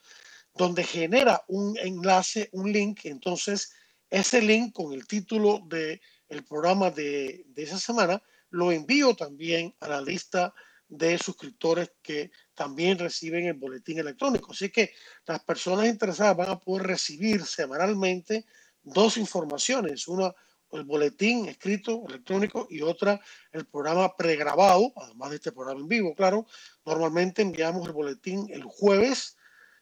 donde 0.53 0.83
genera 0.83 1.43
un 1.47 1.77
enlace, 1.77 2.49
un 2.53 2.71
link, 2.71 3.01
entonces 3.05 3.73
ese 4.09 4.41
link 4.41 4.73
con 4.73 4.93
el 4.93 5.05
título 5.05 5.59
del 5.65 5.99
el 6.29 6.43
programa 6.43 6.89
de, 6.89 7.43
de 7.47 7.63
esa 7.63 7.77
semana 7.77 8.21
lo 8.49 8.71
envío 8.71 9.15
también 9.15 9.75
a 9.81 9.89
la 9.89 10.01
lista 10.01 10.53
de 10.87 11.17
suscriptores 11.17 11.91
que 12.01 12.31
también 12.53 12.97
reciben 12.97 13.47
el 13.47 13.55
boletín 13.55 13.99
electrónico. 13.99 14.51
Así 14.51 14.69
que 14.69 14.93
las 15.25 15.43
personas 15.43 15.87
interesadas 15.87 16.37
van 16.37 16.49
a 16.49 16.59
poder 16.59 16.87
recibir 16.87 17.43
semanalmente 17.45 18.45
dos 18.85 19.17
informaciones, 19.17 20.07
una 20.07 20.33
el 20.71 20.83
boletín 20.83 21.47
escrito 21.47 22.03
electrónico 22.07 22.67
y 22.69 22.81
otra 22.81 23.19
el 23.51 23.65
programa 23.65 24.15
pregrabado, 24.15 24.91
además 24.95 25.29
de 25.29 25.35
este 25.37 25.51
programa 25.51 25.79
en 25.79 25.87
vivo, 25.87 26.15
claro. 26.15 26.45
Normalmente 26.85 27.41
enviamos 27.41 27.87
el 27.87 27.93
boletín 27.93 28.47
el 28.49 28.63
jueves 28.63 29.37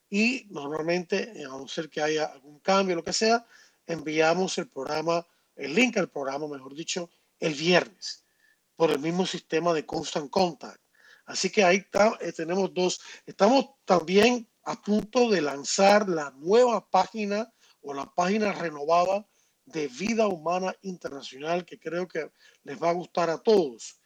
y 0.09 0.45
normalmente, 0.49 1.33
a 1.43 1.49
no 1.49 1.67
ser 1.67 1.89
que 1.89 2.01
haya 2.01 2.25
algún 2.25 2.59
cambio, 2.59 2.95
lo 2.95 3.03
que 3.03 3.13
sea, 3.13 3.45
enviamos 3.87 4.57
el 4.57 4.69
programa, 4.69 5.25
el 5.55 5.73
link 5.73 5.97
al 5.97 6.09
programa, 6.09 6.47
mejor 6.47 6.75
dicho, 6.75 7.09
el 7.39 7.53
viernes 7.55 8.23
por 8.75 8.91
el 8.91 8.99
mismo 8.99 9.25
sistema 9.25 9.73
de 9.73 9.85
Constant 9.85 10.29
Contact. 10.29 10.81
Así 11.25 11.49
que 11.49 11.63
ahí 11.63 11.77
está, 11.77 12.17
eh, 12.21 12.31
tenemos 12.33 12.73
dos. 12.73 12.99
Estamos 13.25 13.69
también 13.85 14.47
a 14.63 14.81
punto 14.81 15.29
de 15.29 15.41
lanzar 15.41 16.07
la 16.09 16.31
nueva 16.31 16.89
página 16.89 17.51
o 17.83 17.93
la 17.93 18.05
página 18.05 18.51
renovada 18.51 19.27
de 19.65 19.87
Vida 19.87 20.27
Humana 20.27 20.75
Internacional 20.81 21.65
que 21.65 21.79
creo 21.79 22.07
que 22.07 22.31
les 22.63 22.81
va 22.81 22.89
a 22.89 22.93
gustar 22.93 23.29
a 23.29 23.37
todos. 23.37 23.99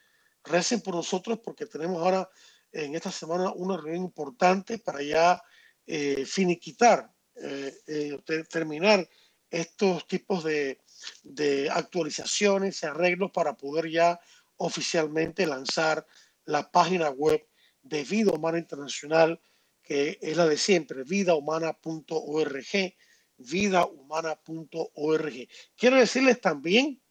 Recen 0.44 0.82
por 0.82 0.96
nosotros 0.96 1.40
porque 1.44 1.66
tenemos 1.66 2.02
ahora 2.02 2.30
en 2.72 2.96
esta 2.96 3.12
semana 3.12 3.52
una 3.56 3.78
reunión 3.78 4.04
importante 4.04 4.78
para 4.78 5.02
ya 5.02 5.42
eh, 5.86 6.26
finiquitar, 6.26 7.12
eh, 7.36 8.18
terminar 8.50 9.08
estos 9.50 10.08
tipos 10.08 10.44
de, 10.44 10.80
de 11.24 11.70
actualizaciones 11.70 12.82
y 12.82 12.86
arreglos 12.86 13.32
para 13.32 13.56
poder 13.56 13.90
ya 13.90 14.20
oficialmente 14.58 15.46
lanzar 15.46 16.06
la 16.46 16.70
página 16.72 17.10
web 17.10 17.46
de 17.82 18.04
Vida 18.04 18.32
Humana 18.32 18.58
Internacional, 18.58 19.40
que 19.84 20.18
es 20.22 20.36
la 20.36 20.46
de 20.46 20.58
siempre, 20.58 21.04
vidahumana.org, 21.04 22.96
vidahumana.org. 23.38 25.48
Quiero 25.76 25.98
decirles 25.98 26.42
también 26.42 27.02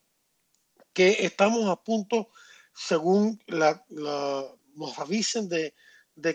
que 0.93 1.25
estamos 1.25 1.69
a 1.69 1.75
punto, 1.75 2.29
según 2.73 3.41
la, 3.47 3.83
nos 4.75 4.97
avisen 4.97 5.49
de, 5.49 5.73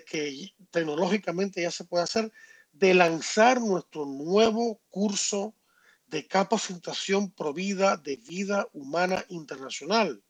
que 0.04 0.54
tecnológicamente 0.70 1.62
ya 1.62 1.70
se 1.70 1.84
puede 1.84 2.04
hacer, 2.04 2.30
de 2.72 2.94
lanzar 2.94 3.60
nuestro 3.60 4.06
nuevo 4.06 4.80
curso 4.88 5.54
de 6.06 6.26
capacitación 6.26 7.30
provida 7.30 7.96
de 7.96 8.16
vida 8.16 8.68
humana 8.72 9.24
internacional. 9.28 10.22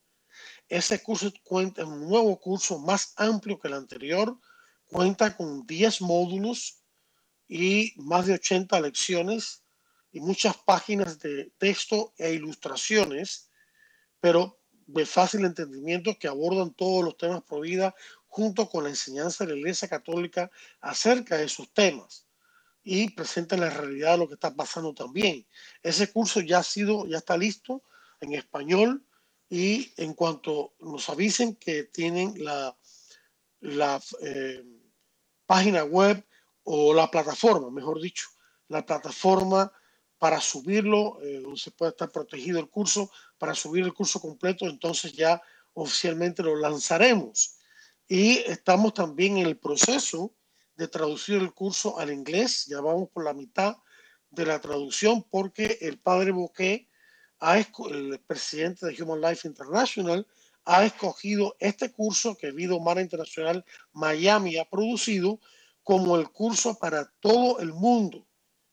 Ese 0.68 1.02
curso 1.02 1.32
cuenta, 1.44 1.84
un 1.84 2.08
nuevo 2.08 2.38
curso 2.40 2.78
más 2.78 3.12
amplio 3.16 3.58
que 3.58 3.68
el 3.68 3.74
anterior, 3.74 4.38
cuenta 4.86 5.36
con 5.36 5.66
10 5.66 6.00
módulos 6.02 6.81
y 7.54 7.92
más 7.96 8.26
de 8.26 8.32
80 8.32 8.80
lecciones 8.80 9.62
y 10.10 10.20
muchas 10.20 10.56
páginas 10.56 11.18
de 11.18 11.52
texto 11.58 12.14
e 12.16 12.32
ilustraciones, 12.32 13.50
pero 14.20 14.58
de 14.86 15.04
fácil 15.04 15.44
entendimiento 15.44 16.16
que 16.18 16.28
abordan 16.28 16.72
todos 16.72 17.04
los 17.04 17.18
temas 17.18 17.42
provida 17.42 17.94
junto 18.26 18.70
con 18.70 18.84
la 18.84 18.90
enseñanza 18.90 19.44
de 19.44 19.52
la 19.52 19.58
Iglesia 19.58 19.86
Católica 19.86 20.50
acerca 20.80 21.36
de 21.36 21.44
esos 21.44 21.70
temas 21.74 22.26
y 22.82 23.10
presenta 23.10 23.54
la 23.58 23.68
realidad 23.68 24.12
de 24.12 24.18
lo 24.18 24.28
que 24.28 24.34
está 24.34 24.54
pasando 24.54 24.94
también. 24.94 25.46
Ese 25.82 26.10
curso 26.10 26.40
ya 26.40 26.60
ha 26.60 26.62
sido, 26.62 27.06
ya 27.06 27.18
está 27.18 27.36
listo 27.36 27.82
en 28.22 28.32
español 28.32 29.04
y 29.50 29.92
en 29.98 30.14
cuanto 30.14 30.72
nos 30.80 31.06
avisen 31.10 31.54
que 31.56 31.84
tienen 31.84 32.32
la, 32.42 32.74
la 33.60 34.00
eh, 34.22 34.64
página 35.44 35.84
web 35.84 36.24
o 36.64 36.94
la 36.94 37.10
plataforma, 37.10 37.70
mejor 37.70 38.00
dicho, 38.00 38.28
la 38.68 38.84
plataforma 38.84 39.72
para 40.18 40.40
subirlo, 40.40 41.20
eh, 41.22 41.40
donde 41.40 41.58
se 41.58 41.72
puede 41.72 41.90
estar 41.90 42.10
protegido 42.10 42.60
el 42.60 42.70
curso, 42.70 43.10
para 43.38 43.54
subir 43.54 43.84
el 43.84 43.92
curso 43.92 44.20
completo, 44.20 44.66
entonces 44.66 45.12
ya 45.12 45.42
oficialmente 45.74 46.42
lo 46.42 46.56
lanzaremos. 46.56 47.56
Y 48.06 48.38
estamos 48.38 48.94
también 48.94 49.38
en 49.38 49.46
el 49.46 49.58
proceso 49.58 50.34
de 50.76 50.88
traducir 50.88 51.36
el 51.36 51.52
curso 51.52 51.98
al 51.98 52.12
inglés. 52.12 52.66
Ya 52.66 52.80
vamos 52.80 53.08
por 53.10 53.24
la 53.24 53.34
mitad 53.34 53.76
de 54.30 54.46
la 54.46 54.60
traducción 54.60 55.22
porque 55.30 55.78
el 55.80 55.98
padre 55.98 56.30
Boquet, 56.30 56.88
el 57.90 58.20
presidente 58.26 58.86
de 58.86 59.02
Human 59.02 59.20
Life 59.20 59.46
International, 59.46 60.26
ha 60.64 60.84
escogido 60.84 61.56
este 61.58 61.90
curso 61.90 62.36
que 62.36 62.52
Vida 62.52 62.74
Humana 62.74 63.00
Internacional 63.00 63.64
Miami 63.92 64.56
ha 64.58 64.64
producido 64.64 65.40
como 65.82 66.16
el 66.16 66.30
curso 66.30 66.78
para 66.78 67.12
todo 67.20 67.60
el 67.60 67.72
mundo. 67.72 68.26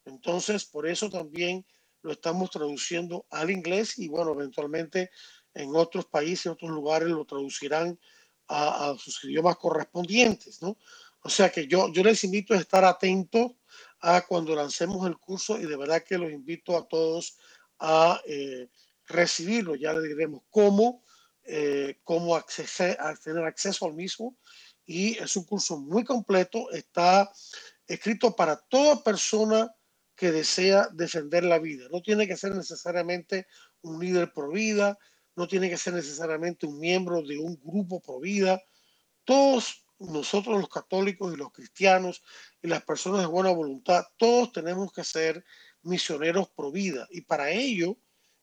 Entonces, 0.05 0.66
por 0.66 0.88
eso 0.88 1.10
también 1.10 1.66
lo 2.01 2.12
estamos 2.12 2.49
traduciendo 2.49 3.26
al 3.30 3.51
inglés 3.51 3.97
y 3.97 4.07
bueno, 4.07 4.34
eventualmente 4.34 5.12
en 5.53 5.76
otros 5.76 6.05
países, 6.05 6.45
en 6.45 6.53
otros 6.53 6.72
lugares 6.72 7.10
lo 7.10 7.26
traducirán 7.26 7.99
a, 8.47 8.95
sus 8.97 9.24
idiomas 9.26 9.57
correspondientes, 9.57 10.62
¿no? 10.62 10.78
O 11.22 11.30
sea 11.30 11.51
que 11.51 11.68
yo, 11.68 11.91
yo 11.91 12.03
les 12.03 12.24
invito 12.24 12.53
a 12.53 12.57
estar 12.57 12.84
atentos 12.84 13.51
a 13.99 14.26
cuando 14.26 14.55
lancemos 14.55 15.05
el 15.07 15.18
curso 15.18 15.60
y 15.60 15.66
de 15.66 15.76
verdad 15.76 16.03
que 16.03 16.18
los 16.18 16.32
invito 16.32 16.78
a 16.78 16.88
todos 16.88 17.38
a 17.80 18.22
eh, 18.26 18.70
recibirlo. 19.05 19.76
Ya 19.76 19.93
les 19.93 20.03
diremos 20.03 20.41
cómo, 20.49 21.03
eh, 21.43 21.99
cómo 22.03 22.36
acceder, 22.36 22.97
a 22.99 23.16
tener 23.16 23.43
acceso 23.43 23.86
al 23.86 23.93
mismo. 23.93 24.38
Y 24.90 25.20
es 25.20 25.36
un 25.36 25.44
curso 25.44 25.78
muy 25.78 26.04
completo. 26.04 26.72
Está 26.72 27.32
escrito 27.86 28.36
para 28.36 28.56
toda 28.56 29.04
persona 29.04 29.72
que 30.16 30.32
desea 30.32 30.90
defender 30.92 31.44
la 31.44 31.60
vida. 31.60 31.86
No 31.92 32.02
tiene 32.02 32.28
que 32.28 32.36
ser 32.36 32.56
necesariamente 32.56 33.46
un 33.84 34.00
líder 34.00 34.34
pro 34.34 34.50
vida, 34.50 34.98
no 35.36 35.48
tiene 35.48 35.70
que 35.70 35.78
ser 35.78 35.94
necesariamente 35.94 36.66
un 36.66 36.80
miembro 36.80 37.22
de 37.22 37.38
un 37.38 37.62
grupo 37.64 38.02
pro 38.02 38.20
vida. 38.20 38.60
Todos 39.26 39.86
nosotros 40.00 40.60
los 40.60 40.70
católicos 40.70 41.32
y 41.32 41.38
los 41.38 41.52
cristianos 41.52 42.24
y 42.60 42.68
las 42.68 42.82
personas 42.82 43.22
de 43.22 43.28
buena 43.28 43.52
voluntad, 43.52 44.04
todos 44.18 44.52
tenemos 44.52 44.92
que 44.92 45.04
ser 45.04 45.46
misioneros 45.84 46.50
pro 46.50 46.72
vida 46.72 47.08
y 47.12 47.22
para 47.22 47.52
ello 47.52 47.96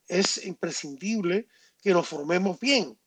es 0.07 0.45
imprescindible 0.45 1.49
que 1.81 1.91
nos 1.91 2.07
formemos 2.07 2.57
bien. 2.57 2.97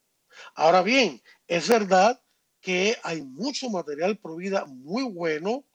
Ahora 0.55 0.83
bien, 0.83 1.23
es 1.47 1.67
verdad 1.69 2.21
que 2.61 2.97
hay 3.03 3.23
mucho 3.23 3.71
material 3.71 4.19
pro 4.19 4.37
vida 4.37 4.65
muy 4.67 5.05
bueno, 5.05 5.67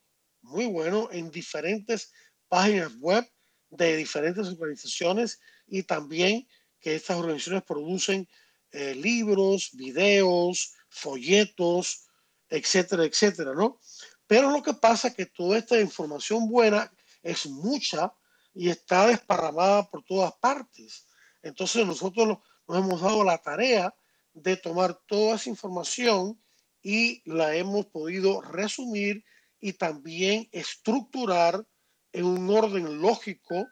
muy 0.42 0.66
bueno 0.66 1.10
en 1.12 1.32
diferentes 1.32 2.12
páginas 2.48 2.96
web 2.98 3.28
de 3.70 3.98
diferentes 3.98 4.48
organizaciones 4.48 5.40
y 5.68 5.84
también 5.84 6.48
que 6.80 6.96
estas 6.96 7.18
organizaciones 7.18 7.64
producen 7.64 8.28
eh, 8.72 8.94
libros, 8.94 9.72
videos, 9.74 10.74
folletos, 10.90 12.08
etcétera, 12.50 13.06
etcétera, 13.06 13.54
¿no? 13.54 13.80
Pero 14.28 14.52
lo 14.52 14.62
que 14.62 14.74
pasa 14.74 15.08
es 15.08 15.16
que 15.16 15.26
toda 15.26 15.58
esta 15.58 15.80
información 15.80 16.48
buena 16.48 16.92
es 17.24 17.48
mucha 17.48 18.14
y 18.54 18.70
está 18.70 19.08
desparramada 19.08 19.90
por 19.90 20.04
todas 20.04 20.34
partes. 20.36 21.08
Entonces 21.42 21.86
nosotros 21.86 22.40
nos 22.68 22.78
hemos 22.78 23.02
dado 23.02 23.24
la 23.24 23.38
tarea 23.38 23.94
de 24.34 24.58
tomar 24.58 25.00
toda 25.08 25.36
esa 25.36 25.50
información 25.50 26.40
y 26.86 27.24
la 27.26 27.56
hemos 27.56 27.88
podido 27.88 28.42
resumir 28.42 29.26
y 29.60 29.74
también 29.74 30.48
estructurar 30.52 31.66
en 32.14 32.26
un 32.26 32.48
orden 32.52 33.02
lógico 33.02 33.68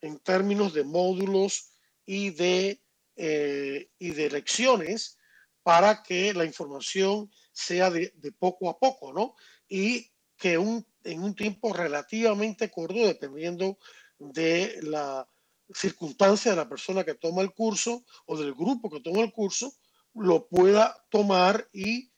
en 0.00 0.20
términos 0.20 0.72
de 0.72 0.84
módulos 0.84 1.72
y 2.06 2.30
de, 2.30 2.80
eh, 3.16 3.90
y 3.98 4.10
de 4.10 4.30
lecciones 4.30 5.18
para 5.64 6.04
que 6.04 6.32
la 6.32 6.44
información 6.44 7.28
sea 7.50 7.90
de, 7.90 8.12
poco 8.38 8.70
a 8.70 8.78
poco, 8.78 9.12
¿no? 9.12 9.34
Y 9.68 10.12
que 10.36 10.56
un, 10.56 10.86
en 11.02 11.24
un 11.24 11.34
tiempo 11.34 11.72
relativamente 11.72 12.70
corto, 12.70 13.04
dependiendo 13.04 13.78
de 14.20 14.78
la 14.82 15.28
circunstancia 15.74 16.52
de 16.52 16.58
la 16.58 16.68
persona 16.68 17.02
que 17.02 17.14
toma 17.14 17.42
el 17.42 17.52
curso 17.52 18.04
o 18.26 18.38
del 18.38 18.54
grupo 18.54 18.90
que 18.90 19.00
toma 19.00 19.22
el 19.22 19.32
curso, 19.32 19.74
lo 20.14 20.46
pueda 20.46 21.04
tomar 21.10 21.68
y 21.72 22.13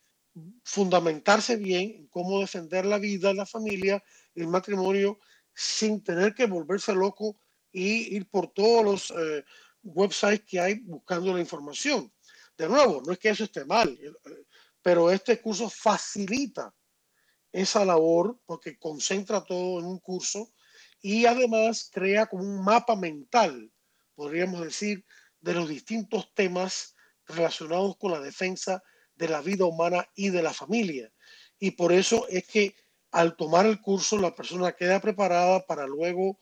fundamentarse 0.65 1.57
bien 1.57 1.95
en 1.97 2.07
cómo 2.09 2.41
defender 2.41 2.85
la 2.85 2.99
vida, 2.99 3.33
la 3.33 3.47
familia, 3.47 4.03
el 4.35 4.49
matrimonio 4.49 5.19
sin 5.55 6.03
tener 6.03 6.35
que 6.35 6.47
volverse 6.47 6.95
loco 6.95 7.41
y 7.73 8.15
ir 8.15 8.29
por 8.29 8.53
todos 8.53 8.85
los 8.85 9.11
eh, 9.11 9.45
websites 9.83 10.45
que 10.47 10.61
hay 10.61 10.75
buscando 10.81 11.33
la 11.33 11.41
información. 11.41 12.13
De 12.57 12.69
nuevo, 12.69 13.03
no 13.05 13.13
es 13.13 13.19
que 13.19 13.31
eso 13.31 13.45
esté 13.45 13.65
mal, 13.65 13.89
eh, 13.89 14.13
pero 14.83 15.11
este 15.11 15.41
curso 15.41 15.69
facilita 15.71 16.75
esa 17.53 17.85
labor 17.85 18.39
porque 18.45 18.79
concentra 18.79 19.43
todo 19.43 19.81
en 19.81 19.87
un 19.87 19.99
curso 19.99 20.53
y 21.01 21.25
además 21.25 21.89
crea 21.93 22.27
como 22.27 22.43
un 22.43 22.63
mapa 22.63 22.97
mental, 22.97 23.73
podríamos 24.15 24.61
decir, 24.61 25.05
de 25.41 25.55
los 25.55 25.69
distintos 25.69 26.33
temas 26.35 26.95
relacionados 27.27 27.97
con 27.97 28.13
la 28.13 28.21
defensa 28.21 28.83
de 29.17 29.29
la 29.29 29.41
vida 29.41 29.65
humana 29.65 30.09
y 30.15 30.31
de 30.31 30.43
la 30.43 30.53
familia. 30.53 31.13
Y 31.59 31.73
por 31.73 31.93
eso 31.93 32.27
es 32.29 32.47
que 32.47 32.75
al 33.11 33.37
tomar 33.37 33.67
el 33.67 33.81
curso, 33.81 34.19
la 34.19 34.35
persona 34.35 34.73
queda 34.73 35.01
preparada 35.01 35.65
para 35.65 35.87
luego, 35.87 36.39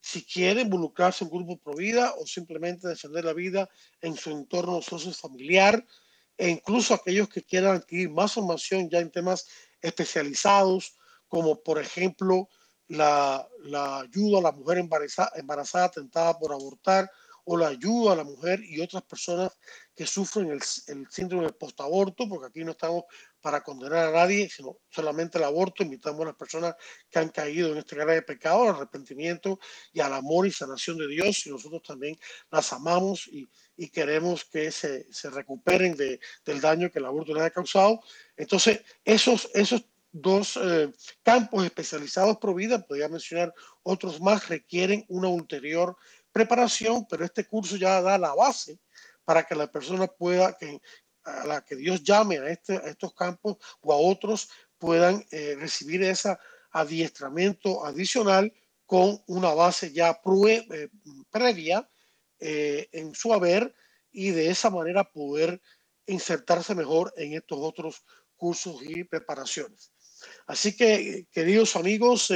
si 0.00 0.24
quiere, 0.24 0.60
involucrarse 0.60 1.24
en 1.24 1.30
un 1.32 1.38
grupo 1.38 1.62
pro 1.62 1.74
vida 1.74 2.14
o 2.18 2.26
simplemente 2.26 2.86
defender 2.86 3.24
la 3.24 3.32
vida 3.32 3.68
en 4.00 4.16
su 4.16 4.30
entorno 4.30 4.80
socio 4.80 5.12
familiar, 5.12 5.84
e 6.36 6.48
incluso 6.48 6.94
aquellos 6.94 7.28
que 7.28 7.42
quieran 7.42 7.76
adquirir 7.76 8.10
más 8.10 8.32
formación 8.32 8.88
ya 8.88 8.98
en 8.98 9.10
temas 9.10 9.46
especializados, 9.80 10.96
como 11.28 11.62
por 11.62 11.80
ejemplo 11.80 12.48
la, 12.88 13.48
ayuda 14.02 14.38
a 14.38 14.42
la 14.42 14.52
mujer 14.52 14.78
embarazada, 14.78 15.32
embarazada 15.36 15.90
tentada 15.90 16.38
por 16.38 16.52
abortar 16.52 17.10
o 17.44 17.56
la 17.56 17.68
ayuda 17.68 18.12
a 18.12 18.16
la 18.16 18.24
mujer 18.24 18.60
y 18.62 18.80
otras 18.80 19.02
personas 19.02 19.52
que 19.94 20.06
sufren 20.06 20.50
el, 20.50 20.60
el 20.88 21.06
síndrome 21.10 21.44
del 21.44 21.54
postaborto, 21.54 22.28
porque 22.28 22.48
aquí 22.48 22.64
no 22.64 22.72
estamos 22.72 23.04
para 23.40 23.62
condenar 23.62 24.06
a 24.06 24.10
nadie, 24.10 24.48
sino 24.48 24.78
solamente 24.90 25.38
el 25.38 25.44
aborto. 25.44 25.82
Invitamos 25.82 26.22
a 26.22 26.26
las 26.26 26.34
personas 26.34 26.74
que 27.10 27.18
han 27.18 27.28
caído 27.28 27.72
en 27.72 27.78
este 27.78 27.94
grave 27.94 28.22
pecado 28.22 28.62
al 28.62 28.76
arrepentimiento 28.76 29.58
y 29.92 30.00
al 30.00 30.14
amor 30.14 30.46
y 30.46 30.50
sanación 30.50 30.98
de 30.98 31.06
Dios. 31.06 31.46
Y 31.46 31.50
nosotros 31.50 31.82
también 31.82 32.16
las 32.50 32.72
amamos 32.72 33.28
y, 33.28 33.46
y 33.76 33.88
queremos 33.90 34.44
que 34.44 34.70
se, 34.70 35.12
se 35.12 35.30
recuperen 35.30 35.94
de, 35.94 36.18
del 36.44 36.60
daño 36.60 36.90
que 36.90 36.98
el 36.98 37.04
aborto 37.04 37.34
les 37.34 37.44
ha 37.44 37.50
causado. 37.50 38.00
Entonces, 38.36 38.80
esos, 39.04 39.48
esos 39.54 39.84
dos 40.10 40.58
eh, 40.62 40.90
campos 41.22 41.64
especializados 41.64 42.38
por 42.38 42.54
vida, 42.54 42.84
podría 42.84 43.08
mencionar 43.08 43.52
otros 43.82 44.20
más, 44.20 44.48
requieren 44.48 45.04
una 45.08 45.28
ulterior 45.28 45.96
preparación, 46.32 47.06
pero 47.08 47.24
este 47.24 47.46
curso 47.46 47.76
ya 47.76 48.00
da 48.00 48.16
la 48.16 48.34
base 48.34 48.78
para 49.24 49.44
que 49.44 49.54
la 49.54 49.70
persona 49.70 50.06
pueda, 50.06 50.56
que, 50.56 50.80
a 51.24 51.46
la 51.46 51.64
que 51.64 51.76
Dios 51.76 52.02
llame 52.02 52.38
a, 52.38 52.48
este, 52.48 52.76
a 52.76 52.88
estos 52.88 53.14
campos 53.14 53.56
o 53.80 53.92
a 53.92 53.96
otros 53.96 54.48
puedan 54.78 55.24
eh, 55.30 55.56
recibir 55.58 56.02
ese 56.02 56.36
adiestramiento 56.70 57.84
adicional 57.84 58.52
con 58.86 59.22
una 59.26 59.54
base 59.54 59.92
ya 59.92 60.20
eh, 60.20 60.88
previa 61.30 61.88
eh, 62.38 62.88
en 62.92 63.14
su 63.14 63.32
haber 63.32 63.74
y 64.12 64.30
de 64.30 64.50
esa 64.50 64.70
manera 64.70 65.10
poder 65.10 65.60
insertarse 66.06 66.74
mejor 66.74 67.14
en 67.16 67.32
estos 67.32 67.58
otros 67.60 68.04
cursos 68.36 68.82
y 68.82 69.04
preparaciones. 69.04 69.92
Así 70.46 70.76
que, 70.76 71.26
queridos 71.32 71.76
amigos, 71.76 72.28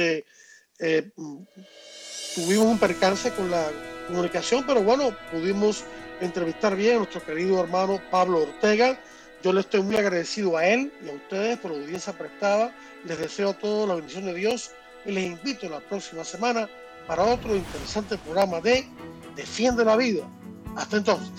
tuvimos 2.35 2.65
un 2.65 2.79
percance 2.79 3.31
con 3.31 3.51
la 3.51 3.69
comunicación, 4.07 4.65
pero 4.65 4.81
bueno, 4.81 5.15
pudimos 5.31 5.83
entrevistar 6.21 6.75
bien 6.75 6.95
a 6.95 6.97
nuestro 6.99 7.23
querido 7.23 7.61
hermano 7.63 8.01
Pablo 8.11 8.43
Ortega. 8.43 8.99
Yo 9.41 9.53
le 9.53 9.61
estoy 9.61 9.81
muy 9.81 9.95
agradecido 9.95 10.57
a 10.57 10.65
él 10.65 10.91
y 11.05 11.09
a 11.09 11.13
ustedes 11.13 11.57
por 11.59 11.71
la 11.71 11.77
audiencia 11.77 12.13
prestada. 12.13 12.75
Les 13.05 13.17
deseo 13.17 13.51
a 13.51 13.53
todos 13.53 13.87
la 13.87 13.95
bendición 13.95 14.25
de 14.25 14.33
Dios 14.33 14.71
y 15.05 15.11
les 15.11 15.25
invito 15.25 15.69
la 15.69 15.79
próxima 15.79 16.23
semana 16.23 16.69
para 17.07 17.23
otro 17.23 17.55
interesante 17.55 18.17
programa 18.17 18.59
de 18.59 18.87
Defiende 19.35 19.85
la 19.85 19.95
Vida. 19.95 20.27
Hasta 20.75 20.97
entonces. 20.97 21.29